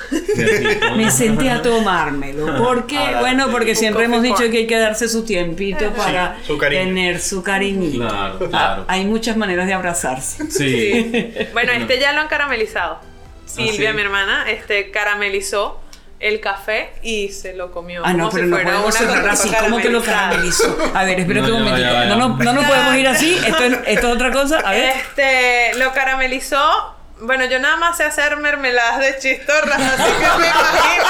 Me 0.95 1.09
senté 1.11 1.49
a 1.49 1.61
tomármelo. 1.61 2.57
Porque, 2.63 2.97
Ahora, 2.97 3.19
bueno, 3.21 3.47
porque 3.51 3.75
siempre 3.75 4.05
hemos 4.05 4.21
dicho 4.21 4.49
que 4.51 4.59
hay 4.59 4.67
que 4.67 4.77
darse 4.77 5.07
su 5.09 5.23
tiempito 5.25 5.91
para 5.97 6.37
su 6.45 6.57
tener 6.57 7.19
su 7.19 7.41
cariñito. 7.43 8.07
Claro, 8.07 8.35
Ah, 8.45 8.47
claro. 8.49 8.85
hay 8.87 9.05
muchas 9.05 9.35
maneras 9.35 9.65
de 9.67 9.73
abrazarse. 9.73 10.49
Sí. 10.51 11.11
Bueno, 11.53 11.71
este 11.73 11.99
ya 11.99 12.13
lo 12.13 12.21
han 12.21 12.27
caramelizado. 12.27 12.99
Silvia, 13.55 13.89
sí? 13.91 13.95
mi 13.95 14.01
hermana, 14.01 14.45
este 14.49 14.91
caramelizó 14.91 15.81
el 16.19 16.39
café 16.39 16.93
y 17.03 17.29
se 17.29 17.53
lo 17.53 17.71
comió. 17.71 18.01
Ah, 18.05 18.13
no, 18.13 18.29
como 18.29 18.31
pero 18.31 18.43
si 18.45 18.49
no 18.49 18.55
fuera 18.55 18.71
podemos 18.71 18.95
cerrar 18.95 19.29
así. 19.29 19.51
¿Cómo 19.59 19.77
que 19.79 19.89
lo 19.89 20.01
caramelizó? 20.03 20.77
A 20.93 21.03
ver, 21.03 21.19
espérate 21.19 21.47
No, 21.49 21.57
un 21.57 21.63
momentito. 21.63 21.93
No, 22.05 22.15
no, 22.15 22.37
no, 22.37 22.53
no 22.53 22.67
podemos 22.67 22.95
ir 22.95 23.07
así. 23.07 23.37
Esto, 23.45 23.63
es- 23.63 23.79
esto 23.85 24.07
es 24.07 24.13
otra 24.15 24.31
cosa. 24.31 24.59
A 24.59 24.71
ver. 24.71 24.93
Este, 24.95 25.71
lo 25.77 25.91
caramelizó. 25.93 26.91
Bueno, 27.17 27.45
yo 27.45 27.59
nada 27.59 27.77
más 27.77 27.95
sé 27.95 28.03
hacer 28.03 28.35
mermeladas 28.37 28.99
de 28.99 29.17
chistorras, 29.19 29.79
así 29.79 30.03
que 30.03 30.37
me 30.37 30.47
imagino 30.47 31.06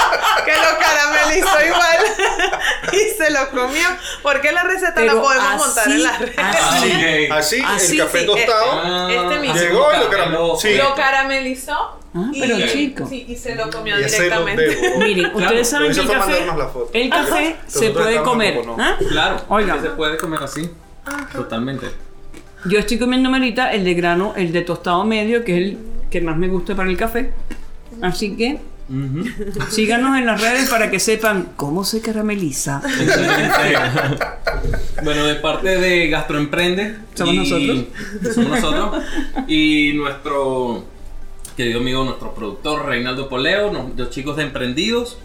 que 0.46 0.52
lo 0.52 0.78
caramelizó 0.80 1.66
igual 1.66 1.98
y 2.92 3.18
se 3.18 3.32
lo 3.32 3.50
comió. 3.50 3.88
Porque 4.22 4.52
la 4.52 4.62
receta 4.64 4.94
Pero 4.96 5.16
la 5.16 5.22
podemos 5.22 5.48
así- 5.48 5.58
montar 5.66 5.88
en 5.92 6.04
las 6.04 6.20
redes. 6.20 6.38
así-. 6.38 7.28
Así, 7.32 7.62
Así, 7.66 7.98
el 8.00 8.06
café 8.06 8.20
sí, 8.20 8.26
tostado. 8.28 8.82
Ah, 8.84 9.08
Este 9.12 9.40
mismo. 9.40 9.56
Llegó 9.60 9.94
y 9.96 9.98
lo 10.00 10.10
caramelizó. 10.10 10.58
Sí. 10.58 10.74
Lo 10.76 10.96
caramelizó. 10.96 12.00
Ah, 12.18 12.30
y, 12.34 12.40
pero 12.40 12.56
chico. 12.72 13.08
Sí, 13.08 13.26
y 13.28 13.36
se 13.36 13.56
lo 13.56 13.70
comió 13.70 13.98
directamente. 13.98 14.64
debo. 14.68 15.00
Miren, 15.00 15.32
Claro, 15.32 15.38
ustedes 15.46 15.70
saben 15.70 15.92
que 15.94 16.00
el 16.00 16.08
café, 16.08 16.34
el 16.94 17.10
café 17.10 17.56
se 17.68 17.90
puede 17.90 18.22
comer. 18.24 18.66
no. 18.66 18.78
¿ah? 18.80 18.96
Claro, 19.10 19.42
Oigan. 19.50 19.78
que 19.82 19.90
se 19.90 19.94
puede 19.96 20.18
comer 20.18 20.40
así. 20.42 20.70
Totalmente. 21.34 21.88
Yo 22.66 22.80
estoy 22.80 22.98
comiendo 22.98 23.30
ahorita 23.30 23.74
el 23.74 23.84
de 23.84 23.94
grano, 23.94 24.34
el 24.38 24.52
de 24.54 24.62
tostado 24.62 25.04
medio, 25.04 25.44
que 25.44 25.52
es 25.54 25.58
el 25.72 25.78
que 26.10 26.22
más 26.22 26.38
me 26.38 26.48
gusta 26.48 26.74
para 26.76 26.90
el 26.90 26.98
café. 26.98 27.34
Así 28.02 28.36
que 28.38 28.60
síganos 29.70 30.18
en 30.18 30.26
las 30.26 30.40
redes 30.42 30.70
para 30.70 30.90
que 30.90 31.00
sepan 31.00 31.50
cómo 31.58 31.84
se 31.84 32.02
carameliza. 32.02 32.82
Bueno, 35.04 35.26
de 35.26 35.36
parte 35.36 35.78
de 35.78 36.08
Gastroemprende. 36.08 36.96
Somos 37.14 37.34
y- 37.34 37.38
nosotros. 37.38 38.34
Somos 38.36 38.50
nosotros. 38.62 39.04
Y 39.48 39.94
nuestro 39.96 40.86
querido 41.56 41.80
amigo, 41.80 42.04
nuestro 42.04 42.34
productor 42.34 42.86
Reinaldo 42.86 43.30
Poleo, 43.30 43.72
nos- 43.72 43.96
los 43.98 44.10
chicos 44.10 44.36
de 44.38 44.44
Emprendidos. 44.44 45.18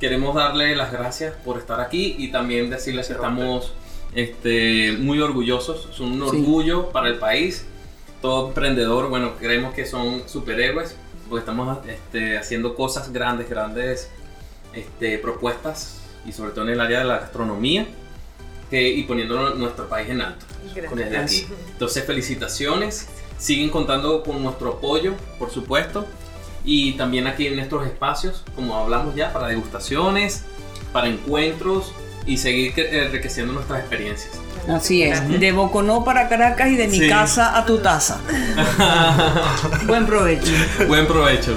Queremos 0.00 0.34
darle 0.34 0.74
las 0.74 0.90
gracias 0.92 1.34
por 1.44 1.58
estar 1.58 1.80
aquí 1.80 2.16
y 2.18 2.32
también 2.32 2.70
decirles 2.70 3.06
que 3.08 3.12
estamos 3.14 3.72
este, 4.14 4.92
muy 4.98 5.20
orgullosos. 5.20 5.88
Es 5.90 5.98
un 6.00 6.14
Sí. 6.14 6.36
orgullo 6.36 6.90
para 6.90 7.08
el 7.08 7.16
país. 7.18 7.64
Todo 8.20 8.48
emprendedor, 8.48 9.08
bueno, 9.08 9.32
creemos 9.38 9.72
que 9.74 9.86
son 9.86 10.28
superhéroes 10.28 10.96
porque 11.28 11.40
estamos 11.40 11.78
este, 11.86 12.36
haciendo 12.36 12.74
cosas 12.74 13.10
grandes, 13.12 13.48
grandes 13.48 14.10
este, 14.74 15.16
propuestas 15.18 16.00
y 16.26 16.32
sobre 16.32 16.50
todo 16.52 16.64
en 16.64 16.70
el 16.72 16.80
área 16.80 16.98
de 17.00 17.04
la 17.06 17.18
gastronomía 17.20 17.86
que- 18.70 18.90
y 18.90 19.02
poniendo 19.04 19.54
nuestro 19.54 19.88
país 19.88 20.08
en 20.10 20.20
alto 20.20 20.44
aquí. 21.24 21.46
Entonces, 21.72 22.04
felicitaciones. 22.04 23.08
Siguen 23.42 23.70
contando 23.70 24.22
con 24.22 24.40
nuestro 24.40 24.74
apoyo, 24.74 25.14
por 25.36 25.50
supuesto. 25.50 26.06
Y 26.64 26.92
también 26.92 27.26
aquí 27.26 27.48
en 27.48 27.56
nuestros 27.56 27.84
espacios, 27.84 28.44
como 28.54 28.76
hablamos 28.76 29.16
ya, 29.16 29.32
para 29.32 29.48
degustaciones, 29.48 30.44
para 30.92 31.08
encuentros 31.08 31.92
y 32.24 32.36
seguir 32.36 32.72
enriqueciendo 32.78 33.52
nuestras 33.52 33.80
experiencias. 33.80 34.30
Así 34.68 35.02
es. 35.02 35.40
De 35.40 35.50
Boconó 35.50 36.04
para 36.04 36.28
Caracas 36.28 36.68
y 36.68 36.76
de 36.76 36.86
mi 36.86 37.00
Sí. 37.00 37.08
casa 37.08 37.58
a 37.58 37.66
tu 37.66 37.78
taza. 37.78 38.20
Buen 39.88 40.06
provecho. 40.06 40.52
Buen 40.86 41.08
provecho. 41.08 41.56